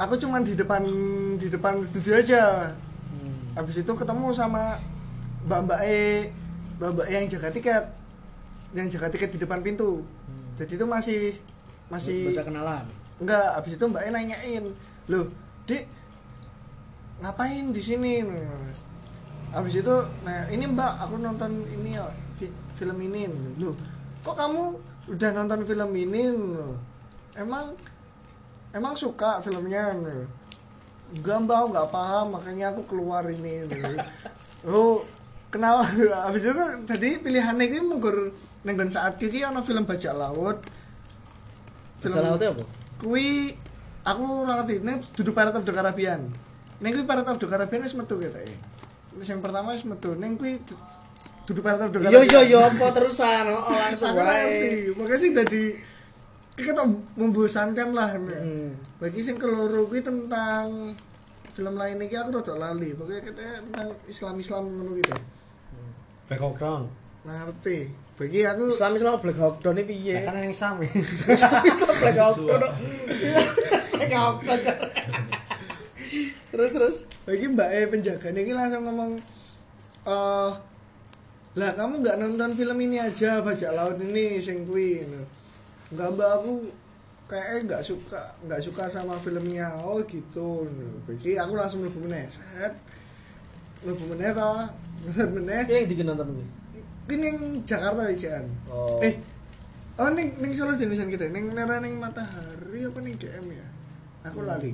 aku 0.00 0.14
cuman 0.16 0.46
di 0.46 0.54
depan 0.56 0.82
di 1.36 1.46
depan 1.50 1.82
studio 1.84 2.16
aja 2.16 2.72
Hmm. 3.10 3.58
habis 3.58 3.82
itu 3.82 3.90
ketemu 3.90 4.30
sama 4.30 4.78
mbak 5.42 5.60
mbak 5.66 5.80
e 5.82 6.30
mbak 6.78 6.90
mbak 6.94 7.06
E 7.10 7.12
yang 7.18 7.26
jaga 7.26 7.50
tiket 7.50 7.84
yang 8.70 8.86
jaga 8.86 9.08
tiket 9.08 9.34
di 9.34 9.38
depan 9.38 9.60
pintu 9.60 10.02
Hmm. 10.02 10.54
jadi 10.54 10.72
itu 10.74 10.86
masih 10.86 11.20
masih 11.86 12.30
Bisa 12.30 12.42
kenalan. 12.42 12.86
Enggak, 13.18 13.52
habis 13.52 13.74
itu 13.74 13.84
Mbak 13.84 14.02
E 14.02 14.08
nanyain, 14.08 14.64
"Loh, 15.06 15.26
Dik, 15.64 15.84
ngapain 17.20 17.68
di 17.68 17.82
sini?" 17.82 18.24
Habis 19.50 19.74
itu, 19.76 19.94
nah 20.22 20.46
ini 20.48 20.64
Mbak, 20.64 20.92
aku 21.00 21.14
nonton 21.18 21.50
ini 21.68 21.92
ya, 21.92 22.06
fi- 22.38 22.54
film 22.76 22.96
ini. 22.96 23.26
Loh, 23.58 23.74
kok 24.22 24.38
kamu 24.38 24.62
udah 25.10 25.30
nonton 25.34 25.60
film 25.64 25.90
ini? 25.92 26.22
Loh, 26.30 26.78
Emang 27.32 27.74
emang 28.70 28.94
suka 28.94 29.38
filmnya? 29.40 29.90
Loh, 29.92 30.30
Enggak 31.10 31.38
Mbak, 31.42 31.60
nggak 31.68 31.88
paham, 31.90 32.26
makanya 32.30 32.70
aku 32.70 32.86
keluar 32.86 33.26
ini. 33.26 33.66
Loh, 33.66 33.98
Oh, 34.70 34.96
kenapa? 35.50 35.82
Habis 36.24 36.46
itu 36.46 36.54
tadi 36.86 37.18
pilihannya 37.18 37.66
ini 37.66 37.80
menggur 37.82 38.30
nenggon 38.62 38.86
saat 38.86 39.16
kiki 39.16 39.40
ana 39.40 39.60
film 39.60 39.82
bajak 39.82 40.12
laut. 40.12 40.60
Bisa 41.98 42.18
lautnya 42.18 42.50
apa? 42.50 42.64
Kui 42.96 43.52
aku 44.02 44.22
ora 44.42 44.58
ngerti 44.58 44.74
ini 44.78 44.94
dudu 45.14 45.30
Pirate 45.30 45.54
of 45.54 45.64
the 45.64 45.72
Caribbean 45.72 46.20
ning 46.78 46.90
kuwi 46.90 47.04
Pirate 47.04 47.28
of 47.28 47.36
the 47.36 47.46
Caribbean 47.46 47.80
wis 47.82 47.92
metu 47.92 48.16
ketoke 48.16 48.56
wis 49.14 49.28
yang 49.28 49.40
pertama 49.40 49.72
wis 49.72 49.84
metu 49.84 50.12
ning 50.14 50.36
kuwi 50.36 50.56
du- 50.58 50.80
dudu 51.44 51.60
Pirate 51.60 51.82
of 51.82 51.90
the 51.90 51.98
Yo 51.98 52.08
Caribbean 52.10 52.32
yo 52.34 52.40
yo 52.46 52.58
apa 52.62 52.86
terusan 52.90 53.44
oh, 53.50 53.68
langsung 53.84 54.08
Aku 54.10 54.16
ngerti. 54.18 54.48
wae. 54.48 54.96
makanya 54.96 55.18
sih 55.18 55.30
jadi 55.34 55.62
kita 56.56 56.82
membosankan 57.14 57.88
lah 57.90 58.10
Hmm. 58.16 58.76
bagi 58.96 59.20
sing 59.20 59.36
keloro 59.36 59.84
kuwi 59.86 60.00
tentang 60.00 60.96
film 61.50 61.74
lain 61.74 62.00
iki 62.00 62.16
aku 62.16 62.32
rada 62.34 62.54
lali 62.54 62.92
pokoknya 62.92 63.20
katanya 63.22 63.52
tentang 63.60 63.88
Islam 64.06 64.34
Islam 64.36 64.62
ngono 64.66 64.90
gitu 64.94 65.12
Black 66.26 66.40
Hawk 66.40 66.56
Down 66.56 66.82
ngerti 67.22 67.78
bagi 68.20 68.44
aku 68.44 68.68
Islam 68.68 68.92
Islam 69.00 69.16
Black 69.16 69.38
Hawk 69.40 69.64
Down 69.64 69.80
ini 69.80 69.84
piye? 69.88 70.20
kan 70.20 70.36
yang 70.36 70.52
sami 70.52 70.84
Islam 70.84 71.94
Black 72.04 72.20
Hawk 72.20 72.36
Down. 72.36 72.60
Black 73.96 74.12
Hawk 74.12 74.38
Down. 74.44 74.60
Terus 76.52 76.70
terus. 76.76 76.96
bagi 77.24 77.46
mbak 77.48 77.68
E 77.72 77.80
penjaga 77.88 78.28
ini 78.28 78.52
langsung 78.52 78.84
ngomong 78.84 79.16
eh 80.04 80.50
lah 81.56 81.70
kamu 81.74 82.04
nggak 82.04 82.16
nonton 82.20 82.50
film 82.58 82.78
ini 82.84 83.00
aja 83.00 83.40
bajak 83.40 83.72
laut 83.72 83.96
ini 83.96 84.36
sing 84.36 84.68
kuwi 84.68 85.00
nggak 85.96 86.08
mbak 86.12 86.30
aku 86.42 86.68
kayaknya 87.24 87.58
nggak 87.72 87.82
suka 87.86 88.36
nggak 88.44 88.60
suka 88.60 88.84
sama 88.90 89.16
filmnya 89.22 89.80
oh 89.80 90.02
gitu 90.04 90.68
bagi 91.08 91.40
aku 91.40 91.52
langsung 91.56 91.86
mlebu 91.86 92.04
meneh 92.04 92.26
set 92.28 92.74
mlebu 93.86 94.04
meneh 94.12 94.30
mlebu 94.34 95.32
meneh 95.40 95.60
Ini 95.64 95.78
yang 95.80 95.88
dikin 95.88 96.06
nonton 96.10 96.28
kuwi. 96.36 96.46
Ini 97.12 97.26
yang 97.26 97.38
Jakarta 97.62 98.02
ya 98.06 98.14
Jan 98.16 98.44
Oh. 98.66 98.98
eh 99.00 99.18
oh 99.96 100.08
ning 100.10 100.32
ning 100.36 100.52
Solo 100.52 100.74
jenisan 100.74 101.08
kita 101.08 101.26
ning 101.26 101.50
nera 101.50 101.78
ning 101.78 101.96
matahari 101.96 102.82
apa 102.82 102.98
ning 102.98 103.14
DM 103.14 103.46
ya 103.50 103.66
aku 104.22 104.40
lali 104.40 104.72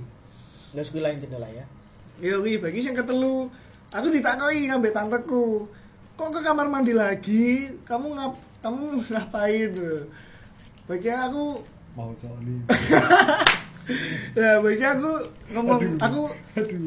Nggak 0.71 0.87
kuwi 0.87 1.01
lain 1.01 1.17
jendela 1.17 1.49
ya. 1.49 1.65
Iya 2.17 2.37
wi, 2.37 2.59
bagi 2.59 2.81
sing 2.81 2.93
ketelu 2.93 3.49
aku 3.89 4.07
ditakoi 4.11 4.67
ngambek 4.67 4.93
tanteku. 4.93 5.65
Kok 6.13 6.29
ke 6.31 6.41
kamar 6.41 6.67
mandi 6.67 6.93
lagi? 6.93 7.71
Kamu 7.83 8.13
ngap 8.13 8.35
kamu 8.61 8.85
ngapain? 9.09 9.73
Bagi 10.85 11.09
aku 11.09 11.65
mau 11.93 12.13
coli 12.13 12.61
ya 14.37 14.61
bagi 14.61 14.85
aku 14.85 15.11
ngomong 15.49 15.81
aku 15.97 16.23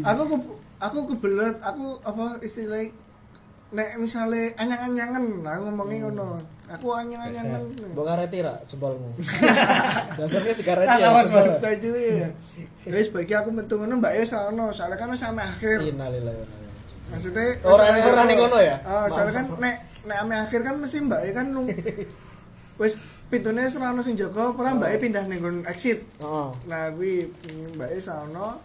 aku 0.04 0.24
ke- 0.28 0.58
aku 0.78 0.97
kebelet 1.10 1.58
aku 1.60 1.97
apa 2.00 2.38
istilahnya 2.39 2.93
nek 3.70 4.01
misalnya 4.01 4.49
anyang-anyangan 4.57 5.24
lah 5.45 5.55
ngomongnya 5.61 5.97
ngono 6.03 6.41
aku 6.65 6.88
anyang-anyangan 6.91 7.61
Mbok 7.93 8.01
kareti 8.03 8.41
ra 8.41 8.57
jempolmu. 8.65 9.13
Dasarnya 10.17 10.53
dikareti. 10.59 10.86
Kan 10.86 10.97
ya, 10.97 11.09
awas 11.09 11.30
banget 11.30 11.61
aja 11.61 11.89
ya. 11.93 12.30
Wis 12.86 13.09
bagi 13.09 13.34
aku 13.34 13.49
metu 13.49 13.78
ngono 13.78 13.97
Mbak 13.97 14.13
Yes 14.15 14.34
ono, 14.34 14.70
soalnya 14.70 14.97
kan 14.97 15.13
sampe 15.13 15.41
akhir. 15.41 15.82
Innalillahi 15.82 16.38
wa 16.38 16.45
inna 16.45 16.57
ilaihi 16.57 16.78
raji'un. 16.78 17.09
maksudnya 17.09 17.45
Orang- 17.63 17.78
soalnya- 17.89 18.05
orang 18.07 18.26
ning 18.26 18.38
ngono 18.38 18.57
ya? 18.59 18.76
Ah, 18.86 19.05
soalnya 19.05 19.34
kan 19.34 19.45
nek 19.57 19.76
nek 20.05 20.17
ame 20.20 20.36
akhir 20.39 20.59
kan 20.61 20.76
mesti 20.78 20.97
mbak 21.01 21.22
kan 21.30 21.45
nung 21.49 21.67
wis 22.82 22.93
pintunya 23.30 23.65
serano 23.65 23.99
sing 23.99 24.13
jaga 24.13 24.49
ora 24.49 24.72
mbak 24.72 24.97
pindah 24.97 25.26
ning 25.26 25.38
nggon 25.38 25.57
exit 25.65 26.05
Heeh. 26.17 26.49
nah 26.65 26.89
kuwi 26.89 27.28
mbak 27.74 27.97
sono 27.99 28.61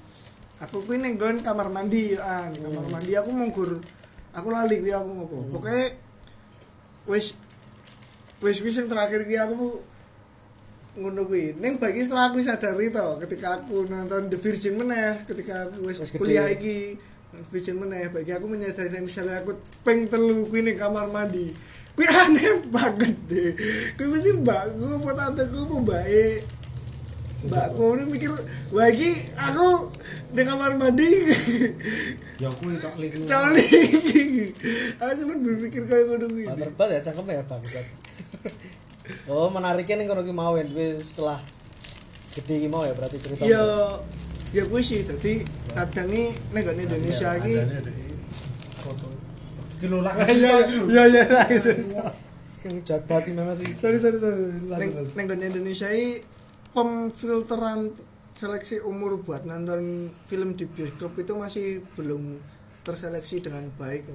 aku 0.60 0.84
kuwi 0.84 0.96
ning 0.96 1.16
nggon 1.16 1.40
kamar 1.40 1.68
mandi 1.68 2.14
an 2.16 2.52
kamar 2.52 2.84
mandi 2.86 3.12
aku 3.12 3.30
mungkur 3.32 3.80
aku 4.34 4.48
lali 4.50 4.82
kuwi 4.82 4.92
aku 4.92 5.10
ngopo. 5.14 5.38
Pokoknya 5.54 5.94
wis 7.08 7.32
wis 8.42 8.58
wis 8.60 8.76
yang 8.76 8.90
terakhir 8.90 9.22
kuwi 9.24 9.38
aku 9.38 9.80
ngono 10.98 11.22
kuwi. 11.24 11.54
Ning 11.58 11.78
bagi 11.78 12.04
setelah 12.04 12.34
aku 12.34 12.42
sadari 12.42 12.90
to 12.90 13.06
ketika 13.22 13.62
aku 13.62 13.86
nonton 13.86 14.28
The 14.28 14.38
Virgin 14.38 14.74
meneh 14.76 15.22
ketika 15.24 15.70
aku 15.70 15.88
wis 15.88 16.02
kuliah 16.14 16.50
iki 16.50 16.98
Virgin 17.50 17.78
meneh 17.82 18.10
bagi 18.10 18.30
aku 18.30 18.46
menyadari 18.46 18.90
nek 18.94 19.06
misalnya 19.06 19.42
aku 19.42 19.58
peng 19.82 20.06
telu 20.06 20.46
kuwi 20.46 20.62
ning 20.62 20.78
kamar 20.78 21.10
mandi 21.10 21.50
kuwi 21.94 22.06
aneh 22.06 22.62
banget 22.70 23.14
deh 23.26 23.50
kuwi 23.98 24.06
mesti 24.14 24.30
apa 24.42 25.10
tanteku 25.14 25.66
apa 25.66 25.74
mbake 25.82 26.26
mbakku 27.44 27.84
ini 28.00 28.04
mikir 28.08 28.32
lagi 28.72 29.10
aku 29.36 29.92
di 30.32 30.42
kamar 30.42 30.72
mandi 30.80 31.08
ya 32.40 32.48
kuwi 32.48 32.80
coli 32.80 33.06
kuwi. 33.12 33.26
coli 33.28 33.66
aku 34.96 35.12
cuma 35.20 35.34
berpikir 35.44 35.82
kayak 35.84 36.04
ngono 36.08 36.26
kuwi 36.32 36.44
Mantap 36.48 36.72
banget 36.80 36.92
ya 36.96 37.00
cakep 37.12 37.24
ya 37.28 37.42
bangsat. 37.44 37.86
Oh, 39.28 39.52
menariknya 39.52 40.00
nih 40.00 40.06
ki 40.08 40.32
mau 40.32 40.56
ya 40.56 40.64
setelah 41.04 41.38
gede 42.32 42.64
mau 42.72 42.88
ya 42.88 42.96
berarti 42.96 43.20
cerita. 43.20 43.44
ya 43.44 43.60
ya 44.56 44.64
kuwi 44.64 44.80
sih 44.80 45.04
dadi 45.04 45.44
kadang 45.76 46.08
nih 46.08 46.32
nggone 46.50 46.80
Indonesia 46.88 47.28
iki 47.36 47.54
Adanya 47.60 47.78
ada 47.84 47.92
foto. 48.80 49.06
Kilo 49.84 50.00
lah. 50.00 50.16
iya 50.32 50.64
iya 50.64 51.02
iya 51.04 51.24
Yang 52.64 52.76
jahat 52.88 53.04
banget 53.04 53.36
banget 53.36 53.56
iki. 53.68 53.72
sorry 53.76 53.98
sorry 54.00 54.16
sorry 54.16 54.48
neng 55.12 55.28
Indonesia 55.52 55.92
iki 55.92 56.24
pemfilteran 56.74 57.94
seleksi 58.34 58.82
umur 58.82 59.22
buat 59.22 59.46
nonton 59.46 60.10
film 60.26 60.58
di 60.58 60.66
bioskop 60.66 61.14
itu 61.22 61.32
masih 61.38 61.66
belum 61.94 62.42
terseleksi 62.82 63.46
dengan 63.46 63.70
baik. 63.78 64.10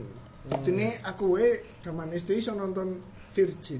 Ini 0.68 1.00
aku 1.08 1.40
we 1.40 1.64
zaman 1.80 2.12
SD 2.12 2.44
iso 2.44 2.52
nonton 2.52 3.00
Virgin. 3.32 3.80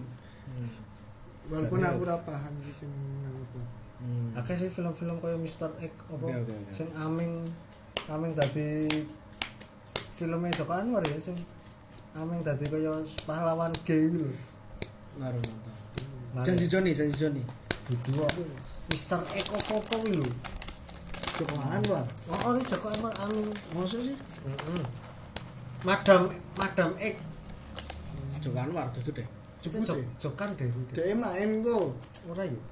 Walaupun 1.52 1.82
Jadi, 1.84 1.92
aku 1.92 2.00
ora 2.08 2.18
paham 2.24 2.54
gitu 2.64 2.88
nang 2.88 3.36
apa. 3.36 3.62
Hmm. 4.00 4.32
akeh 4.32 4.56
sih 4.56 4.72
film-film 4.72 5.20
kaya 5.20 5.36
Mr. 5.36 5.76
X 5.84 5.92
apa 6.08 6.24
oke, 6.24 6.40
oke. 6.40 6.72
sing 6.72 6.88
aming 6.96 7.52
aming 8.08 8.32
dadi 8.32 8.88
filmnya 10.16 10.56
Joko 10.56 10.72
Anwar 10.72 11.04
ya 11.04 11.20
sing 11.20 11.36
aming 12.16 12.40
dadi 12.40 12.64
kaya 12.72 13.04
pahlawan 13.28 13.76
gay 13.84 14.08
gitu 14.08 14.24
lho 14.24 14.32
Ngaruh 15.20 15.44
nonton. 16.32 16.46
Janji 16.48 16.66
Joni, 16.72 16.96
janji 16.96 17.16
Joni. 17.20 17.44
dudu 17.90 18.22
apa 18.22 18.42
Mr. 18.90 19.20
X 19.38 19.46
apa-apa 19.48 19.96
kuwi 19.96 20.18
lho 20.18 20.30
Joko 21.38 21.56
Anwar. 21.62 22.04
oh 22.28 22.52
ini 22.52 22.62
Joko 22.66 22.88
Anwar 22.90 23.14
aming 23.22 23.48
Maksud 23.72 24.02
sih? 24.04 24.16
Heeh. 24.18 24.84
Madam 25.86 26.28
Madam 26.58 26.90
X 26.98 27.16
Joko 28.42 28.58
Anwar 28.60 28.86
tuh 28.92 29.14
deh. 29.14 29.28
Jeput 29.60 29.84
Jok- 29.84 30.00
deh. 30.00 30.08
Jokan 30.18 30.50
deh 30.56 30.68
Dia 30.92 31.14
main 31.14 31.62
kok. 31.62 31.96
ora 32.28 32.44
yuk 32.44 32.64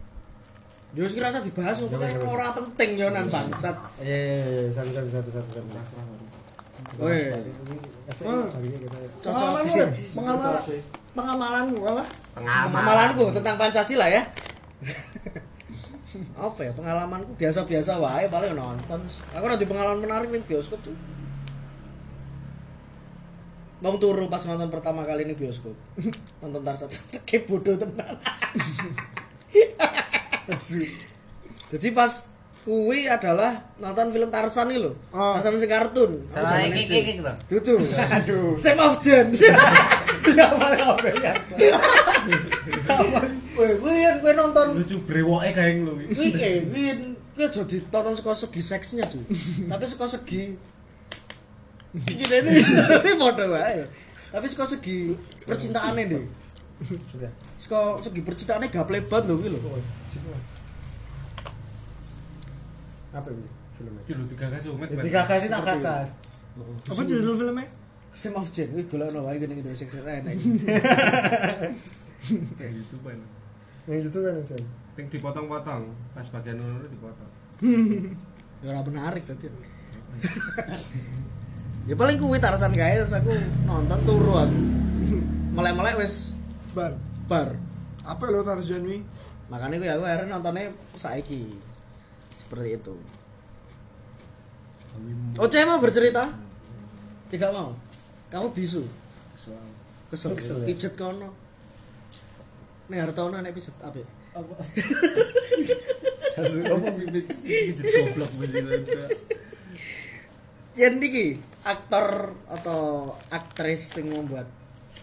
Yo 0.96 1.04
wis 1.04 1.14
rasa 1.20 1.40
dibahas 1.40 1.78
kok 1.80 1.92
kan 1.94 2.12
ora 2.24 2.48
penting 2.56 2.98
yo 2.98 3.08
nan 3.12 3.28
bangsat. 3.28 3.76
iya 4.00 4.18
iya 4.18 4.38
iya 4.44 4.72
satu 4.72 4.90
satu 4.90 5.10
satu 5.12 5.30
satu 5.32 5.50
satu 5.70 5.96
Oh, 6.98 7.12
iya. 7.14 7.36
Oh. 8.26 8.48
Cocok. 9.22 9.60
Pengamalan 9.62 9.92
pengamalan 10.16 10.62
pengamalanmu 11.14 11.78
apa? 11.84 12.04
Pengalamanku 12.34 13.26
tentang 13.38 13.56
Pancasila 13.60 14.08
ya. 14.08 14.24
Apa 16.38 16.60
ya 16.68 16.72
pengalamanku 16.74 17.36
biasa-biasa 17.36 17.98
wae 18.02 18.26
paling 18.30 18.54
nonton. 18.54 19.02
Aku 19.34 19.46
nanti 19.46 19.66
pengalaman 19.66 20.02
menarik 20.04 20.30
nih 20.32 20.42
bioskop 20.46 20.80
tuh. 20.82 20.96
Bang 23.78 24.02
turu 24.02 24.26
pas 24.26 24.42
nonton 24.46 24.74
pertama 24.74 25.06
kali 25.06 25.26
ini 25.26 25.38
bioskop. 25.38 25.74
nonton 26.42 26.62
Tarzan 26.66 26.90
kayak 27.26 27.46
bodoh 27.50 27.78
tenan. 27.78 28.18
Jadi 31.68 31.88
pas 31.92 32.12
kuwi 32.66 33.08
adalah 33.08 33.64
nonton 33.78 34.10
film 34.10 34.30
Tarzan 34.34 34.74
nih 34.74 34.82
lho. 34.82 34.92
Oh. 35.14 35.38
Tarzan 35.38 35.62
sing 35.62 35.70
kartun. 35.70 36.26
Salah 36.34 36.58
zaman 36.58 36.74
iki 36.74 36.96
iki. 37.06 37.14
Dudu. 37.48 37.78
Aduh. 38.18 38.58
Sam 38.58 38.82
of 38.82 39.00
Jane. 39.00 39.32
ya 40.28 40.52
paling 40.52 40.82
apa 40.84 41.08
ya 41.56 41.72
Weh, 43.58 43.74
kuwi 43.82 44.06
kowe 44.22 44.34
nonton 44.38 44.68
Lucu 44.78 44.98
brewoke 45.10 45.50
kae 45.58 45.82
lho. 45.82 45.94
kuwi 46.14 46.28
eh 46.38 46.62
kuwi 46.70 46.84
kuwi 47.34 47.44
aja 47.46 47.62
ditonton 47.66 48.14
saka 48.18 48.34
segi 48.34 48.62
seksnya, 48.62 49.06
cuy. 49.10 49.26
Tapi 49.66 49.86
saka 49.90 50.06
segi 50.06 50.54
iki 52.06 52.26
ini 52.30 52.52
ini 53.02 53.12
padha 53.18 53.46
wae. 53.50 53.82
Tapi 54.30 54.46
saka 54.46 54.66
segi 54.78 55.18
percintaane 55.46 56.04
deh. 56.06 56.24
sudah 57.10 57.32
Saka 57.58 57.98
segi 58.06 58.22
percintaane 58.22 58.70
gaple 58.70 59.02
banget 59.10 59.26
lho 59.30 59.36
kuwi 59.42 59.50
lho. 59.50 59.60
apa 63.18 63.34
ini 63.34 63.50
filmnya 63.74 64.02
Iki 64.06 64.14
lho 64.14 64.24
digagas 64.30 64.64
umet. 64.70 64.88
jadi 64.94 65.10
kakak 65.10 65.38
sih 65.42 65.50
tak 65.50 65.64
kakas 65.66 66.10
Apa 66.94 67.02
judul 67.02 67.34
filmnya? 67.34 67.66
Sam 68.14 68.38
of 68.38 68.50
Jane 68.54 68.70
kuwi 68.78 68.86
golekno 68.86 69.26
wae 69.26 69.42
kene 69.42 69.58
Indonesia 69.58 69.86
sing 69.90 70.06
enak. 70.06 70.38
Kayak 72.58 72.72
gitu 72.78 72.98
kan. 73.02 73.18
Yang 73.88 74.04
itu 74.04 74.20
kan 74.20 74.36
Jan 74.44 74.64
Ping 74.98 75.08
dipotong-potong, 75.08 75.82
pas 76.12 76.28
bagian 76.28 76.58
ngono 76.58 76.88
dipotong. 76.88 77.32
Ya 78.58 78.74
ora 78.74 78.82
menarik 78.82 79.22
tadi. 79.22 79.46
ya 81.86 81.94
paling 81.94 82.18
kuwi 82.18 82.42
Tarzan 82.42 82.74
gawe 82.74 83.06
terus 83.06 83.14
aku 83.14 83.30
nonton 83.70 84.00
turu 84.02 84.34
aku. 84.34 84.60
Melek-melek 85.54 86.02
wis 86.02 86.34
Bar. 86.74 86.98
bar. 87.30 87.54
Apa 88.02 88.34
lo 88.34 88.42
Tarzan 88.42 88.82
wi? 88.82 89.06
Makanya 89.54 89.78
gue 89.78 89.90
aku 89.94 90.04
akhirnya 90.10 90.42
nontonnya 90.42 90.74
saiki. 90.98 91.54
seperti 92.42 92.80
itu 92.80 92.96
Oce 95.38 95.60
mau 95.68 95.78
bercerita 95.78 96.32
tidak 97.28 97.52
mau 97.52 97.76
kamu 98.32 98.48
bisu 98.56 98.88
kesel, 100.10 100.32
Kesel, 100.34 100.64
ya? 100.64 100.66
pijet 100.66 100.96
kono 100.96 101.30
nih 102.88 103.00
hartono 103.00 103.36
nek 103.38 103.52
pijet 103.52 103.76
apa 103.80 104.00
Apa 104.38 104.54
sih 106.94 107.06
pijet 107.10 107.86
goblok. 107.86 108.32
Yen 110.78 111.02
niki 111.02 111.36
aktor 111.66 112.38
atau 112.48 113.12
aktris 113.28 113.98
yang 113.98 114.14
membuat 114.14 114.46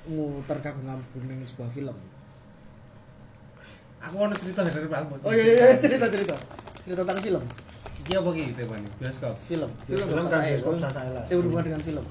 mu 0.06 0.38
terkagum-kagum 0.46 1.22
ning 1.26 1.42
sebuah 1.42 1.68
film. 1.68 1.96
Aku 4.04 4.14
ono 4.20 4.36
cerita 4.36 4.60
dari 4.62 4.86
Pak. 4.86 5.24
Oh 5.24 5.32
iya 5.32 5.44
iya 5.44 5.64
iya, 5.72 5.76
cerita 5.80 6.06
cerita. 6.06 6.36
Cerita 6.84 7.02
tentang 7.02 7.18
film. 7.20 7.42
Iki 8.04 8.12
apa 8.14 8.28
iki 8.30 8.52
temane? 8.54 8.88
Bioskop. 9.00 9.34
Film. 9.42 9.70
Film 9.82 10.06
Film 10.06 10.24
kan 10.28 10.44
saya. 10.44 10.54
bioskop 10.54 10.76
saya 10.78 11.10
lah. 11.10 11.24
Saya 11.24 11.36
berhubungan 11.40 11.64
dengan 11.66 11.80
film. 11.82 12.04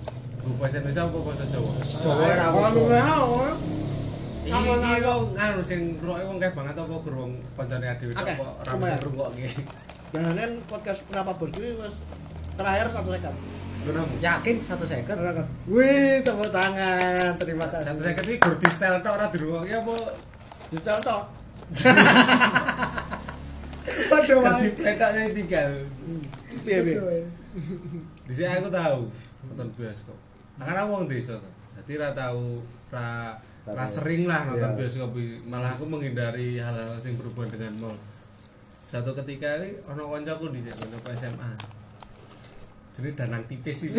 Bahasa 0.59 0.75
Indonesia 0.81 1.01
apa 1.07 1.17
bahasa 1.23 1.45
Jawa? 1.47 1.69
Jawa 1.79 2.25
ra 2.27 2.45
apa-apa. 2.51 2.67
Iki 2.67 2.83
Nganggo- 2.83 3.57
iki 4.43 5.01
kok 5.03 5.17
nganu 5.33 5.61
sing 5.63 5.79
ngrungokke 5.97 6.25
wong 6.27 6.37
kae 6.37 6.51
banget 6.51 6.75
apa 6.75 6.95
gerung 7.03 7.33
Akeh, 8.13 8.35
apa 8.35 8.43
ora 8.43 8.71
lumayan. 8.75 8.91
bisa 8.93 8.99
ngrungokke. 9.01 9.47
Dan 10.13 10.23
kan 10.37 10.51
podcast 10.69 10.99
kenapa 11.09 11.31
bos 11.33 11.49
gue 11.49 11.73
wis 11.73 11.95
terakhir 12.53 12.85
satu 12.91 13.09
second. 13.09 13.35
Yakin 14.21 14.55
satu 14.63 14.85
second. 14.85 15.17
Wih, 15.67 16.21
tepuk 16.21 16.49
tangan. 16.53 17.33
Terima 17.41 17.65
kasih. 17.67 17.87
Satu 17.91 18.01
seket 18.03 18.23
iki 18.27 18.37
gur 18.37 18.55
di 18.55 18.69
style 18.69 18.99
tok 19.01 19.13
ora 19.15 19.25
dirungokke 19.31 19.73
apa 19.73 19.95
Ditel 20.69 20.99
tok. 21.01 21.23
Waduh, 24.09 24.39
ganti 24.41 24.67
petoknya 24.73 25.21
tinggal. 25.33 25.71
Piye 26.63 26.79
piye. 26.81 26.97
Di 28.23 28.33
sini 28.33 28.53
aku 28.55 28.69
tahu 28.71 28.99
nonton 29.49 29.67
bioskop. 29.75 30.17
Nah, 30.57 30.63
karena 30.69 30.87
wong 30.87 31.05
desa. 31.09 31.37
Jadi 31.75 31.99
ra 31.99 32.13
tahu 32.15 32.55
ra 32.93 33.35
Tahu. 33.63 33.87
sering 33.87 34.27
lah 34.27 34.43
nonton 34.43 34.75
Iya. 34.75 34.79
bioskop. 34.83 35.15
Malah 35.47 35.71
aku 35.71 35.87
menghindari 35.87 36.59
hal-hal 36.59 36.99
yang 36.99 37.15
berhubungan 37.15 37.49
dengan 37.55 37.73
mall. 37.79 37.97
Satu 38.91 39.15
ketika 39.23 39.63
ini 39.63 39.79
ono 39.87 40.11
koncoku 40.11 40.51
di 40.51 40.59
sini, 40.61 40.75
SMA. 41.15 41.51
Jadi 42.93 43.09
danang 43.17 43.43
tipis 43.47 43.87
sih. 43.87 43.89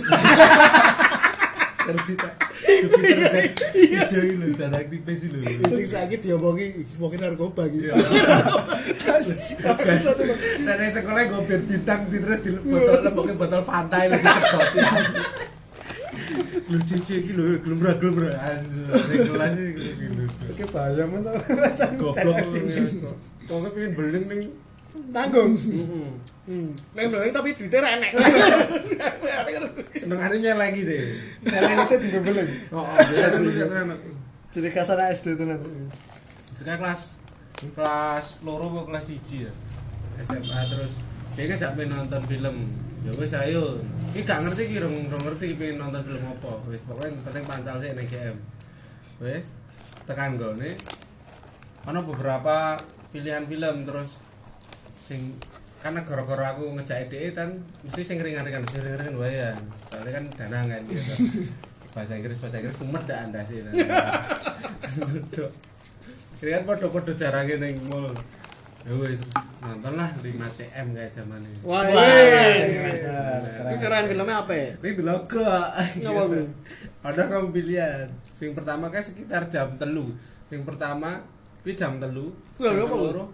Tercita. 1.84 2.30
Jupiter 2.64 3.28
saya 3.28 3.44
hijau 3.76 4.22
ini 4.24 4.56
danang 4.56 4.86
tipis 4.88 5.28
ini 5.28 5.36
lho. 5.44 5.68
Sing 5.68 5.84
saiki 5.84 6.16
diomongi 6.22 6.80
mungkin 6.96 7.18
narkoba 7.20 7.68
gitu. 7.68 7.92
Iya. 7.92 8.00
Dan 10.64 10.76
yang 10.80 10.92
sekolah 10.92 11.22
gue 11.28 11.40
biar 11.44 11.60
bintang 11.64 12.00
terus 12.08 12.40
di 12.40 12.50
botol 12.56 13.34
botol 13.36 13.62
Fanta 13.64 14.04
lagi 14.08 14.24
sedot. 14.24 14.68
Lu 16.64 16.78
cici 16.80 17.20
iki 17.20 17.32
lho, 17.36 17.60
glumra 17.60 17.92
glumra. 18.00 18.32
Sing 19.04 19.20
kelas 19.28 19.52
iki 19.60 20.06
lho. 20.16 20.24
Oke, 20.48 20.64
bayam 20.72 21.10
to. 21.20 21.32
Goblok. 22.00 22.38
Kok 23.44 23.58
pengen 23.76 23.90
beling 23.92 24.24
ning 24.32 24.40
Tanggung. 25.14 25.58
Heeh. 25.58 26.08
Hmm. 26.44 26.70
Nek 26.94 27.32
tapi 27.34 27.56
duitnya 27.56 27.78
ra 27.82 27.88
enek. 27.98 28.12
Senengane 30.00 30.36
nyelengi 30.38 30.82
deh. 30.86 31.02
Kalian 31.42 31.78
sih. 31.82 31.98
Oh, 32.70 32.86
dulu 33.34 33.50
lihat 33.52 33.70
anak. 33.74 33.98
Jadi 34.54 34.68
kasar 34.70 35.02
SD 35.10 35.34
tenan. 35.34 35.58
Sekarang 36.54 36.78
kelas 36.84 37.18
kelas 37.74 38.26
loro 38.46 38.70
apa 38.70 38.80
kelas 38.92 39.06
1 39.10 39.44
ya. 39.46 39.52
SMA 40.22 40.60
terus 40.70 40.92
dia 41.34 41.50
kan 41.50 41.74
pengen 41.74 42.06
nonton 42.06 42.22
film. 42.30 42.56
Ya 43.02 43.10
wis 43.18 43.34
ayo. 43.34 43.82
Iki 44.14 44.22
gak 44.22 44.46
ngerti 44.46 44.62
iki 44.70 44.76
rong 44.78 45.10
rong 45.10 45.22
ngerti 45.26 45.58
pengen 45.58 45.76
nonton 45.82 46.06
film 46.06 46.22
apa. 46.22 46.50
Wis 46.70 46.82
pokoknya 46.86 47.18
penting 47.26 47.44
pancal 47.50 47.76
sih 47.82 47.90
ning 47.98 48.06
GM. 48.06 48.36
Wis 49.18 49.44
tekan 50.06 50.38
gone. 50.38 50.70
Ana 51.82 52.00
beberapa 52.06 52.78
pilihan 53.10 53.42
film 53.50 53.82
terus 53.82 54.22
sing 55.02 55.34
karena 55.82 56.06
gara-gara 56.06 56.54
aku 56.54 56.78
ngejak 56.78 57.10
DE 57.10 57.34
kan 57.34 57.58
mesti 57.82 58.06
sing 58.06 58.22
ringan-ringan 58.22 58.62
sing 58.70 58.86
ringan-ringan 58.86 59.18
wae 59.18 59.34
ya. 59.34 59.50
Soalnya 59.90 60.22
kan 60.22 60.24
danang 60.38 60.66
kan 60.70 60.80
gitu. 60.86 61.12
bahasa 61.94 62.18
Inggris 62.18 62.38
bahasa 62.42 62.58
Inggris 62.58 62.76
kumet 62.76 63.02
ndak 63.06 63.18
anda 63.22 63.40
sih 63.46 63.62
kira 66.42 66.58
kan 66.58 66.62
podo-podo 66.66 67.14
jarangnya 67.14 67.56
ning 67.62 67.78
mall 67.86 68.10
ya 68.84 68.92
nonton 69.64 69.92
lah 69.96 70.12
5 70.20 70.28
cm 70.28 70.86
kayak 70.92 71.08
zaman 71.08 71.40
ini 71.40 71.56
Wah, 71.64 71.88
Wah, 71.88 72.04
iya. 72.04 72.92
keren. 73.00 73.40
Ini 73.64 73.76
keren 73.80 74.04
filmnya 74.12 74.36
apa 74.44 74.52
ya? 74.52 74.68
ini 74.84 74.90
Ngapa, 76.04 76.22
Bu? 76.28 76.36
ada 77.00 77.22
kamu 77.32 77.48
pilihan 77.48 78.06
sing 78.36 78.52
pertama 78.52 78.92
kan 78.92 79.00
sekitar 79.00 79.48
jam 79.48 79.72
telu 79.80 80.12
sing 80.52 80.68
pertama 80.68 81.24
ini 81.64 81.72
jam 81.72 81.96
telu 81.96 82.28
Hari 82.60 82.76
jam 82.76 82.84
apa, 82.84 82.92
teluru. 82.92 83.24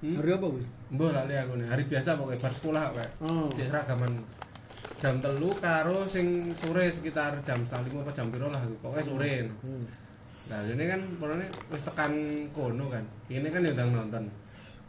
Hmm? 0.00 0.14
Hari 0.16 0.30
apa, 0.32 0.46
Bu? 0.48 0.60
Mbah 0.90 1.10
lali 1.12 1.34
aku 1.36 1.52
nih, 1.60 1.66
hari 1.68 1.82
biasa 1.86 2.18
pokoknya 2.18 2.40
bar 2.42 2.52
sekolah 2.56 2.82
kayak. 2.96 3.12
Oh. 3.22 3.46
Cek 3.52 3.66
seragaman 3.70 4.12
jam 4.96 5.14
telu 5.20 5.48
karo 5.60 6.08
sing 6.08 6.50
sore 6.56 6.88
sekitar 6.88 7.36
jam 7.44 7.60
setengah 7.62 7.84
lima 7.86 8.00
apa 8.02 8.12
jam 8.16 8.26
piro 8.32 8.48
lah 8.48 8.64
pokoknya 8.80 9.04
sore. 9.04 9.34
Hmm. 9.60 9.84
Nah 10.50 10.58
ini 10.66 10.84
kan 10.88 11.00
pokoknya 11.20 11.46
wis 11.68 11.82
tekan 11.84 12.12
kono 12.50 12.88
kan. 12.88 13.04
Ini 13.28 13.48
kan 13.52 13.60
ya 13.60 13.70
udah 13.76 13.86
nonton. 13.92 14.24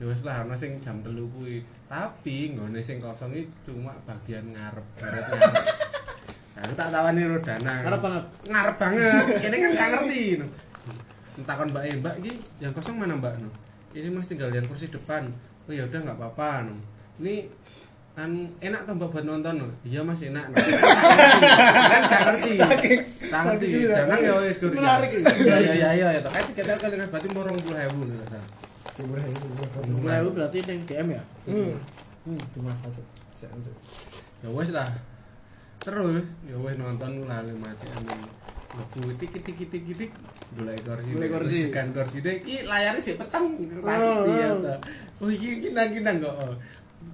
Ya 0.01 0.09
wis 0.09 0.25
lah 0.25 0.41
ana 0.41 0.57
sing 0.57 0.81
jam 0.81 0.97
telu 1.05 1.29
kuwi. 1.29 1.61
Tapi 1.85 2.57
nggone 2.57 2.81
sing 2.81 2.97
kosong 2.97 3.37
iki 3.37 3.45
cuma 3.69 3.93
bagian 4.01 4.41
ngarep, 4.49 4.81
barat 4.97 5.29
ngarep. 5.29 5.53
Nah, 6.51 6.61
aku 6.65 6.73
tak 6.73 6.89
tawani 6.89 7.21
rodana. 7.29 7.73
Ngarep 7.85 8.01
banget. 8.01 8.25
Ngarep 8.49 8.75
banget. 8.81 9.25
Ini 9.45 9.55
kan 9.61 9.69
gak 9.77 9.89
ngerti. 9.93 10.21
no. 10.41 10.45
Entakon 11.37 11.69
Mbak 11.69 11.83
E, 11.85 11.91
Mbak 12.01 12.15
iki 12.25 12.31
yang 12.57 12.73
kosong 12.73 12.97
mana 12.97 13.13
Mbak 13.13 13.45
no? 13.45 13.53
Ini 13.93 14.09
Mas 14.09 14.25
tinggal 14.25 14.49
yang 14.49 14.65
kursi 14.65 14.89
depan. 14.89 15.29
Oh 15.69 15.73
ya 15.73 15.85
udah 15.85 16.01
nggak 16.01 16.17
apa-apa 16.17 16.65
no. 16.65 16.81
Ini 17.21 17.45
kan 18.17 18.33
enak 18.57 18.89
tuh 18.89 18.97
Mbak 18.97 19.09
buat 19.13 19.25
nonton 19.29 19.53
no. 19.53 19.69
Iya 19.85 20.01
Mas 20.01 20.25
enak. 20.25 20.49
No. 20.49 20.57
kan 21.93 22.01
gak 22.09 22.21
ngerti. 22.25 22.51
Gak 22.57 23.41
ngerti. 23.45 23.65
saking 23.69 23.69
ini, 23.69 23.85
Jangan 23.85 24.17
ya 24.17 24.33
wis. 24.41 24.57
Menarik. 24.65 25.09
Ya 25.45 25.57
ya 25.61 25.73
ya 25.77 25.89
ya 25.93 26.07
ya. 26.17 26.19
Kayak 26.25 26.45
tiket 26.49 26.65
kali 26.81 26.95
kan 26.97 27.05
berarti 27.05 27.27
mau 27.37 27.45
20.000 27.45 27.69
nih 27.69 28.17
ini. 28.99 30.03
Nah, 30.03 30.15
itu 30.19 30.29
berarti 30.35 30.57
yang 30.67 30.81
DM 30.83 31.07
ya? 31.15 31.23
Hmm. 31.47 31.71
Hmm. 32.27 32.41
Cuma 32.51 32.71
aja. 32.83 33.01
Ya 34.41 34.49
wis 34.51 34.69
lah. 34.75 34.89
Terus 35.81 36.25
ya 36.45 36.55
wis 36.59 36.75
nonton 36.75 37.25
lah 37.25 37.41
5 37.45 37.55
cm. 37.55 38.07
Lebu 38.71 38.99
tik 39.19 39.29
tik 39.35 39.43
tik 39.43 39.67
tik 39.67 39.83
tik 39.95 40.11
golek 40.55 40.77
kursi. 40.83 41.09
Golek 41.11 41.29
kursi. 41.31 41.59
Kan 41.73 41.91
kursi 41.91 42.17
deh. 42.23 42.39
Iki 42.43 42.67
layarnya 42.67 43.01
sih 43.03 43.15
peteng. 43.19 43.59
Oh, 43.83 44.23
ya. 44.31 44.55
oh. 44.55 44.79
Oh 45.21 45.29
iki 45.29 45.59
kinang-kinang 45.59 46.23
kok. 46.23 46.35
Oh. 46.35 46.55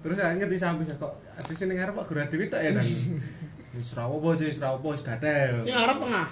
Terus 0.03 0.17
aku 0.19 0.35
ngerti 0.37 0.57
sampe 0.59 0.83
kok 0.85 1.13
ada 1.33 1.51
sing 1.55 1.71
ning 1.71 1.79
ngarep 1.79 1.95
kok 1.95 2.07
gura 2.11 2.27
dhewe 2.27 2.51
tok 2.51 2.59
ya 2.59 2.71
apa 2.75 2.83
wis 3.77 4.57
ra 4.61 4.73
apa 4.73 4.87
wis 4.89 5.01
gatel. 5.05 5.53
Ini 5.63 5.71
ngarep 5.73 5.97
tengah. 6.01 6.27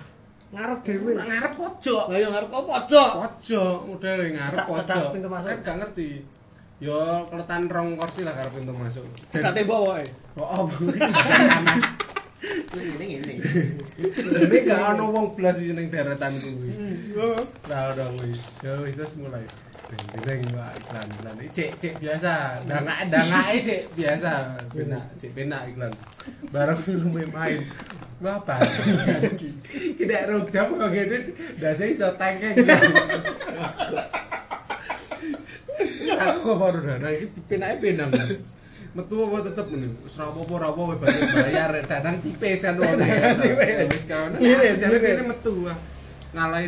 Ngarep 0.55 0.79
dhewe. 0.87 1.11
Nang 1.19 1.27
ngarep 1.27 1.53
pojok. 1.59 2.03
Lah 2.07 2.17
yang 2.17 2.31
ngarep 2.31 2.49
apa 2.49 2.63
pojok? 2.63 3.09
Pojok, 3.19 3.77
model 3.91 4.19
ngarep 4.39 4.63
pojok. 4.63 5.05
pintu 5.11 5.27
masuk. 5.27 5.49
Kan 5.51 5.59
gak 5.61 5.77
ngerti. 5.83 6.09
Yo 6.79 6.99
keletan 7.31 7.67
rong 7.67 7.99
kursi 7.99 8.23
lah 8.23 8.33
karo 8.35 8.49
pintu 8.55 8.71
masuk. 8.71 9.03
Gak 9.35 9.51
tembok 9.51 9.79
wae. 9.91 10.05
Oh, 10.39 10.63
oh. 10.63 10.67
Ini 12.75 13.23
ini. 13.23 13.35
Ini 14.21 14.57
gak 14.67 14.81
ono 14.95 15.09
wong 15.09 15.25
blas 15.33 15.57
iki 15.57 15.73
ning 15.73 15.87
deretan 15.89 16.35
kuwi. 16.37 16.71
Ora 17.15 17.95
ora 17.95 18.05
kuwi. 18.13 18.35
Ya 18.61 18.75
wis 18.83 18.95
terus 18.99 19.15
mulai. 19.17 19.41
Deng 20.25 20.41
Mbak 20.51 20.71
iklan 20.81 21.07
iklan. 21.15 21.35
Iki 21.41 21.49
cek 21.55 21.69
cek 21.79 21.93
biasa. 22.03 22.59
Dangak 22.67 22.99
dangake 23.09 23.57
cek 23.65 23.81
biasa. 23.97 24.31
Penak 24.69 25.05
cek 25.17 25.31
penak 25.33 25.61
iklan. 25.71 25.93
Bareng 26.51 26.79
film 26.85 27.15
main. 27.33 27.61
Apa? 28.23 28.55
Tidak 29.99 30.21
rok 30.31 30.47
jam 30.47 30.71
kok 30.71 30.87
gini. 30.87 31.17
Dasi 31.59 31.91
iso 31.91 32.15
tangke. 32.15 32.55
Aku 36.15 36.37
kok 36.47 36.57
baru 36.57 36.79
dana 36.79 37.09
iki 37.11 37.27
penake 37.51 37.75
penang. 37.83 38.11
Metu 38.95 39.15
apa 39.27 39.37
tetep 39.51 39.67
ngene. 39.67 39.87
Wis 40.07 40.15
ra 40.15 40.31
apa-apa 40.31 40.55
ra 40.55 40.69
apa 40.71 40.83
bayar 41.35 41.71
dadang 41.83 42.15
tipis 42.23 42.63
kan 42.63 42.79
wong. 42.79 42.95
Wis 43.91 44.03
kawan. 44.09 44.39
Irit, 44.39 44.79
Jare 44.79 44.95
irit. 44.95 45.03
kene 45.03 45.23
metu 45.35 45.53
ah. 45.67 45.77
Ngalahi 46.35 46.67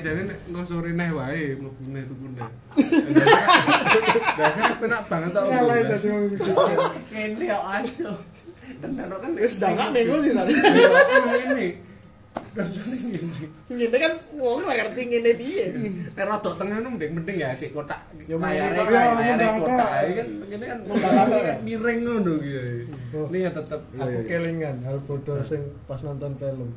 engko 0.52 0.62
sore 0.68 0.91
neh 0.95 1.12
wae 1.16 1.56
mlebune 1.56 2.02
tuku 2.12 2.26
neh. 2.36 2.50
Biasanya 4.39 4.76
penak 4.84 5.02
banget 5.08 5.32
wong 5.32 5.48
sugih. 5.95 6.39
Kene 7.08 7.43
kok 7.48 7.64
aja. 7.64 8.12
Tenan 8.78 9.10
kan 9.10 9.32
Wis 9.34 9.54
dangak 9.58 9.90
minggu 9.92 10.18
sih 10.22 10.32
tadi. 10.32 10.54
Ini 11.48 11.68
Ngene 13.68 13.98
kan 13.98 14.14
wong 14.34 14.66
ora 14.66 14.74
ngerti 14.74 15.02
ngene 15.10 15.32
piye. 15.38 15.66
Nek 16.14 16.26
rodok 16.26 16.58
tengah 16.58 16.82
nu 16.82 16.94
mending 16.94 17.12
mending 17.14 17.38
ya 17.38 17.54
cek 17.54 17.74
kotak. 17.74 18.02
Ya, 18.26 18.38
layare 18.38 18.78
mending 18.78 19.54
kotak. 19.62 19.90
layare 19.90 20.02
Ya. 20.02 20.02
Ini 20.02 20.14
kan 20.18 20.28
ngene 20.50 20.66
kan 20.66 20.80
miring 21.66 22.00
ngono 22.02 22.34
gitu. 22.42 22.90
Oh. 23.14 23.26
Ini 23.30 23.46
ya 23.46 23.52
tetep 23.54 23.82
aku 23.94 24.20
kelingan 24.26 24.76
hal 24.86 24.98
bodoh 25.06 25.38
sing 25.42 25.62
pas 25.86 26.02
nonton 26.02 26.34
film 26.38 26.70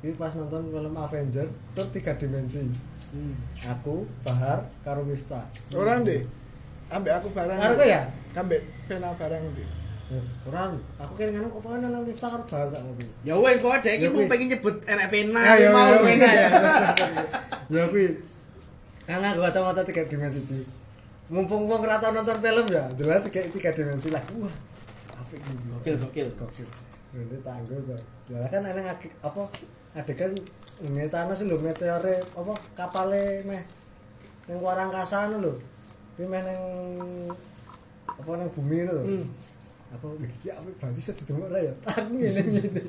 ini 0.00 0.16
pas 0.16 0.32
nonton 0.32 0.64
film 0.66 0.94
Avenger 0.96 1.46
terus 1.74 1.90
tiga 1.92 2.16
dimensi 2.16 2.64
Hmm. 3.10 3.34
aku 3.66 4.06
Bahar 4.22 4.70
karo 4.86 5.02
Miftah 5.02 5.42
Orang 5.74 6.06
deh. 6.06 6.22
Ambek 6.94 7.10
aku 7.18 7.34
barang. 7.34 7.58
karo 7.58 7.82
ya 7.82 8.06
Ambek 8.38 8.62
Vena 8.86 9.10
barang 9.18 9.42
deh. 9.50 9.66
Eh, 10.10 10.18
Orang, 10.44 10.74
aku 10.96 11.12
kelingan 11.14 11.46
kok 11.46 11.62
pengen 11.62 11.86
nang 11.86 12.02
Miftah 12.02 12.28
karo 12.28 12.42
Bahar 12.44 12.66
sak 12.66 12.82
ngopi 12.82 13.06
Ya 13.22 13.30
wes 13.32 13.56
kok 13.56 13.70
ada 13.70 13.86
iki 13.88 14.04
Ya, 14.04 14.08
mau 14.08 14.18
kuwi. 14.18 14.26
pengen 14.26 14.46
nyebut 14.48 14.76
enak 14.84 15.06
Vena 15.06 15.38
Ah, 15.40 15.54
ya, 15.54 15.68
mau 15.70 15.86
ya, 15.88 15.98
Vena 16.00 16.26
ya. 16.26 16.34
ya. 16.34 16.48
ya 17.72 17.82
kuwi 17.86 18.06
karena 19.02 19.26
aku 19.28 19.40
kacamata 19.40 19.82
tiga 19.82 20.02
dimensi 20.04 20.38
di 20.44 20.58
mumpung 21.28 21.62
wong 21.64 21.78
ora 21.80 21.96
tau 21.96 22.10
nonton 22.10 22.38
film 22.38 22.66
ya 22.68 22.90
delok 22.92 23.26
tiga 23.26 23.42
tiga 23.48 23.70
dimensi 23.72 24.06
lah 24.08 24.22
wah 24.36 24.50
apik 25.16 25.38
iki 25.38 25.54
Gokil 25.68 25.94
gokil. 26.00 26.28
gokil 26.32 26.68
ini 27.12 27.36
tangguh 27.40 27.78
tuh 27.84 27.98
ya 28.28 28.46
kan 28.46 28.62
agi- 28.62 29.14
apa 29.20 29.42
adegan 29.92 30.30
ini 30.80 31.06
Thanos 31.06 31.38
lho 31.40 31.54
meteore 31.56 32.22
apa 32.28 32.54
kapale 32.72 33.42
meh 33.42 33.62
ning 34.46 34.58
luar 34.58 34.78
angkasa 34.80 35.26
anu 35.26 35.38
lho 35.40 35.52
kuwi 36.14 36.26
meh 36.26 36.40
ning 36.40 36.62
apa 38.08 38.30
ning 38.32 38.48
bumi 38.48 38.78
lho 38.84 38.98
Hmm. 39.00 39.26
Aku 39.90 40.06
iki 40.22 40.48
apik 40.54 40.74
banget 40.78 41.02
iso 41.02 41.12
ditemuk 41.18 41.50
lah 41.50 41.62
ya 41.62 41.74
aku 41.86 42.14
ngene 42.14 42.42
ngene 42.46 42.82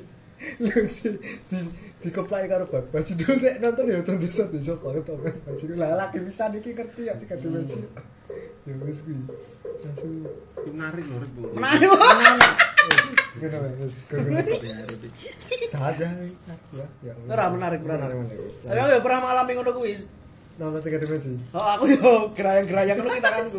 lho 0.58 0.74
si 0.90 1.06
di 1.50 1.58
dikoplaki 2.02 2.50
karo 2.50 2.66
bab 2.66 2.86
baju 2.90 3.12
dulu 3.14 3.34
nek 3.38 3.54
nonton 3.62 3.84
ya 3.86 4.02
contoh 4.02 4.26
desa 4.26 4.44
desa 4.50 4.74
banget 4.78 5.02
to 5.06 5.14
baju 5.18 5.64
lah 5.78 5.90
lagi 5.94 6.18
bisa 6.18 6.50
iki 6.50 6.74
ngerti 6.74 7.02
ya 7.06 7.14
tiga 7.18 7.38
dimensi 7.38 7.78
ya 8.66 8.74
wis 8.82 9.02
kuwi 9.02 9.18
langsung 9.82 10.22
menarik 10.62 11.04
lho, 11.10 11.26
Bu. 11.34 11.50
Menarik. 11.58 11.90
Ngono 13.32 13.56
wae, 13.66 13.74
wis, 13.82 13.98
ngono. 14.06 14.38
Jahat 15.74 15.98
ya, 15.98 16.10
ya, 16.14 16.54
ya. 17.02 17.12
Ora 17.26 17.50
menarik, 17.50 17.82
menarik. 17.82 18.14
menarik. 18.14 18.38
Tapi 18.62 18.78
aku 18.78 18.90
ya 18.94 19.02
pernah 19.02 19.18
mengalami 19.26 19.52
ngono 19.58 19.72
kuwi. 19.74 19.94
nonton 20.52 20.84
tiga 20.84 21.00
dimensi. 21.00 21.32
Oh, 21.56 21.64
aku 21.64 21.88
yo 21.90 22.12
gerayang-gerayang 22.36 23.00
ngono 23.00 23.16
kita 23.18 23.30
kan 23.34 23.46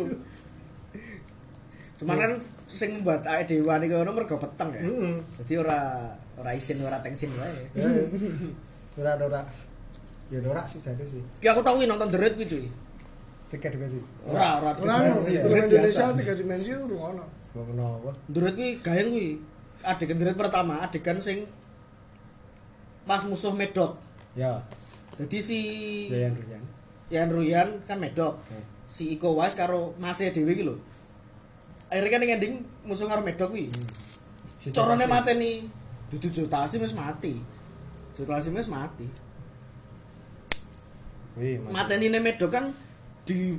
Cuman 2.00 2.16
kan 2.16 2.32
sing 2.68 3.00
membuat 3.00 3.22
awake 3.28 3.48
dhewe 3.48 3.68
wani 3.68 3.86
ngono 3.88 4.10
mergo 4.16 4.36
peteng 4.40 4.70
ya. 4.72 4.82
Heeh. 4.82 5.16
Jadi 5.42 5.52
ora 5.60 5.80
ora 6.40 6.50
isin 6.56 6.80
ora 6.82 6.98
tensin 7.04 7.30
wae. 7.36 7.68
Ya, 7.76 7.86
ya. 7.86 8.04
Ora 8.98 9.10
ada 9.16 9.24
ora. 9.28 9.40
Ya 10.32 10.40
ora 10.42 10.62
sih 10.64 10.80
jadi 10.80 11.04
sih. 11.04 11.20
Ki 11.40 11.46
aku 11.48 11.60
tau 11.60 11.76
nonton 11.76 12.08
The 12.10 12.18
Raid 12.18 12.34
kuwi 12.40 12.46
cuy. 12.48 12.66
Tiga 13.52 13.68
dimensi. 13.70 14.00
Ora, 14.26 14.58
ora 14.58 14.70
Orang 14.74 15.14
dimensi, 15.14 15.38
Indonesia 15.38 16.10
tiga 16.16 16.34
dimensi 16.34 16.68
urung 16.74 17.02
ono. 17.14 17.24
Kenapa. 17.54 18.10
The 18.32 18.38
Raid 18.40 18.54
kuwi 18.56 18.70
gayeng 18.80 19.08
kuwi. 19.12 19.28
Adegan 19.84 20.16
The 20.16 20.24
Raid 20.32 20.38
pertama, 20.40 20.74
adegan 20.80 21.20
sing 21.20 21.44
pas 23.04 23.20
musuh 23.28 23.52
medok. 23.52 24.00
Ya, 24.34 24.58
Jadi 25.14 25.38
si 25.38 25.58
ya 26.10 26.26
yang 26.26 26.34
Rian. 26.34 26.62
Yan 27.12 27.28
Ruyan 27.30 27.68
kan 27.86 28.02
medok. 28.02 28.42
Oke. 28.50 28.58
Si 28.90 29.14
Iko 29.14 29.38
Uwais 29.38 29.54
karo 29.54 29.94
Masnya 30.02 30.34
dhewe 30.34 30.52
iki 30.56 30.66
lho. 30.66 30.74
Akhirnya 31.94 32.10
kan 32.10 32.20
ning 32.26 32.32
ending 32.34 32.54
musuh 32.82 33.06
karo 33.06 33.22
medok 33.22 33.54
kuwi. 33.54 33.70
Si 34.58 34.74
Corone 34.74 35.06
mateni. 35.06 35.70
Dudu 36.10 36.26
Jotasi 36.26 36.82
wis 36.82 36.90
mati. 36.90 37.38
Jotasi 38.18 38.50
wis 38.50 38.66
mati. 38.66 39.06
Wih, 41.38 41.62
mati. 41.62 41.70
Mateni 41.70 42.10
ne 42.10 42.18
medok 42.18 42.50
kan 42.50 42.74
di 43.22 43.54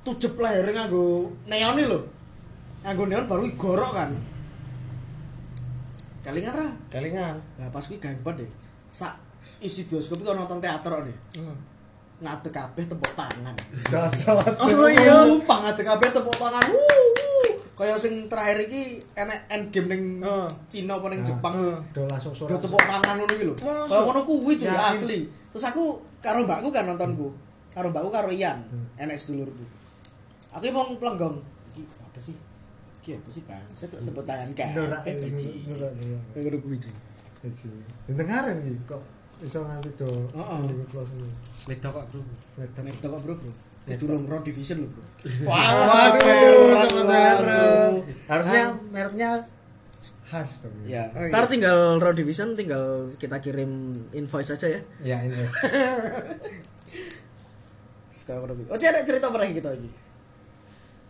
tujup 0.00 0.40
leher 0.40 0.64
nganggo 0.72 1.28
neon 1.44 1.76
lho. 1.76 2.00
Nganggo 2.88 3.04
neon 3.04 3.28
baru 3.28 3.44
igorok 3.44 3.92
kan. 3.92 4.16
Kalingan 6.24 6.56
ra. 6.56 6.68
Kelingan. 6.88 7.36
Lah 7.60 7.68
pas 7.68 7.84
kuwi 7.84 8.00
gayeng 8.00 8.24
banget 8.24 8.48
deh. 8.48 8.50
Sak 8.88 9.20
isi 9.60 9.84
bioskop 9.84 10.24
iki 10.24 10.32
nonton 10.32 10.64
teater 10.64 11.04
nih. 11.04 11.18
Ngadeg 12.18 12.50
kabeh 12.50 12.84
tepuk 12.84 13.12
tangan. 13.14 13.54
Cocok. 13.86 14.38
Oh 14.74 14.88
iya, 14.88 15.16
pangadeg 15.46 15.86
kabeh 15.86 16.08
tepuk 16.10 16.34
tangan. 16.34 16.66
Wuh, 16.66 17.02
wuh. 17.14 17.48
Kaya 17.72 17.94
sing 17.94 18.26
terakhir 18.26 18.66
iki 18.66 18.82
enek 19.14 19.38
endgame 19.46 19.86
ning 19.88 20.02
Heeh. 20.18 20.48
Cina 20.66 20.98
apa 20.98 21.06
ning 21.08 21.22
Nah. 21.22 21.28
Jepang. 21.28 21.54
Do 21.88 22.02
langsung 22.04 22.34
suara. 22.34 22.58
Tepuk 22.58 22.80
tangan 22.80 23.14
ngono 23.16 23.32
iki 23.32 23.44
lho. 23.46 23.54
Kaya 23.54 24.02
ngono 24.02 24.20
kuwi 24.22 24.58
Yakin. 24.58 24.74
asli. 24.74 25.18
Terus 25.48 25.64
aku 25.64 25.84
karo 26.18 26.42
mbakku 26.42 26.68
kan 26.68 26.84
nontonku. 26.84 27.30
Karo 27.70 27.86
mbakku 27.88 28.10
karo 28.10 28.28
Ian, 28.28 28.58
Hmm. 28.66 28.86
enek 28.98 29.14
sedulurku. 29.14 29.62
Aku 30.50 30.64
mau 30.68 30.90
pelenggong. 30.90 31.38
Iki 31.70 31.86
apa 32.02 32.18
sih? 32.18 32.34
Iki 32.98 33.10
apa 33.14 33.28
sih 33.30 33.42
bang? 33.46 33.62
Saya 33.70 33.94
tepuk 33.94 34.26
tangan 34.26 34.50
kan. 34.52 34.74
Norak. 34.74 35.06
Ngono 36.34 36.58
kuwi 36.58 36.76
cuy. 36.76 36.94
Dengaran 38.08 38.58
iki 38.60 38.74
kok 38.84 38.98
iso 39.38 39.62
nganti 39.62 39.90
do 39.94 40.10
Heeh. 40.34 40.60
Medok 41.68 41.92
kok, 41.94 42.04
Bro. 42.10 42.20
Medan. 42.58 42.82
Nek 42.86 42.94
kok 42.98 43.20
bro 43.22 43.34
bro. 43.38 43.50
Durung 43.96 44.26
Road 44.26 44.42
Division 44.44 44.82
lho 44.82 44.88
bro. 44.90 45.02
Waduh. 45.46 47.06
Zara. 47.06 47.62
Harusnya 48.28 48.62
mereknya 48.90 49.30
dong. 50.60 50.76
Ya, 50.84 51.08
Oh, 51.16 51.24
iya. 51.24 51.32
ntar 51.32 51.48
tinggal 51.48 51.96
Road 51.96 52.20
Division 52.20 52.52
tinggal 52.52 53.08
kita 53.16 53.40
kirim 53.40 53.96
invoice 54.12 54.52
aja 54.52 54.68
ya. 54.68 54.80
Ya. 55.00 55.16
Mas. 55.24 55.48
Sekarang 58.12 58.44
udah. 58.44 58.54
Oh, 58.68 58.76
ada 58.76 59.00
cerita 59.08 59.32
apa 59.32 59.40
lagi 59.40 59.56
kita 59.56 59.72
lagi? 59.72 59.88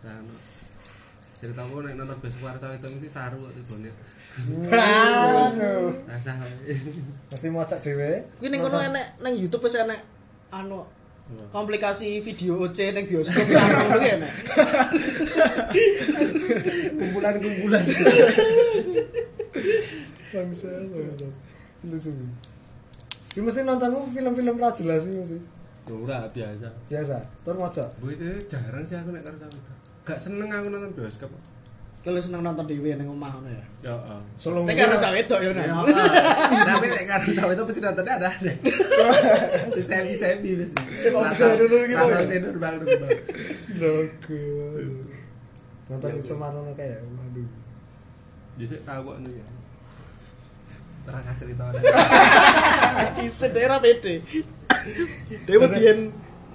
Nah, 0.07 0.23
cerita 1.39 1.63
aku 1.63 1.79
nek 1.79 1.95
nonton 1.95 2.19
besok 2.19 2.51
karo 2.51 2.59
cawe 2.59 2.75
mesti 2.75 3.07
saru 3.07 3.39
kok 3.39 3.55
tibone. 3.55 3.87
Aduh. 4.75 5.95
Rasah. 6.03 6.35
Mesti 7.31 7.47
mocok 7.47 7.79
dhewe. 7.79 8.27
Kuwi 8.43 8.51
ning 8.51 8.59
kono 8.59 8.83
enek 8.83 9.23
nang 9.23 9.33
YouTube 9.39 9.63
wis 9.63 9.79
enek 9.79 10.03
anu 10.51 10.83
komplikasi 11.55 12.19
video 12.19 12.59
OC 12.59 12.91
ning 12.91 13.07
bioskop 13.07 13.47
ki 13.47 13.55
enek. 14.19 14.33
kumpulan-kumpulan. 16.99 17.83
Bangsa, 20.35 20.69
bangsa. 20.91 21.27
Lucu. 21.87 22.11
Ini 23.39 23.39
mesti 23.39 23.63
nontonmu 23.63 24.11
film-film 24.11 24.59
ra 24.59 24.75
jelas 24.75 25.07
mesti. 25.07 25.58
Ya 25.89 25.93
ora 25.95 26.19
biasa. 26.29 26.69
Biasa. 26.85 27.17
Tur 27.41 27.57
mocok. 27.57 27.89
Bu 27.97 28.13
itu 28.13 28.25
jarang 28.45 28.85
sih 28.85 28.93
aku 28.93 29.09
nek 29.09 29.25
karo 29.25 29.37
cawe. 29.41 29.57
Gak 30.05 30.19
seneng 30.21 30.45
aku 30.47 30.69
nonton 30.69 30.93
bioskop. 30.93 31.33
Kalau 31.99 32.15
seneng 32.15 32.39
nonton 32.39 32.63
dhewe 32.63 32.93
ning 32.93 33.09
omah 33.09 33.27
ngono 33.33 33.49
ya. 33.49 33.65
Ya, 33.83 33.91
heeh. 33.91 34.21
Solo 34.37 34.63
Nek 34.63 34.77
karo 34.77 34.95
cah 34.95 35.11
wedok 35.11 35.39
ya 35.41 35.49
Ya, 35.49 35.65
nang. 35.67 35.83
heeh. 35.83 36.63
Tapi 36.63 36.85
nek 36.87 37.05
karo 37.09 37.25
cawe 37.33 37.51
itu 37.51 37.63
pasti 37.65 37.81
nontonnya 37.81 38.13
ada 38.15 38.27
ada. 38.29 38.51
Si 39.75 39.81
Sebi 39.81 40.13
Sebi 40.13 40.49
mesti. 40.55 40.81
Si 40.93 41.07
Om 41.09 41.25
Zainul 41.33 41.73
iki, 41.83 41.95
Bang. 41.97 42.07
Rata 42.07 42.23
Zainul 42.23 42.57
Bang 42.61 42.75
Bang. 42.79 43.17
Logo. 43.81 44.41
Nonton 45.89 46.09
itu 46.15 46.33
Marono 46.37 46.71
kayak 46.77 47.01
waduh. 47.01 47.49
Jadi 48.61 48.75
tahu 48.85 49.01
kok 49.03 49.17
nih 49.25 49.33
ya. 49.41 49.45
Rasa 51.09 51.31
cerita 51.33 51.65
Isen 53.25 53.49
daerah 53.49 53.81
pede. 53.81 54.21
Dewe 55.47 55.67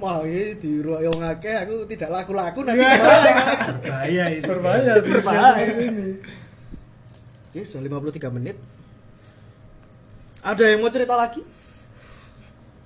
Wah, 0.03 0.21
ini 0.27 0.59
di 0.59 0.83
ruang 0.83 1.23
akeh 1.23 1.55
aku 1.65 1.87
tidak 1.87 2.11
laku-laku 2.13 2.67
nanti. 2.67 2.83
Berbahaya 2.83 4.25
ini. 4.37 4.43
Berbahaya, 4.43 4.93
Berbahaya. 5.01 5.65
ini. 5.81 6.19
Oke, 7.49 7.63
sudah 7.65 8.03
53 8.03 8.35
menit. 8.35 8.59
Ada 10.45 10.75
yang 10.75 10.85
mau 10.85 10.93
cerita 10.93 11.15
lagi? 11.17 11.41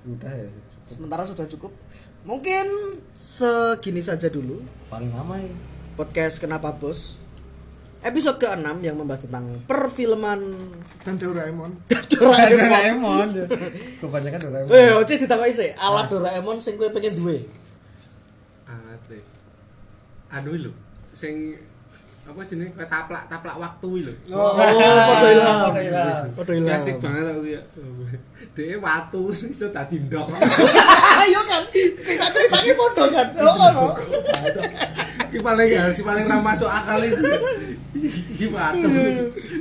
Sudah 0.04 0.30
ya. 0.30 0.46
Sementara 0.86 1.26
sudah 1.26 1.48
cukup. 1.50 1.72
Mungkin 2.22 3.00
segini 3.16 4.04
saja 4.04 4.28
dulu 4.28 4.60
Paling 4.92 5.10
lama 5.10 5.40
ya. 5.40 5.50
podcast 5.96 6.38
Kenapa 6.38 6.70
Bos. 6.70 7.16
Episode 7.98 8.38
ke-6 8.38 8.68
yang 8.78 8.94
membahas 8.94 9.26
tentang 9.26 9.58
perfilman 9.66 10.38
Dan 11.02 11.18
Doraemon. 11.18 11.70
Doraemon. 12.14 13.26
ya. 13.34 13.46
Kebanyakan 13.98 14.38
Doraemon. 14.38 14.70
Eh, 14.70 14.94
oce 14.94 15.18
ditakoki 15.18 15.50
sih, 15.50 15.70
alat 15.74 16.06
Doraemon 16.06 16.62
sing 16.62 16.78
kowe 16.78 16.86
pengen 16.94 17.18
duwe. 17.18 17.42
Alat 18.70 19.02
deh. 19.10 19.22
Anu 20.30 20.54
lho, 20.54 20.72
sing 21.10 21.58
apa 22.28 22.44
jenenge 22.44 22.76
kayak 22.76 22.92
taplak 22.92 23.24
taplak 23.26 23.56
waktu 23.56 23.90
lho. 24.06 24.12
Oh, 24.30 24.52
padha 24.54 25.28
ilang. 25.32 25.58
Padha 25.72 25.80
ilang. 25.82 26.24
Padha 26.38 26.52
ilang. 26.54 26.70
Klasik 26.78 26.96
banget 27.02 27.24
aku 27.34 27.44
ya. 27.50 27.60
Dhewe 28.58 28.74
watu 28.82 29.30
iso 29.54 29.70
dadi 29.70 30.02
ndok. 30.02 30.34
Ayo 30.34 31.40
kan, 31.50 31.62
sing 32.02 32.18
tak 32.18 32.30
ceritake 32.34 32.74
padha 32.74 33.04
kan. 33.14 33.28
Oh, 33.46 33.54
ono. 33.54 33.86
Ki 35.30 35.38
paling 35.38 35.70
ya, 35.70 35.94
si 35.94 36.02
paling 36.02 36.26
ra 36.26 36.42
masuk 36.42 36.66
akal 36.66 36.98
itu. 37.06 37.22
Ki 38.34 38.50
watu. 38.50 38.88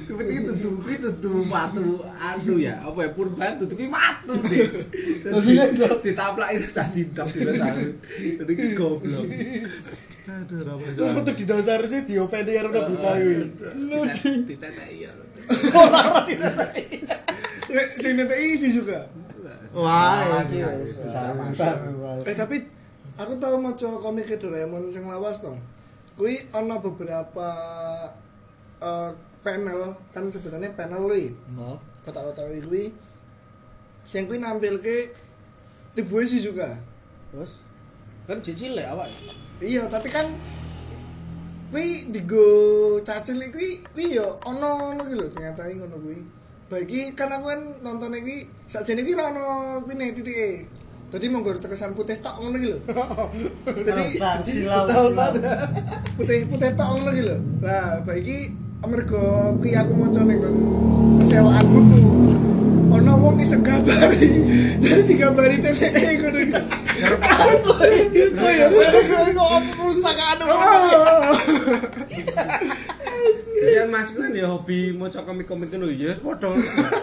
Kuwi 0.10 0.42
dudu 0.50 0.82
kuwi 0.82 0.98
dudu 0.98 1.46
watu 1.46 2.02
anu 2.18 2.58
ya, 2.58 2.82
apa 2.82 3.06
ya 3.06 3.10
purban 3.14 3.62
kuwi 3.62 3.86
watu 3.86 4.34
deh. 4.50 4.66
Terus 5.22 5.46
ditaplak 6.02 6.50
itu 6.58 6.68
tadi 6.74 7.02
dok 7.14 7.30
itu 7.38 7.54
tahu. 7.54 7.82
Jadi 8.18 8.54
goblok. 8.74 9.26
Aduh, 10.28 10.60
ora. 10.66 10.74
Terus 10.98 11.12
metu 11.14 11.32
di 11.38 11.46
dasar 11.46 11.86
sih 11.86 12.02
diopeni 12.02 12.52
karo 12.58 12.74
Nobita 12.74 13.14
kuwi. 13.14 13.46
Lu 13.78 14.10
sih. 14.10 14.42
Ditetek 14.42 14.90
ya. 15.06 15.12
Sing 18.00 18.14
netek 18.16 18.40
isi 18.40 18.72
juga. 18.72 19.04
Wah, 19.76 20.44
iki 20.48 20.64
iki 20.64 20.64
wis 20.64 20.92
wis. 21.04 21.12
besar 21.52 21.76
Eh 22.24 22.36
tapi 22.36 22.64
aku 23.20 23.34
tahu 23.38 23.56
maca 23.60 23.90
komik 24.00 24.32
Doraemon 24.40 24.88
sing 24.90 25.04
lawas 25.04 25.44
to. 25.44 25.52
Kuwi 26.16 26.48
ana 26.56 26.80
beberapa 26.80 27.50
eh, 28.82 29.12
panel 29.44 29.94
kan 30.16 30.32
sebenarnya 30.32 30.74
panel 30.74 31.12
kuwi. 31.12 31.36
Oh. 31.60 31.78
Kata-kata 32.08 32.48
kuwi 32.64 32.96
sing 34.08 34.26
kuwi 34.26 34.40
nampilke 34.40 35.12
tibuke 35.94 36.24
sih 36.24 36.40
juga. 36.40 36.80
Terus 37.36 37.60
kan 38.24 38.40
cicil 38.40 38.80
ya 38.80 38.96
awak. 38.96 39.12
Iya, 39.60 39.92
tapi 39.92 40.08
kan 40.08 40.26
kuwi 41.70 42.08
digo 42.16 42.48
cacil 43.04 43.44
kuwi 43.52 43.84
kuwi 43.92 44.16
yo 44.16 44.40
ana 44.48 44.72
ngono 44.80 45.04
ki 45.04 45.16
lho, 45.20 45.28
nyatai 45.36 45.76
ngono 45.76 46.00
kuwi. 46.00 46.37
Bagi 46.68 47.16
kan 47.16 47.32
aku 47.32 47.48
kan 47.48 47.62
nonton 47.80 48.12
iki 48.12 48.44
sakjane 48.68 49.00
iki 49.00 49.16
ora 49.16 49.32
ono 49.32 49.88
nek 49.88 50.20
titike. 50.20 50.68
Dadi 51.08 51.32
monggo 51.32 51.56
terkesan 51.64 51.96
putih 51.96 52.20
tok 52.20 52.44
ngono 52.44 52.60
ki 52.60 52.68
lho. 52.68 52.80
Dadi 53.88 54.20
silau, 54.52 54.84
putih 56.20 56.44
putih 56.52 56.70
tok 56.76 56.90
ngono 56.92 57.16
ki 57.16 57.24
lho. 57.24 57.40
Nah, 57.64 58.04
bagi 58.04 58.52
amarga 58.84 59.56
kuwi 59.64 59.80
aku 59.80 59.94
maca 59.96 60.22
ning 60.28 60.44
nggon 60.44 60.56
sewaan 61.32 61.66
buku. 61.72 62.00
Ono 63.00 63.12
wong 63.16 63.40
iseng 63.40 63.64
gambari. 63.64 64.28
Jadi 64.84 65.02
digambari 65.08 65.64
titike 65.64 66.20
ngono. 66.20 66.60
Oh 68.44 68.52
iya, 68.52 68.68
kok 69.32 69.64
perpustakaan 69.72 70.44
Ya 73.68 73.84
Mas 73.86 74.16
kan 74.16 74.32
ya 74.32 74.48
hobi 74.48 74.96
maca 74.96 75.20
komik-komik 75.22 75.70
ngono 75.70 75.92
ya 75.92 76.16
padha 76.16 76.56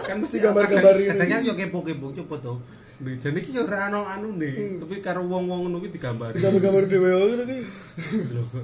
kan 0.03 0.17
mesti 0.17 0.41
Gambar-gambar 0.41 0.93
ini. 0.97 1.13
Kadang 1.13 1.41
yo 1.45 1.53
kepo-kepo 1.53 2.07
coba 2.11 2.35
to. 2.41 2.53
Nih, 2.95 3.19
jadi 3.19 3.39
ki 3.43 3.51
yo 3.51 3.67
ora 3.67 3.91
ono 3.91 4.07
anu 4.07 4.39
nih, 4.39 4.79
tapi 4.79 5.03
karo 5.03 5.27
wong-wong 5.27 5.67
ngono 5.67 5.83
ki 5.83 5.91
digambari. 5.91 6.39
Gambar-gambar 6.39 6.83
dhewe 6.87 7.09
ngono 7.11 7.43
ki. 7.43 7.57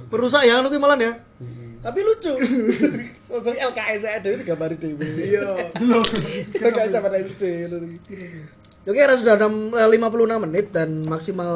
Perusak 0.08 0.42
ya 0.48 0.64
lu 0.64 0.72
malan 0.80 1.04
ya. 1.04 1.12
Tapi 1.82 1.98
lucu. 2.00 2.32
Sosok 3.28 3.54
LKS 3.54 4.02
ada 4.08 4.28
itu 4.30 4.42
gambar 4.46 4.72
dewe. 4.78 5.04
Iya. 5.04 5.68
Kayak 6.58 6.90
zaman 6.90 7.12
SD 7.20 7.42
ngono 7.68 7.86
ki. 8.02 8.16
Oke, 8.82 8.98
karena 8.98 9.14
sudah 9.14 9.34
enam- 9.38 9.70
eh, 9.78 9.88
56 9.94 10.42
menit 10.42 10.66
dan 10.74 11.06
maksimal 11.06 11.54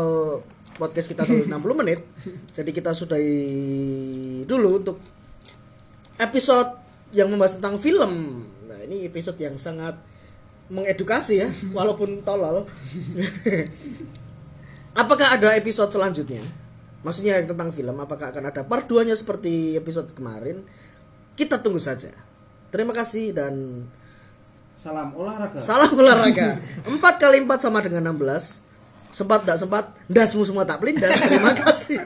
podcast 0.77 1.09
kita 1.09 1.25
tuh 1.25 1.43
60 1.43 1.81
menit. 1.81 2.05
Jadi 2.53 2.71
kita 2.71 2.93
sudahi 2.93 3.35
dulu 4.45 4.71
untuk 4.79 4.97
episode 6.17 6.71
yang 7.15 7.31
membahas 7.31 7.57
tentang 7.61 7.77
film. 7.81 8.45
Nah, 8.67 8.79
ini 8.85 9.07
episode 9.07 9.39
yang 9.41 9.57
sangat 9.57 9.97
mengedukasi 10.67 11.47
ya, 11.47 11.49
walaupun 11.77 12.21
tolol. 12.27 12.67
apakah 14.97 15.39
ada 15.39 15.55
episode 15.55 15.93
selanjutnya? 15.93 16.43
Maksudnya 17.07 17.39
yang 17.39 17.47
tentang 17.47 17.71
film, 17.71 17.95
apakah 18.03 18.35
akan 18.35 18.51
ada 18.51 18.67
part 18.67 18.91
2-nya 18.91 19.15
seperti 19.15 19.79
episode 19.79 20.11
kemarin? 20.11 20.67
Kita 21.39 21.63
tunggu 21.63 21.79
saja. 21.79 22.11
Terima 22.75 22.91
kasih 22.91 23.31
dan 23.31 23.87
salam 24.75 25.15
olahraga. 25.15 25.61
Salam 25.63 25.95
olahraga. 25.95 26.59
4 26.91 26.99
kali 27.23 27.47
4 27.47 27.63
sama 27.63 27.79
dengan 27.85 28.11
16. 28.11 28.67
Sempat 29.15 29.47
tak 29.47 29.57
sempat, 29.63 29.95
dasmu 30.11 30.43
semua 30.43 30.67
tak 30.67 30.83
pelindas. 30.83 31.15
Terima 31.15 31.55
kasih. 31.63 32.03